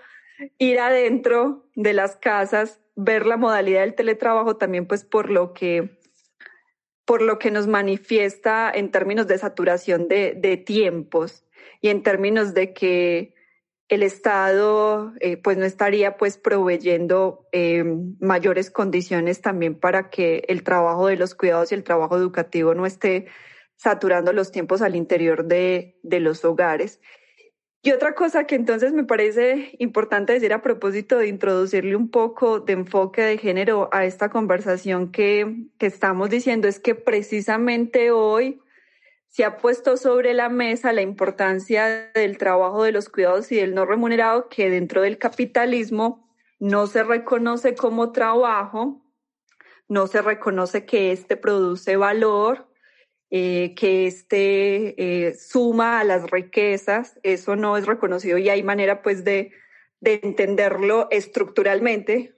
ir 0.58 0.80
adentro 0.80 1.70
de 1.76 1.94
las 1.94 2.16
casas, 2.16 2.80
ver 2.96 3.26
la 3.26 3.38
modalidad 3.38 3.82
del 3.82 3.96
teletrabajo 3.96 4.56
también, 4.56 4.88
pues 4.88 5.04
por 5.04 5.30
lo 5.30 5.54
que 5.54 5.98
por 7.06 7.24
lo 7.24 7.40
que 7.40 7.50
nos 7.50 7.66
manifiesta 7.66 8.72
en 8.72 8.92
términos 8.92 9.26
de 9.26 9.40
saturación 9.40 10.08
de, 10.08 10.36
de 10.38 10.58
tiempos 10.58 11.44
y 11.82 11.90
en 11.90 12.04
términos 12.04 12.54
de 12.54 12.74
que 12.74 13.34
el 13.90 14.04
Estado 14.04 15.14
eh, 15.20 15.38
pues 15.38 15.58
no 15.58 15.66
estaría 15.66 16.16
pues 16.16 16.38
proveyendo 16.38 17.48
eh, 17.52 17.84
mayores 18.20 18.70
condiciones 18.70 19.42
también 19.42 19.76
para 19.76 20.10
que 20.12 20.44
el 20.48 20.64
trabajo 20.64 21.08
de 21.08 21.18
los 21.18 21.34
cuidados 21.34 21.72
y 21.72 21.76
el 21.76 21.84
trabajo 21.84 22.16
educativo 22.16 22.76
no 22.76 22.86
esté 22.86 23.26
saturando 23.76 24.32
los 24.32 24.52
tiempos 24.52 24.82
al 24.82 24.96
interior 24.96 25.46
de, 25.46 25.98
de 26.04 26.20
los 26.20 26.46
hogares. 26.46 27.02
Y 27.82 27.92
otra 27.92 28.14
cosa 28.14 28.44
que 28.44 28.56
entonces 28.56 28.92
me 28.92 29.06
parece 29.06 29.76
importante 29.80 30.34
decir 30.34 30.52
a 30.52 30.62
propósito 30.62 31.18
de 31.18 31.28
introducirle 31.28 31.96
un 31.96 32.12
poco 32.12 32.60
de 32.60 32.74
enfoque 32.74 33.22
de 33.22 33.38
género 33.38 33.90
a 33.94 34.06
esta 34.06 34.30
conversación 34.30 35.12
que, 35.12 35.66
que 35.78 35.86
estamos 35.86 36.30
diciendo 36.30 36.68
es 36.68 36.80
que 36.80 36.94
precisamente 36.94 38.12
hoy 38.12 38.62
se 39.40 39.46
ha 39.46 39.56
puesto 39.56 39.96
sobre 39.96 40.34
la 40.34 40.50
mesa 40.50 40.92
la 40.92 41.02
importancia 41.02 42.12
del 42.14 42.38
trabajo 42.38 42.84
de 42.84 42.92
los 42.92 43.08
cuidados 43.08 43.50
y 43.54 43.56
del 43.56 43.74
no 43.74 43.86
remunerado, 43.86 44.50
que 44.50 44.70
dentro 44.70 45.02
del 45.02 45.18
capitalismo 45.18 46.30
no 46.60 46.88
se 46.88 47.04
reconoce 47.04 47.74
como 47.74 48.12
trabajo, 48.12 49.02
no 49.88 50.08
se 50.08 50.22
reconoce 50.22 50.86
que 50.86 51.14
éste 51.14 51.38
produce 51.38 51.96
valor, 51.96 52.68
eh, 53.30 53.76
que 53.78 54.08
éste 54.08 55.28
eh, 55.28 55.36
suma 55.36 56.02
a 56.02 56.04
las 56.04 56.30
riquezas, 56.30 57.18
eso 57.24 57.56
no 57.56 57.78
es 57.78 57.86
reconocido 57.86 58.38
y 58.38 58.50
hay 58.50 58.62
manera 58.62 59.02
pues 59.02 59.24
de, 59.24 59.54
de 60.02 60.20
entenderlo 60.22 61.08
estructuralmente. 61.12 62.36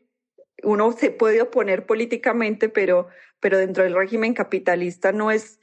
Uno 0.62 0.92
se 0.92 1.10
puede 1.10 1.42
oponer 1.42 1.88
políticamente, 1.88 2.70
pero, 2.70 3.08
pero 3.40 3.58
dentro 3.58 3.84
del 3.84 3.96
régimen 3.96 4.36
capitalista 4.36 5.12
no 5.12 5.32
es 5.32 5.61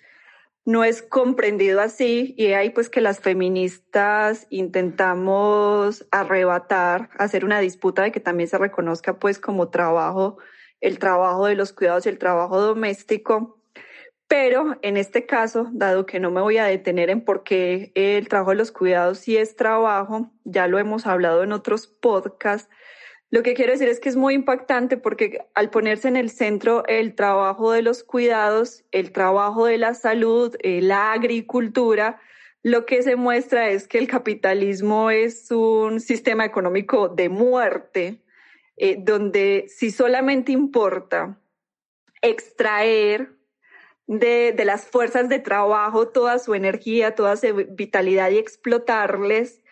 no 0.69 0.85
es 0.85 1.01
comprendido 1.01 1.81
así 1.81 2.35
y 2.37 2.49
hay 2.49 2.69
pues 2.69 2.91
que 2.91 3.01
las 3.01 3.21
feministas 3.21 4.47
intentamos 4.51 6.07
arrebatar, 6.11 7.09
hacer 7.17 7.47
una 7.47 7.61
disputa 7.61 8.03
de 8.03 8.13
que 8.13 8.21
también 8.21 8.51
se 8.51 8.59
reconozca 8.59 9.19
pues 9.19 9.39
como 9.39 9.71
trabajo, 9.71 10.37
el 10.83 10.99
trabajo 10.99 11.47
de 11.47 11.55
los 11.55 11.73
cuidados 11.73 12.05
y 12.05 12.11
el 12.11 12.19
trabajo 12.19 12.61
doméstico. 12.61 13.63
Pero 14.27 14.77
en 14.83 14.99
este 14.99 15.25
caso, 15.25 15.71
dado 15.73 16.05
que 16.05 16.21
no 16.21 16.31
me 16.31 16.43
voy 16.43 16.59
a 16.59 16.67
detener 16.67 17.09
en 17.09 17.25
por 17.25 17.45
qué 17.45 17.91
el 17.95 18.29
trabajo 18.29 18.51
de 18.51 18.57
los 18.57 18.71
cuidados 18.71 19.21
sí 19.21 19.39
es 19.39 19.57
trabajo, 19.57 20.31
ya 20.45 20.67
lo 20.67 20.79
hemos 20.79 21.07
hablado 21.07 21.43
en 21.45 21.53
otros 21.53 21.87
podcasts, 21.87 22.69
lo 23.31 23.43
que 23.43 23.55
quiero 23.55 23.73
decir 23.73 23.89
es 23.89 24.01
que 24.01 24.09
es 24.09 24.17
muy 24.17 24.35
impactante 24.35 24.97
porque 24.97 25.45
al 25.55 25.69
ponerse 25.69 26.09
en 26.09 26.17
el 26.17 26.31
centro 26.31 26.85
el 26.87 27.15
trabajo 27.15 27.73
de 27.73 27.83
los 27.83 28.03
cuidados, 28.03 28.85
el 28.91 29.13
trabajo 29.13 29.67
de 29.67 29.77
la 29.77 29.93
salud, 29.93 30.57
eh, 30.61 30.81
la 30.81 31.13
agricultura, 31.13 32.21
lo 32.63 32.87
que 32.87 33.03
se 33.03 33.17
muestra 33.17 33.69
es 33.69 33.87
que 33.87 33.99
el 33.99 34.09
capitalismo 34.09 35.11
es 35.11 35.51
un 35.51 36.01
sistema 36.01 36.47
económico 36.47 37.09
de 37.09 37.29
muerte, 37.29 38.23
eh, 38.79 38.97
donde 38.99 39.67
si 39.69 39.91
solamente 39.91 40.53
importa 40.53 41.39
extraer 42.23 43.37
de, 44.07 44.53
de, 44.57 44.65
las 44.65 44.87
fuerzas 44.87 45.29
de 45.29 45.39
trabajo 45.39 46.09
toda 46.09 46.39
su 46.39 46.55
energía, 46.55 47.15
toda 47.15 47.37
su 47.37 47.55
vitalidad 47.71 48.31
y 48.31 48.39
explotarles, 48.39 49.63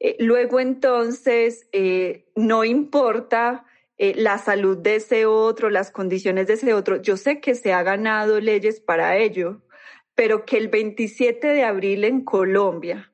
eh, 0.00 0.16
luego 0.18 0.58
entonces, 0.60 1.68
eh, 1.72 2.26
no 2.34 2.64
importa 2.64 3.64
eh, 3.98 4.14
la 4.16 4.38
salud 4.38 4.78
de 4.78 4.96
ese 4.96 5.26
otro, 5.26 5.68
las 5.68 5.90
condiciones 5.90 6.46
de 6.46 6.54
ese 6.54 6.72
otro. 6.72 7.02
Yo 7.02 7.18
sé 7.18 7.40
que 7.40 7.54
se 7.54 7.74
ha 7.74 7.82
ganado 7.82 8.40
leyes 8.40 8.80
para 8.80 9.18
ello, 9.18 9.60
pero 10.14 10.46
que 10.46 10.56
el 10.56 10.68
27 10.68 11.46
de 11.46 11.64
abril 11.64 12.04
en 12.04 12.24
Colombia 12.24 13.12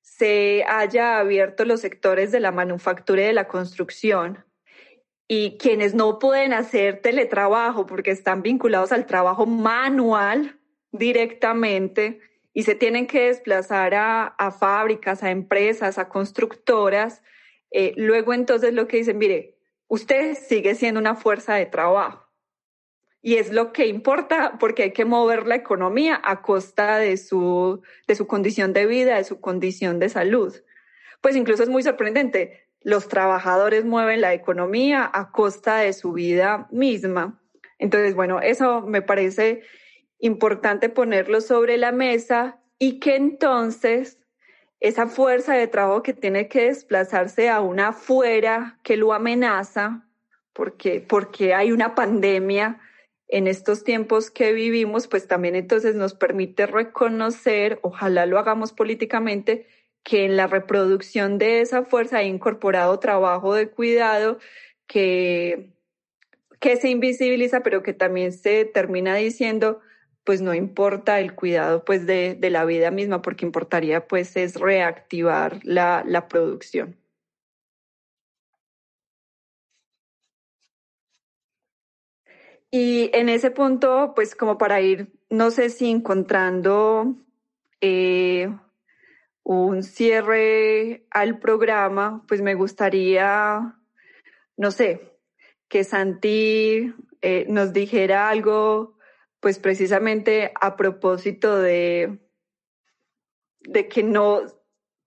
se 0.00 0.64
haya 0.66 1.18
abierto 1.18 1.64
los 1.64 1.80
sectores 1.80 2.32
de 2.32 2.40
la 2.40 2.50
manufactura 2.50 3.22
y 3.22 3.26
de 3.26 3.32
la 3.34 3.46
construcción 3.46 4.44
y 5.28 5.56
quienes 5.58 5.94
no 5.94 6.18
pueden 6.18 6.52
hacer 6.52 7.00
teletrabajo 7.00 7.86
porque 7.86 8.10
están 8.10 8.42
vinculados 8.42 8.92
al 8.92 9.06
trabajo 9.06 9.46
manual 9.46 10.58
directamente, 10.92 12.20
y 12.54 12.64
se 12.64 12.74
tienen 12.74 13.06
que 13.06 13.28
desplazar 13.28 13.94
a, 13.94 14.50
fábricas, 14.58 15.22
a 15.22 15.30
empresas, 15.30 15.98
a 15.98 16.08
constructoras, 16.08 17.22
eh, 17.70 17.94
luego 17.96 18.34
entonces 18.34 18.74
lo 18.74 18.86
que 18.86 18.98
dicen, 18.98 19.18
mire, 19.18 19.56
usted 19.88 20.36
sigue 20.36 20.74
siendo 20.74 21.00
una 21.00 21.14
fuerza 21.14 21.54
de 21.54 21.66
trabajo. 21.66 22.28
Y 23.22 23.36
es 23.36 23.52
lo 23.52 23.72
que 23.72 23.86
importa 23.86 24.56
porque 24.58 24.82
hay 24.82 24.92
que 24.92 25.04
mover 25.04 25.46
la 25.46 25.54
economía 25.54 26.20
a 26.22 26.42
costa 26.42 26.98
de 26.98 27.16
su, 27.16 27.80
de 28.08 28.16
su 28.16 28.26
condición 28.26 28.72
de 28.72 28.86
vida, 28.86 29.16
de 29.16 29.24
su 29.24 29.40
condición 29.40 30.00
de 30.00 30.08
salud. 30.08 30.54
Pues 31.20 31.36
incluso 31.36 31.62
es 31.62 31.68
muy 31.68 31.84
sorprendente. 31.84 32.66
Los 32.80 33.08
trabajadores 33.08 33.84
mueven 33.84 34.20
la 34.20 34.34
economía 34.34 35.08
a 35.12 35.30
costa 35.30 35.76
de 35.78 35.92
su 35.92 36.12
vida 36.12 36.66
misma. 36.72 37.40
Entonces, 37.78 38.16
bueno, 38.16 38.40
eso 38.40 38.82
me 38.82 39.02
parece 39.02 39.62
importante 40.22 40.88
ponerlo 40.88 41.40
sobre 41.40 41.76
la 41.76 41.92
mesa 41.92 42.60
y 42.78 43.00
que 43.00 43.16
entonces 43.16 44.18
esa 44.78 45.06
fuerza 45.06 45.54
de 45.54 45.66
trabajo 45.66 46.02
que 46.02 46.14
tiene 46.14 46.48
que 46.48 46.66
desplazarse 46.66 47.48
a 47.48 47.60
una 47.60 47.88
afuera 47.88 48.78
que 48.82 48.96
lo 48.96 49.12
amenaza, 49.12 50.06
porque, 50.52 51.00
porque 51.00 51.54
hay 51.54 51.72
una 51.72 51.94
pandemia 51.94 52.80
en 53.26 53.48
estos 53.48 53.82
tiempos 53.82 54.30
que 54.30 54.52
vivimos, 54.52 55.08
pues 55.08 55.26
también 55.26 55.56
entonces 55.56 55.96
nos 55.96 56.14
permite 56.14 56.66
reconocer, 56.66 57.80
ojalá 57.82 58.24
lo 58.24 58.38
hagamos 58.38 58.72
políticamente, 58.72 59.66
que 60.04 60.24
en 60.24 60.36
la 60.36 60.46
reproducción 60.46 61.38
de 61.38 61.62
esa 61.62 61.84
fuerza 61.84 62.18
ha 62.18 62.24
incorporado 62.24 62.98
trabajo 63.00 63.54
de 63.54 63.70
cuidado 63.70 64.38
que, 64.86 65.70
que 66.60 66.76
se 66.76 66.90
invisibiliza, 66.90 67.62
pero 67.62 67.82
que 67.82 67.92
también 67.92 68.32
se 68.32 68.64
termina 68.64 69.16
diciendo, 69.16 69.80
pues 70.24 70.40
no 70.40 70.54
importa 70.54 71.20
el 71.20 71.34
cuidado 71.34 71.84
pues 71.84 72.06
de, 72.06 72.34
de, 72.34 72.50
la 72.50 72.64
vida 72.64 72.90
misma, 72.90 73.22
porque 73.22 73.44
importaría 73.44 74.06
pues 74.06 74.36
es 74.36 74.56
reactivar 74.56 75.60
la, 75.64 76.04
la 76.06 76.28
producción. 76.28 76.96
Y 82.70 83.10
en 83.12 83.28
ese 83.28 83.50
punto, 83.50 84.12
pues 84.14 84.34
como 84.34 84.56
para 84.56 84.80
ir, 84.80 85.12
no 85.28 85.50
sé 85.50 85.68
si 85.68 85.90
encontrando 85.90 87.16
eh, 87.82 88.48
un 89.42 89.82
cierre 89.82 91.04
al 91.10 91.38
programa, 91.38 92.24
pues 92.26 92.40
me 92.40 92.54
gustaría, 92.54 93.76
no 94.56 94.70
sé, 94.70 95.18
que 95.68 95.84
Santi 95.84 96.94
eh, 97.20 97.44
nos 97.48 97.74
dijera 97.74 98.30
algo 98.30 98.96
pues 99.42 99.58
precisamente 99.58 100.52
a 100.60 100.76
propósito 100.76 101.58
de, 101.58 102.20
de 103.58 103.88
que 103.88 104.04
no, 104.04 104.42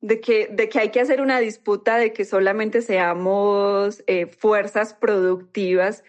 de 0.02 0.20
que, 0.20 0.48
de 0.48 0.68
que 0.68 0.80
hay 0.80 0.90
que 0.90 1.00
hacer 1.00 1.22
una 1.22 1.40
disputa 1.40 1.98
de 1.98 2.12
que 2.12 2.26
solamente 2.26 2.82
seamos 2.82 4.04
eh, 4.08 4.26
fuerzas 4.28 4.94
productivas 4.94 6.04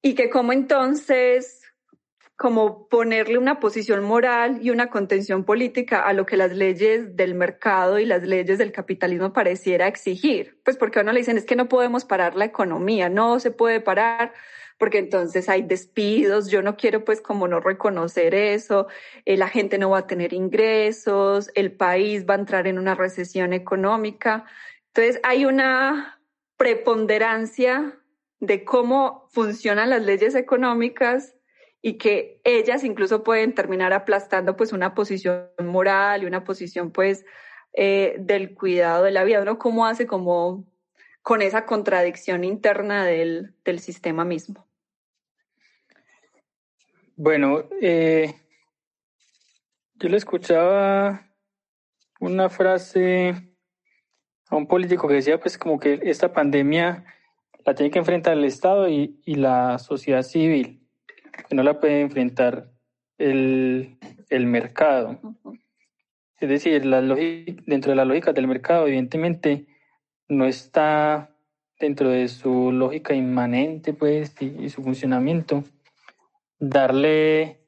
y 0.00 0.14
que 0.14 0.30
como 0.30 0.54
entonces, 0.54 1.60
como 2.34 2.88
ponerle 2.88 3.36
una 3.36 3.60
posición 3.60 4.04
moral 4.04 4.60
y 4.62 4.70
una 4.70 4.88
contención 4.88 5.44
política 5.44 6.00
a 6.00 6.14
lo 6.14 6.24
que 6.24 6.38
las 6.38 6.56
leyes 6.56 7.14
del 7.14 7.34
mercado 7.34 7.98
y 7.98 8.06
las 8.06 8.22
leyes 8.22 8.56
del 8.56 8.72
capitalismo 8.72 9.34
pareciera 9.34 9.86
exigir. 9.86 10.62
Pues 10.64 10.78
porque 10.78 11.00
uno 11.00 11.12
le 11.12 11.20
dicen 11.20 11.36
es 11.36 11.44
que 11.44 11.56
no 11.56 11.68
podemos 11.68 12.06
parar 12.06 12.36
la 12.36 12.46
economía, 12.46 13.10
no 13.10 13.38
se 13.38 13.50
puede 13.50 13.82
parar 13.82 14.32
porque 14.78 14.98
entonces 14.98 15.48
hay 15.48 15.62
despidos, 15.62 16.48
yo 16.48 16.62
no 16.62 16.76
quiero 16.76 17.04
pues 17.04 17.20
como 17.20 17.48
no 17.48 17.60
reconocer 17.60 18.34
eso, 18.34 18.86
eh, 19.24 19.36
la 19.36 19.48
gente 19.48 19.76
no 19.76 19.90
va 19.90 19.98
a 19.98 20.06
tener 20.06 20.32
ingresos, 20.32 21.50
el 21.54 21.72
país 21.72 22.24
va 22.28 22.34
a 22.34 22.38
entrar 22.38 22.66
en 22.68 22.78
una 22.78 22.94
recesión 22.94 23.52
económica. 23.52 24.44
Entonces 24.88 25.20
hay 25.24 25.44
una 25.44 26.20
preponderancia 26.56 27.98
de 28.40 28.64
cómo 28.64 29.26
funcionan 29.30 29.90
las 29.90 30.02
leyes 30.02 30.36
económicas 30.36 31.34
y 31.82 31.94
que 31.98 32.40
ellas 32.44 32.84
incluso 32.84 33.24
pueden 33.24 33.54
terminar 33.54 33.92
aplastando 33.92 34.56
pues 34.56 34.72
una 34.72 34.94
posición 34.94 35.48
moral 35.58 36.22
y 36.22 36.26
una 36.26 36.44
posición 36.44 36.92
pues 36.92 37.24
eh, 37.72 38.16
del 38.18 38.54
cuidado 38.54 39.04
de 39.04 39.10
la 39.10 39.24
vida, 39.24 39.44
¿no? 39.44 39.58
¿Cómo 39.58 39.86
hace 39.86 40.06
como 40.06 40.64
con 41.22 41.42
esa 41.42 41.66
contradicción 41.66 42.44
interna 42.44 43.04
del, 43.04 43.54
del 43.64 43.80
sistema 43.80 44.24
mismo? 44.24 44.67
Bueno, 47.20 47.64
eh, 47.82 48.32
yo 49.96 50.08
le 50.08 50.16
escuchaba 50.16 51.28
una 52.20 52.48
frase 52.48 53.34
a 54.48 54.54
un 54.54 54.68
político 54.68 55.08
que 55.08 55.14
decía 55.14 55.40
pues 55.40 55.58
como 55.58 55.80
que 55.80 55.98
esta 56.04 56.32
pandemia 56.32 57.04
la 57.66 57.74
tiene 57.74 57.90
que 57.90 57.98
enfrentar 57.98 58.34
el 58.34 58.44
Estado 58.44 58.88
y, 58.88 59.20
y 59.26 59.34
la 59.34 59.80
sociedad 59.80 60.22
civil, 60.22 60.86
que 61.48 61.56
no 61.56 61.64
la 61.64 61.80
puede 61.80 62.02
enfrentar 62.02 62.70
el, 63.18 63.98
el 64.30 64.46
mercado. 64.46 65.18
Es 66.38 66.48
decir, 66.48 66.84
la 66.86 67.02
dentro 67.02 67.90
de 67.90 67.96
la 67.96 68.04
lógica 68.04 68.32
del 68.32 68.46
mercado, 68.46 68.86
evidentemente, 68.86 69.66
no 70.28 70.46
está 70.46 71.34
dentro 71.80 72.10
de 72.10 72.28
su 72.28 72.70
lógica 72.70 73.12
inmanente 73.12 73.92
pues, 73.92 74.40
y 74.40 74.68
su 74.68 74.84
funcionamiento 74.84 75.64
darle 76.58 77.60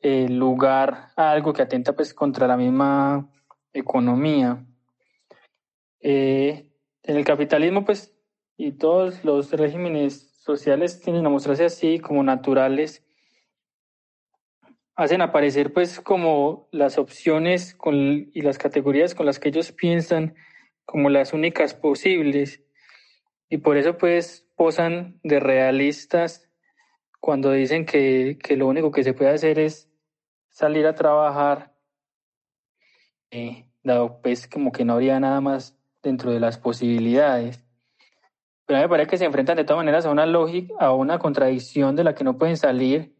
eh, 0.00 0.28
lugar 0.28 1.08
a 1.16 1.30
algo 1.30 1.52
que 1.52 1.62
atenta 1.62 1.94
pues 1.94 2.14
contra 2.14 2.46
la 2.46 2.56
misma 2.56 3.30
economía. 3.72 4.64
Eh, 6.00 6.70
en 7.02 7.16
el 7.16 7.24
capitalismo 7.24 7.84
pues 7.84 8.12
y 8.56 8.72
todos 8.72 9.24
los 9.24 9.52
regímenes 9.52 10.40
sociales 10.42 11.00
tienen 11.00 11.26
a 11.26 11.28
mostrarse 11.28 11.64
así 11.64 11.98
como 11.98 12.22
naturales, 12.22 13.04
hacen 14.94 15.20
aparecer 15.20 15.72
pues 15.72 16.00
como 16.00 16.68
las 16.72 16.98
opciones 16.98 17.74
con, 17.74 18.30
y 18.32 18.40
las 18.42 18.58
categorías 18.58 19.14
con 19.14 19.26
las 19.26 19.38
que 19.38 19.50
ellos 19.50 19.72
piensan 19.72 20.34
como 20.84 21.10
las 21.10 21.32
únicas 21.32 21.74
posibles 21.74 22.62
y 23.48 23.58
por 23.58 23.76
eso 23.76 23.98
pues 23.98 24.48
posan 24.56 25.20
de 25.22 25.38
realistas 25.38 26.45
cuando 27.26 27.50
dicen 27.50 27.84
que, 27.84 28.38
que 28.40 28.56
lo 28.56 28.68
único 28.68 28.92
que 28.92 29.02
se 29.02 29.12
puede 29.12 29.32
hacer 29.32 29.58
es 29.58 29.90
salir 30.48 30.86
a 30.86 30.94
trabajar, 30.94 31.74
eh, 33.32 33.66
dado 33.82 34.20
pues 34.22 34.46
como 34.46 34.70
que 34.70 34.84
no 34.84 34.92
habría 34.92 35.18
nada 35.18 35.40
más 35.40 35.76
dentro 36.04 36.30
de 36.30 36.38
las 36.38 36.56
posibilidades. 36.56 37.66
Pero 38.64 38.76
a 38.76 38.80
mí 38.80 38.84
me 38.84 38.90
parece 38.90 39.10
que 39.10 39.18
se 39.18 39.24
enfrentan 39.24 39.56
de 39.56 39.64
todas 39.64 39.80
maneras 39.80 40.06
a 40.06 40.12
una 40.12 40.24
lógica, 40.24 40.74
a 40.78 40.92
una 40.94 41.18
contradicción 41.18 41.96
de 41.96 42.04
la 42.04 42.14
que 42.14 42.22
no 42.22 42.38
pueden 42.38 42.56
salir, 42.56 43.16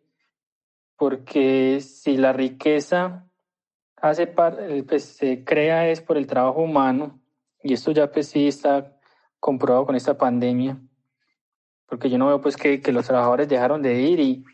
porque 0.96 1.80
si 1.80 2.16
la 2.16 2.32
riqueza 2.32 3.28
hace 3.96 4.28
pues, 4.28 5.02
se 5.02 5.42
crea 5.42 5.88
es 5.88 6.00
por 6.00 6.16
el 6.16 6.28
trabajo 6.28 6.62
humano, 6.62 7.18
y 7.60 7.72
esto 7.72 7.90
ya 7.90 8.08
pues 8.12 8.28
sí 8.28 8.46
está 8.46 8.96
comprobado 9.40 9.84
con 9.84 9.96
esta 9.96 10.16
pandemia, 10.16 10.78
porque 11.88 12.10
yo 12.10 12.18
no 12.18 12.26
veo 12.26 12.40
pues 12.40 12.56
que, 12.56 12.80
que 12.80 12.92
los 12.92 13.06
trabajadores 13.06 13.48
dejaron 13.48 13.82
de 13.82 14.00
ir 14.00 14.20
y, 14.20 14.44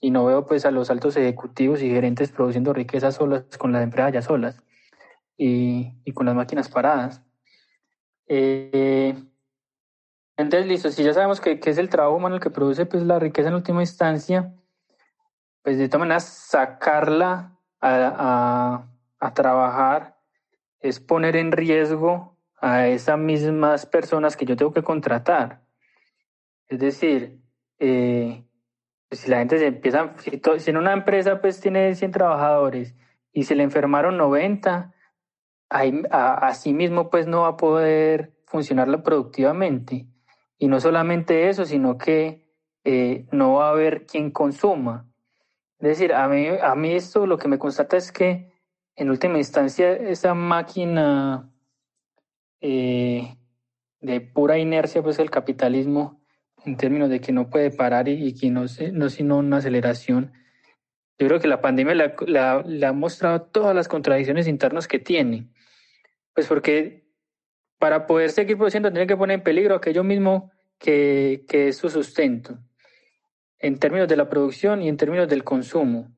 y, 0.00 0.10
no 0.10 0.24
veo 0.24 0.46
pues 0.46 0.64
a 0.66 0.70
los 0.70 0.90
altos 0.90 1.16
ejecutivos 1.16 1.82
y 1.82 1.90
gerentes 1.90 2.30
produciendo 2.30 2.72
riqueza 2.72 3.12
solas 3.12 3.44
con 3.58 3.72
las 3.72 3.82
empresas 3.82 4.12
ya 4.12 4.22
solas 4.22 4.62
y, 5.36 5.92
y 6.04 6.12
con 6.12 6.26
las 6.26 6.34
máquinas 6.34 6.68
paradas. 6.68 7.22
Eh, 8.26 9.14
entonces, 10.36 10.66
listo, 10.66 10.90
si 10.90 11.02
ya 11.04 11.14
sabemos 11.14 11.40
que, 11.40 11.60
que, 11.60 11.70
es 11.70 11.78
el 11.78 11.88
trabajo 11.88 12.16
humano 12.16 12.36
el 12.36 12.40
que 12.40 12.50
produce 12.50 12.86
pues 12.86 13.02
la 13.02 13.18
riqueza 13.18 13.48
en 13.48 13.54
última 13.54 13.82
instancia, 13.82 14.54
pues 15.62 15.78
de 15.78 15.88
todas 15.88 16.00
maneras 16.00 16.24
sacarla 16.24 17.58
a, 17.80 18.86
a, 19.20 19.26
a 19.26 19.34
trabajar 19.34 20.16
es 20.80 21.00
poner 21.00 21.36
en 21.36 21.52
riesgo 21.52 22.36
a 22.60 22.88
esas 22.88 23.18
mismas 23.18 23.86
personas 23.86 24.36
que 24.36 24.44
yo 24.44 24.56
tengo 24.56 24.72
que 24.72 24.82
contratar. 24.82 25.62
Es 26.72 26.78
decir, 26.78 27.38
eh, 27.80 28.46
si 29.10 29.30
la 29.30 29.40
gente 29.40 29.58
se 29.58 29.66
empieza, 29.66 30.14
si, 30.16 30.70
en 30.70 30.76
una 30.78 30.94
empresa 30.94 31.38
pues 31.42 31.60
tiene 31.60 31.94
100 31.94 32.12
trabajadores 32.12 32.94
y 33.30 33.44
se 33.44 33.54
le 33.54 33.62
enfermaron 33.62 34.16
90, 34.16 34.94
ahí, 35.68 36.02
a, 36.10 36.54
sí 36.54 36.72
mismo 36.72 37.10
pues 37.10 37.26
no 37.26 37.42
va 37.42 37.48
a 37.48 37.56
poder 37.58 38.32
funcionar 38.46 39.02
productivamente. 39.02 40.06
Y 40.56 40.68
no 40.68 40.80
solamente 40.80 41.50
eso, 41.50 41.66
sino 41.66 41.98
que 41.98 42.48
eh, 42.84 43.26
no 43.32 43.56
va 43.56 43.66
a 43.66 43.72
haber 43.72 44.06
quien 44.06 44.30
consuma. 44.30 45.06
Es 45.78 45.88
decir, 45.88 46.14
a 46.14 46.26
mí, 46.26 46.46
a 46.46 46.74
mí 46.74 46.92
esto 46.94 47.26
lo 47.26 47.36
que 47.36 47.48
me 47.48 47.58
constata 47.58 47.98
es 47.98 48.10
que 48.10 48.50
en 48.96 49.10
última 49.10 49.36
instancia 49.36 49.92
esa 49.92 50.32
máquina 50.32 51.52
eh, 52.62 53.36
de 54.00 54.20
pura 54.22 54.56
inercia, 54.56 55.02
pues 55.02 55.18
el 55.18 55.28
capitalismo, 55.28 56.21
en 56.64 56.76
términos 56.76 57.10
de 57.10 57.20
que 57.20 57.32
no 57.32 57.50
puede 57.50 57.70
parar 57.70 58.08
y, 58.08 58.34
que 58.34 58.50
no, 58.50 58.64
no 58.92 59.08
sino 59.08 59.38
una 59.38 59.58
aceleración. 59.58 60.32
Yo 61.18 61.26
creo 61.28 61.40
que 61.40 61.48
la 61.48 61.60
pandemia 61.60 61.94
le 62.26 62.86
ha 62.86 62.92
mostrado 62.92 63.42
todas 63.42 63.74
las 63.74 63.88
contradicciones 63.88 64.48
internas 64.48 64.88
que 64.88 64.98
tiene. 64.98 65.48
Pues 66.34 66.46
porque 66.46 67.04
para 67.78 68.06
poder 68.06 68.30
seguir 68.30 68.56
produciendo 68.56 68.90
tiene 68.90 69.06
que 69.06 69.16
poner 69.16 69.38
en 69.38 69.42
peligro 69.42 69.74
aquello 69.74 70.04
mismo 70.04 70.52
que, 70.78 71.44
que 71.48 71.68
es 71.68 71.76
su 71.76 71.90
sustento, 71.90 72.58
en 73.58 73.78
términos 73.78 74.08
de 74.08 74.16
la 74.16 74.28
producción 74.28 74.82
y 74.82 74.88
en 74.88 74.96
términos 74.96 75.28
del 75.28 75.44
consumo. 75.44 76.16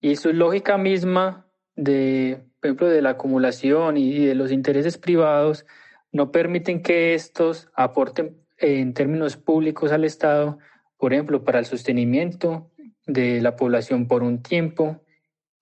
Y 0.00 0.16
su 0.16 0.32
lógica 0.32 0.78
misma 0.78 1.46
de, 1.76 2.42
por 2.60 2.68
ejemplo, 2.68 2.88
de 2.88 3.02
la 3.02 3.10
acumulación 3.10 3.96
y 3.96 4.26
de 4.26 4.34
los 4.34 4.52
intereses 4.52 4.98
privados 4.98 5.66
no 6.12 6.32
permiten 6.32 6.82
que 6.82 7.14
estos 7.14 7.68
aporten 7.74 8.36
en 8.60 8.94
términos 8.94 9.36
públicos 9.36 9.90
al 9.92 10.04
Estado, 10.04 10.58
por 10.96 11.12
ejemplo, 11.12 11.44
para 11.44 11.58
el 11.58 11.66
sostenimiento 11.66 12.70
de 13.06 13.40
la 13.40 13.56
población 13.56 14.06
por 14.06 14.22
un 14.22 14.42
tiempo 14.42 15.02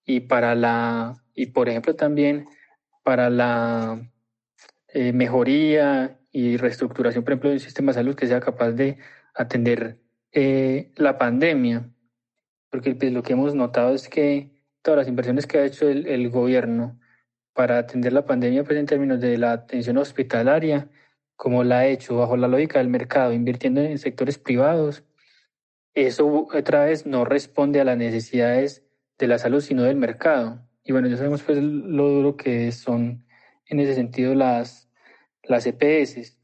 y 0.04 0.20
para 0.20 0.54
la 0.54 1.22
y 1.34 1.46
por 1.46 1.68
ejemplo 1.68 1.94
también 1.94 2.48
para 3.04 3.30
la 3.30 4.10
eh, 4.88 5.12
mejoría 5.12 6.18
y 6.32 6.56
reestructuración, 6.56 7.24
por 7.24 7.32
ejemplo, 7.32 7.50
del 7.50 7.60
sistema 7.60 7.92
de 7.92 7.94
salud 7.94 8.14
que 8.14 8.26
sea 8.26 8.40
capaz 8.40 8.72
de 8.72 8.98
atender 9.34 10.00
eh, 10.32 10.92
la 10.96 11.16
pandemia. 11.16 11.88
Porque 12.70 12.94
pues, 12.94 13.12
lo 13.12 13.22
que 13.22 13.32
hemos 13.32 13.54
notado 13.54 13.94
es 13.94 14.08
que 14.08 14.50
todas 14.82 14.98
las 14.98 15.08
inversiones 15.08 15.46
que 15.46 15.58
ha 15.58 15.64
hecho 15.64 15.88
el, 15.88 16.06
el 16.06 16.28
gobierno 16.28 16.98
para 17.54 17.78
atender 17.78 18.12
la 18.12 18.26
pandemia, 18.26 18.64
pues 18.64 18.78
en 18.78 18.86
términos 18.86 19.20
de 19.20 19.38
la 19.38 19.52
atención 19.52 19.96
hospitalaria, 19.98 20.88
como 21.38 21.62
la 21.62 21.78
ha 21.78 21.86
hecho 21.86 22.16
bajo 22.16 22.36
la 22.36 22.48
lógica 22.48 22.80
del 22.80 22.88
mercado, 22.88 23.32
invirtiendo 23.32 23.80
en 23.80 23.96
sectores 23.98 24.38
privados, 24.38 25.04
eso 25.94 26.48
otra 26.52 26.84
vez 26.84 27.06
no 27.06 27.24
responde 27.24 27.80
a 27.80 27.84
las 27.84 27.96
necesidades 27.96 28.84
de 29.18 29.28
la 29.28 29.38
salud, 29.38 29.60
sino 29.60 29.84
del 29.84 29.94
mercado. 29.94 30.68
Y 30.82 30.90
bueno, 30.90 31.06
ya 31.06 31.16
sabemos 31.16 31.44
pues 31.44 31.62
lo 31.62 32.08
duro 32.08 32.36
que 32.36 32.72
son 32.72 33.24
en 33.66 33.78
ese 33.78 33.94
sentido 33.94 34.34
las, 34.34 34.90
las 35.44 35.64
EPS. 35.64 36.36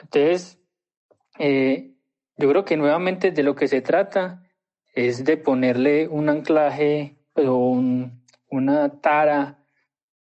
Entonces, 0.00 0.58
eh, 1.38 1.94
yo 2.38 2.48
creo 2.48 2.64
que 2.64 2.78
nuevamente 2.78 3.32
de 3.32 3.42
lo 3.42 3.54
que 3.54 3.68
se 3.68 3.82
trata 3.82 4.50
es 4.94 5.26
de 5.26 5.36
ponerle 5.36 6.08
un 6.08 6.30
anclaje 6.30 7.18
pues, 7.34 7.46
o 7.48 7.56
un, 7.56 8.24
una 8.48 9.02
tara, 9.02 9.62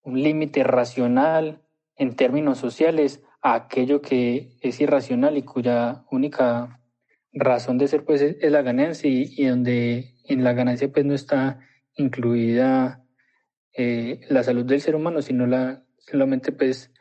un 0.02 0.24
límite 0.24 0.64
racional 0.64 1.62
en 1.96 2.16
términos 2.16 2.58
sociales 2.58 3.24
a 3.42 3.56
aquello 3.56 4.02
que 4.02 4.58
es 4.62 4.82
irracional 4.82 5.38
y 5.38 5.44
cuya 5.44 6.04
única 6.12 6.80
razón 7.32 7.78
de 7.78 7.88
ser 7.88 8.04
pues 8.04 8.22
es, 8.22 8.52
la 8.52 8.62
ganancia 8.62 9.10
y, 9.10 9.46
donde 9.46 10.16
en 10.26 10.44
la 10.44 10.54
ganancia 10.54 10.92
pues 10.92 11.06
no 11.06 11.14
está 11.14 11.60
incluida 11.96 13.04
eh, 13.74 14.22
la 14.30 14.44
salud 14.44 14.66
del 14.66 14.82
ser 14.82 14.96
humano, 14.96 15.22
sino 15.22 15.46
la 15.46 15.84
solamente 16.00 16.52
pues 16.52 16.92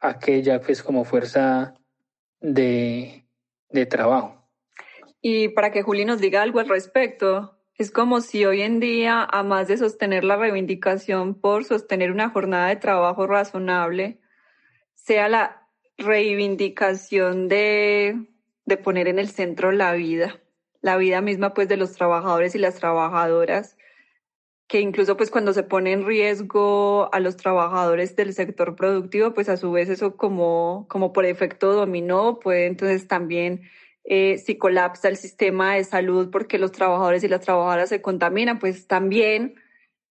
aquella 0.00 0.60
pues 0.60 0.82
como 0.82 1.04
fuerza 1.04 1.74
de, 2.40 3.26
de 3.70 3.86
trabajo. 3.86 4.48
Y 5.20 5.48
para 5.48 5.70
que 5.70 5.82
Juli 5.82 6.04
nos 6.04 6.20
diga 6.20 6.42
algo 6.42 6.60
al 6.60 6.68
respecto, 6.68 7.58
es 7.74 7.90
como 7.90 8.20
si 8.20 8.44
hoy 8.44 8.62
en 8.62 8.80
día, 8.80 9.22
a 9.22 9.42
más 9.42 9.68
de 9.68 9.76
sostener 9.76 10.24
la 10.24 10.36
reivindicación 10.36 11.34
por 11.40 11.64
sostener 11.64 12.10
una 12.10 12.30
jornada 12.30 12.68
de 12.68 12.76
trabajo 12.76 13.26
razonable, 13.26 14.20
sea 14.94 15.28
la 15.28 15.67
reivindicación 15.98 17.48
de, 17.48 18.16
de 18.64 18.76
poner 18.76 19.08
en 19.08 19.18
el 19.18 19.28
centro 19.28 19.72
la 19.72 19.92
vida, 19.92 20.40
la 20.80 20.96
vida 20.96 21.20
misma 21.20 21.52
pues 21.54 21.68
de 21.68 21.76
los 21.76 21.92
trabajadores 21.92 22.54
y 22.54 22.58
las 22.58 22.76
trabajadoras, 22.76 23.76
que 24.68 24.80
incluso 24.80 25.16
pues 25.16 25.30
cuando 25.30 25.52
se 25.52 25.64
pone 25.64 25.92
en 25.92 26.06
riesgo 26.06 27.12
a 27.12 27.20
los 27.20 27.36
trabajadores 27.36 28.14
del 28.16 28.32
sector 28.32 28.76
productivo, 28.76 29.34
pues 29.34 29.48
a 29.48 29.56
su 29.56 29.72
vez 29.72 29.88
eso 29.88 30.16
como, 30.16 30.86
como 30.88 31.12
por 31.12 31.24
efecto 31.24 31.72
dominó 31.72 32.38
puede 32.38 32.66
entonces 32.66 33.08
también 33.08 33.62
eh, 34.04 34.38
si 34.38 34.56
colapsa 34.56 35.08
el 35.08 35.16
sistema 35.16 35.74
de 35.74 35.84
salud 35.84 36.30
porque 36.30 36.58
los 36.58 36.72
trabajadores 36.72 37.24
y 37.24 37.28
las 37.28 37.40
trabajadoras 37.40 37.88
se 37.88 38.00
contaminan, 38.00 38.58
pues 38.58 38.86
también 38.86 39.56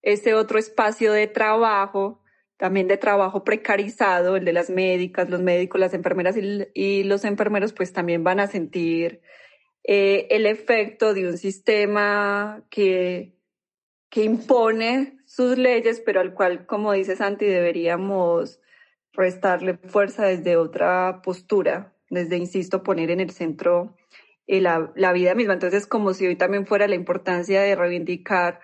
ese 0.01 0.33
otro 0.33 0.59
espacio 0.59 1.13
de 1.13 1.27
trabajo 1.27 2.21
también 2.57 2.87
de 2.87 2.97
trabajo 2.97 3.43
precarizado, 3.43 4.35
el 4.35 4.45
de 4.45 4.53
las 4.53 4.69
médicas, 4.69 5.29
los 5.29 5.41
médicos, 5.41 5.79
las 5.79 5.93
enfermeras 5.93 6.35
y, 6.37 7.03
los 7.03 7.23
enfermeros, 7.23 7.71
pues 7.71 7.93
también 7.93 8.23
van 8.23 8.39
a 8.39 8.47
sentir 8.47 9.21
eh, 9.83 10.27
el 10.31 10.45
efecto 10.47 11.13
de 11.13 11.27
un 11.27 11.37
sistema 11.37 12.63
que, 12.69 13.37
que 14.09 14.23
impone 14.23 15.19
sus 15.25 15.57
leyes, 15.57 16.01
pero 16.01 16.19
al 16.19 16.33
cual, 16.33 16.65
como 16.65 16.93
dice 16.93 17.15
Santi, 17.15 17.45
deberíamos 17.45 18.59
restarle 19.13 19.77
fuerza 19.77 20.25
desde 20.25 20.57
otra 20.57 21.21
postura, 21.23 21.93
desde, 22.09 22.37
insisto, 22.37 22.83
poner 22.83 23.11
en 23.11 23.19
el 23.19 23.31
centro 23.31 23.95
eh, 24.47 24.61
la, 24.61 24.91
la 24.95 25.13
vida 25.13 25.35
misma. 25.35 25.53
Entonces, 25.53 25.85
como 25.85 26.13
si 26.13 26.25
hoy 26.25 26.35
también 26.35 26.65
fuera 26.65 26.87
la 26.87 26.95
importancia 26.95 27.61
de 27.61 27.75
reivindicar 27.75 28.59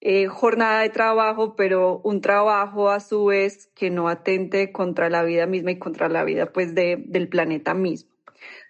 eh, 0.00 0.26
jornada 0.26 0.82
de 0.82 0.90
trabajo, 0.90 1.56
pero 1.56 2.00
un 2.04 2.20
trabajo 2.20 2.90
a 2.90 3.00
su 3.00 3.26
vez 3.26 3.66
que 3.74 3.90
no 3.90 4.08
atente 4.08 4.70
contra 4.70 5.10
la 5.10 5.24
vida 5.24 5.46
misma 5.46 5.72
y 5.72 5.78
contra 5.78 6.08
la 6.08 6.24
vida 6.24 6.52
pues 6.52 6.74
de, 6.74 7.02
del 7.06 7.28
planeta 7.28 7.74
mismo. 7.74 8.10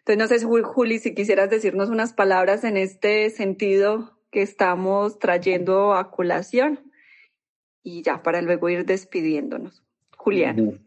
Entonces, 0.07 0.43
no 0.43 0.55
sé, 0.57 0.63
Juli, 0.63 0.99
si 0.99 1.15
quisieras 1.15 1.51
decirnos 1.51 1.91
unas 1.91 2.15
palabras 2.15 2.65
en 2.65 2.79
este 2.79 3.29
sentido 3.29 4.19
que 4.31 4.41
estamos 4.41 5.19
trayendo 5.19 5.95
a 5.95 6.11
colación 6.11 6.81
y 7.83 8.03
ya 8.03 8.23
para 8.23 8.41
luego 8.41 8.71
ir 8.71 8.87
despidiéndonos. 8.87 9.85
Julián. 10.17 10.81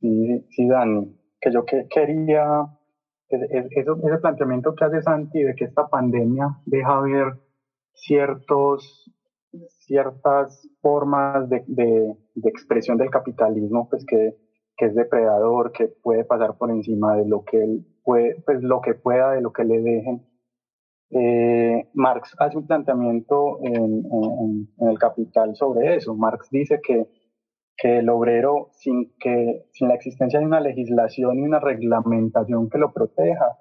Sí, 0.00 0.68
Dani, 0.68 1.16
que 1.40 1.52
yo 1.52 1.64
que 1.64 1.86
quería, 1.88 2.66
ese 3.28 4.18
planteamiento 4.20 4.74
que 4.74 4.84
hace 4.84 5.02
Santi 5.02 5.42
de 5.42 5.54
que 5.54 5.64
esta 5.64 5.88
pandemia 5.88 6.48
deja 6.66 7.00
ver 7.00 7.40
ciertos 7.94 9.10
ciertas 9.68 10.68
formas 10.80 11.48
de, 11.48 11.64
de, 11.66 12.16
expresión 12.48 12.96
del 12.98 13.10
capitalismo, 13.10 13.88
pues 13.88 14.04
que, 14.06 14.36
que, 14.76 14.86
es 14.86 14.94
depredador, 14.94 15.72
que 15.72 15.88
puede 15.88 16.24
pasar 16.24 16.56
por 16.56 16.70
encima 16.70 17.16
de 17.16 17.26
lo 17.26 17.44
que 17.44 17.62
él 17.62 17.86
puede, 18.02 18.42
pues 18.44 18.62
lo 18.62 18.80
que 18.80 18.94
pueda, 18.94 19.32
de 19.32 19.40
lo 19.40 19.52
que 19.52 19.64
le 19.64 19.80
dejen. 19.80 20.26
Eh, 21.10 21.88
Marx 21.94 22.34
hace 22.38 22.56
un 22.58 22.66
planteamiento 22.66 23.58
en, 23.62 23.74
en, 23.74 24.68
en, 24.80 24.88
el 24.88 24.98
Capital 24.98 25.54
sobre 25.54 25.96
eso. 25.96 26.14
Marx 26.14 26.48
dice 26.50 26.80
que, 26.82 27.06
que 27.76 27.98
el 27.98 28.08
obrero, 28.08 28.70
sin, 28.72 29.12
que, 29.18 29.66
sin 29.72 29.88
la 29.88 29.94
existencia 29.94 30.38
de 30.40 30.46
una 30.46 30.60
legislación 30.60 31.38
y 31.38 31.42
una 31.42 31.60
reglamentación 31.60 32.68
que 32.68 32.78
lo 32.78 32.92
proteja, 32.92 33.58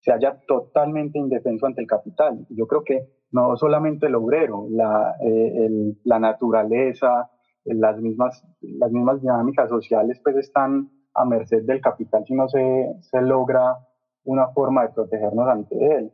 se 0.00 0.12
haya 0.12 0.40
totalmente 0.46 1.18
indefenso 1.18 1.66
ante 1.66 1.80
el 1.80 1.86
capital. 1.86 2.44
Yo 2.50 2.66
creo 2.66 2.82
que 2.84 3.06
no 3.32 3.56
solamente 3.56 4.06
el 4.06 4.14
obrero, 4.14 4.66
la, 4.70 5.16
eh, 5.20 5.94
la 6.04 6.18
naturaleza, 6.18 7.30
las 7.64 8.00
mismas, 8.00 8.44
las 8.60 8.90
mismas 8.90 9.20
dinámicas 9.20 9.68
sociales 9.68 10.20
pues 10.22 10.36
están 10.36 10.90
a 11.14 11.24
merced 11.24 11.62
del 11.64 11.80
capital 11.80 12.24
si 12.26 12.34
no 12.34 12.48
se, 12.48 12.94
se 13.00 13.20
logra 13.20 13.76
una 14.24 14.48
forma 14.48 14.82
de 14.82 14.90
protegernos 14.90 15.48
ante 15.48 15.96
él. 15.96 16.12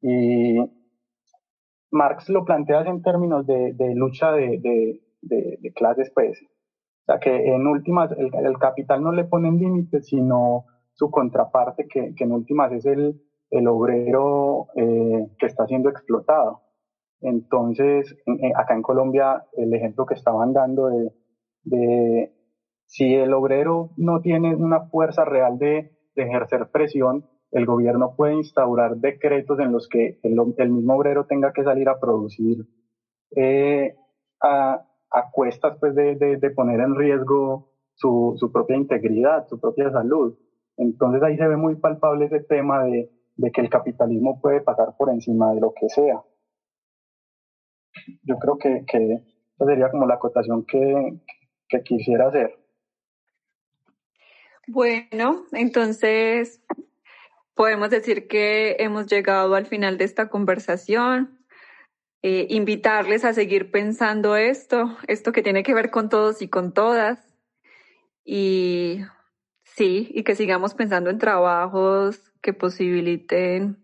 Y 0.00 0.58
Marx 1.90 2.28
lo 2.28 2.44
plantea 2.44 2.82
en 2.82 3.02
términos 3.02 3.46
de, 3.46 3.72
de 3.74 3.94
lucha 3.94 4.32
de, 4.32 4.58
de, 4.58 5.58
de, 5.60 5.72
clases, 5.72 6.10
pues. 6.14 6.42
O 6.42 7.04
sea, 7.06 7.18
que 7.18 7.54
en 7.54 7.66
últimas 7.66 8.10
el, 8.12 8.30
el 8.34 8.58
capital 8.58 9.02
no 9.02 9.12
le 9.12 9.24
pone 9.24 9.50
límites, 9.52 10.06
sino 10.06 10.64
su 10.92 11.10
contraparte, 11.10 11.86
que, 11.86 12.14
que, 12.14 12.24
en 12.24 12.32
últimas 12.32 12.72
es 12.72 12.86
el, 12.86 13.20
el 13.54 13.68
obrero 13.68 14.66
eh, 14.74 15.28
que 15.38 15.46
está 15.46 15.66
siendo 15.66 15.88
explotado. 15.88 16.62
Entonces, 17.20 18.16
acá 18.56 18.74
en 18.74 18.82
Colombia, 18.82 19.44
el 19.56 19.72
ejemplo 19.72 20.04
que 20.04 20.14
estaban 20.14 20.52
dando 20.52 20.88
de, 20.88 21.12
de 21.62 22.32
si 22.86 23.14
el 23.14 23.32
obrero 23.32 23.90
no 23.96 24.20
tiene 24.20 24.54
una 24.54 24.86
fuerza 24.88 25.24
real 25.24 25.58
de, 25.58 25.92
ejercer 26.16 26.68
presión, 26.70 27.26
el 27.50 27.66
gobierno 27.66 28.14
puede 28.16 28.34
instaurar 28.34 28.98
decretos 28.98 29.58
en 29.58 29.72
los 29.72 29.88
que 29.88 30.20
el, 30.22 30.70
mismo 30.70 30.94
obrero 30.94 31.26
tenga 31.26 31.52
que 31.52 31.64
salir 31.64 31.88
a 31.88 31.98
producir 31.98 32.66
eh, 33.34 33.96
a, 34.40 34.86
a, 35.10 35.30
cuestas 35.32 35.76
pues, 35.80 35.94
de, 35.96 36.14
de, 36.14 36.36
de, 36.36 36.50
poner 36.50 36.80
en 36.80 36.94
riesgo 36.94 37.72
su, 37.94 38.34
su 38.36 38.52
propia 38.52 38.76
integridad, 38.76 39.48
su 39.48 39.58
propia 39.58 39.90
salud. 39.90 40.36
Entonces 40.76 41.22
ahí 41.22 41.36
se 41.36 41.48
ve 41.48 41.56
muy 41.56 41.76
palpable 41.76 42.26
ese 42.26 42.40
tema 42.40 42.84
de, 42.84 43.10
de 43.36 43.50
que 43.50 43.60
el 43.60 43.70
capitalismo 43.70 44.40
puede 44.40 44.60
pasar 44.60 44.96
por 44.96 45.10
encima 45.10 45.52
de 45.52 45.60
lo 45.60 45.72
que 45.74 45.88
sea. 45.88 46.22
Yo 48.22 48.38
creo 48.38 48.58
que, 48.58 48.84
que 48.86 49.22
esa 49.56 49.66
sería 49.66 49.90
como 49.90 50.06
la 50.06 50.14
acotación 50.14 50.64
que, 50.64 51.20
que 51.68 51.82
quisiera 51.82 52.28
hacer. 52.28 52.58
Bueno, 54.66 55.44
entonces 55.52 56.62
podemos 57.54 57.90
decir 57.90 58.28
que 58.28 58.76
hemos 58.78 59.06
llegado 59.06 59.54
al 59.54 59.66
final 59.66 59.98
de 59.98 60.04
esta 60.04 60.28
conversación. 60.28 61.38
Eh, 62.22 62.46
invitarles 62.48 63.22
a 63.26 63.34
seguir 63.34 63.70
pensando 63.70 64.34
esto, 64.36 64.96
esto 65.08 65.30
que 65.32 65.42
tiene 65.42 65.62
que 65.62 65.74
ver 65.74 65.90
con 65.90 66.08
todos 66.08 66.40
y 66.40 66.48
con 66.48 66.72
todas. 66.72 67.18
Y 68.24 69.00
sí, 69.62 70.10
y 70.14 70.22
que 70.22 70.34
sigamos 70.34 70.72
pensando 70.74 71.10
en 71.10 71.18
trabajos 71.18 72.33
que 72.44 72.52
posibiliten, 72.52 73.82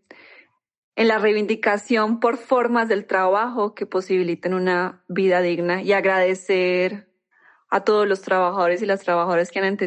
en 0.94 1.08
la 1.08 1.18
reivindicación 1.18 2.20
por 2.20 2.36
formas 2.36 2.88
del 2.88 3.06
trabajo 3.06 3.74
que 3.74 3.86
posibiliten 3.86 4.52
una 4.52 5.02
vida 5.08 5.40
digna 5.40 5.80
y 5.80 5.94
agradecer 5.94 7.08
a 7.70 7.84
todos 7.84 8.06
los 8.06 8.20
trabajadores 8.20 8.82
y 8.82 8.86
las 8.86 9.00
trabajadoras 9.00 9.50
que 9.50 9.60
han 9.60 9.78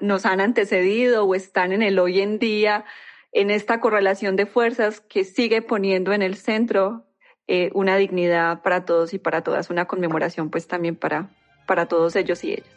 nos 0.00 0.26
han 0.26 0.40
antecedido 0.40 1.24
o 1.24 1.34
están 1.34 1.72
en 1.72 1.82
el 1.82 1.98
hoy 1.98 2.20
en 2.20 2.38
día 2.38 2.84
en 3.32 3.50
esta 3.50 3.80
correlación 3.80 4.36
de 4.36 4.46
fuerzas 4.46 5.00
que 5.00 5.24
sigue 5.24 5.60
poniendo 5.60 6.12
en 6.12 6.22
el 6.22 6.36
centro 6.36 7.06
eh, 7.48 7.70
una 7.74 7.96
dignidad 7.96 8.62
para 8.62 8.84
todos 8.84 9.12
y 9.12 9.18
para 9.18 9.42
todas, 9.42 9.70
una 9.70 9.86
conmemoración 9.86 10.50
pues 10.50 10.68
también 10.68 10.94
para, 10.94 11.30
para 11.66 11.86
todos 11.86 12.14
ellos 12.14 12.44
y 12.44 12.52
ellas. 12.52 12.70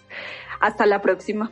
Hasta 0.60 0.88
la 0.88 1.04
próxima. 1.04 1.52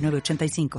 85 0.09 0.69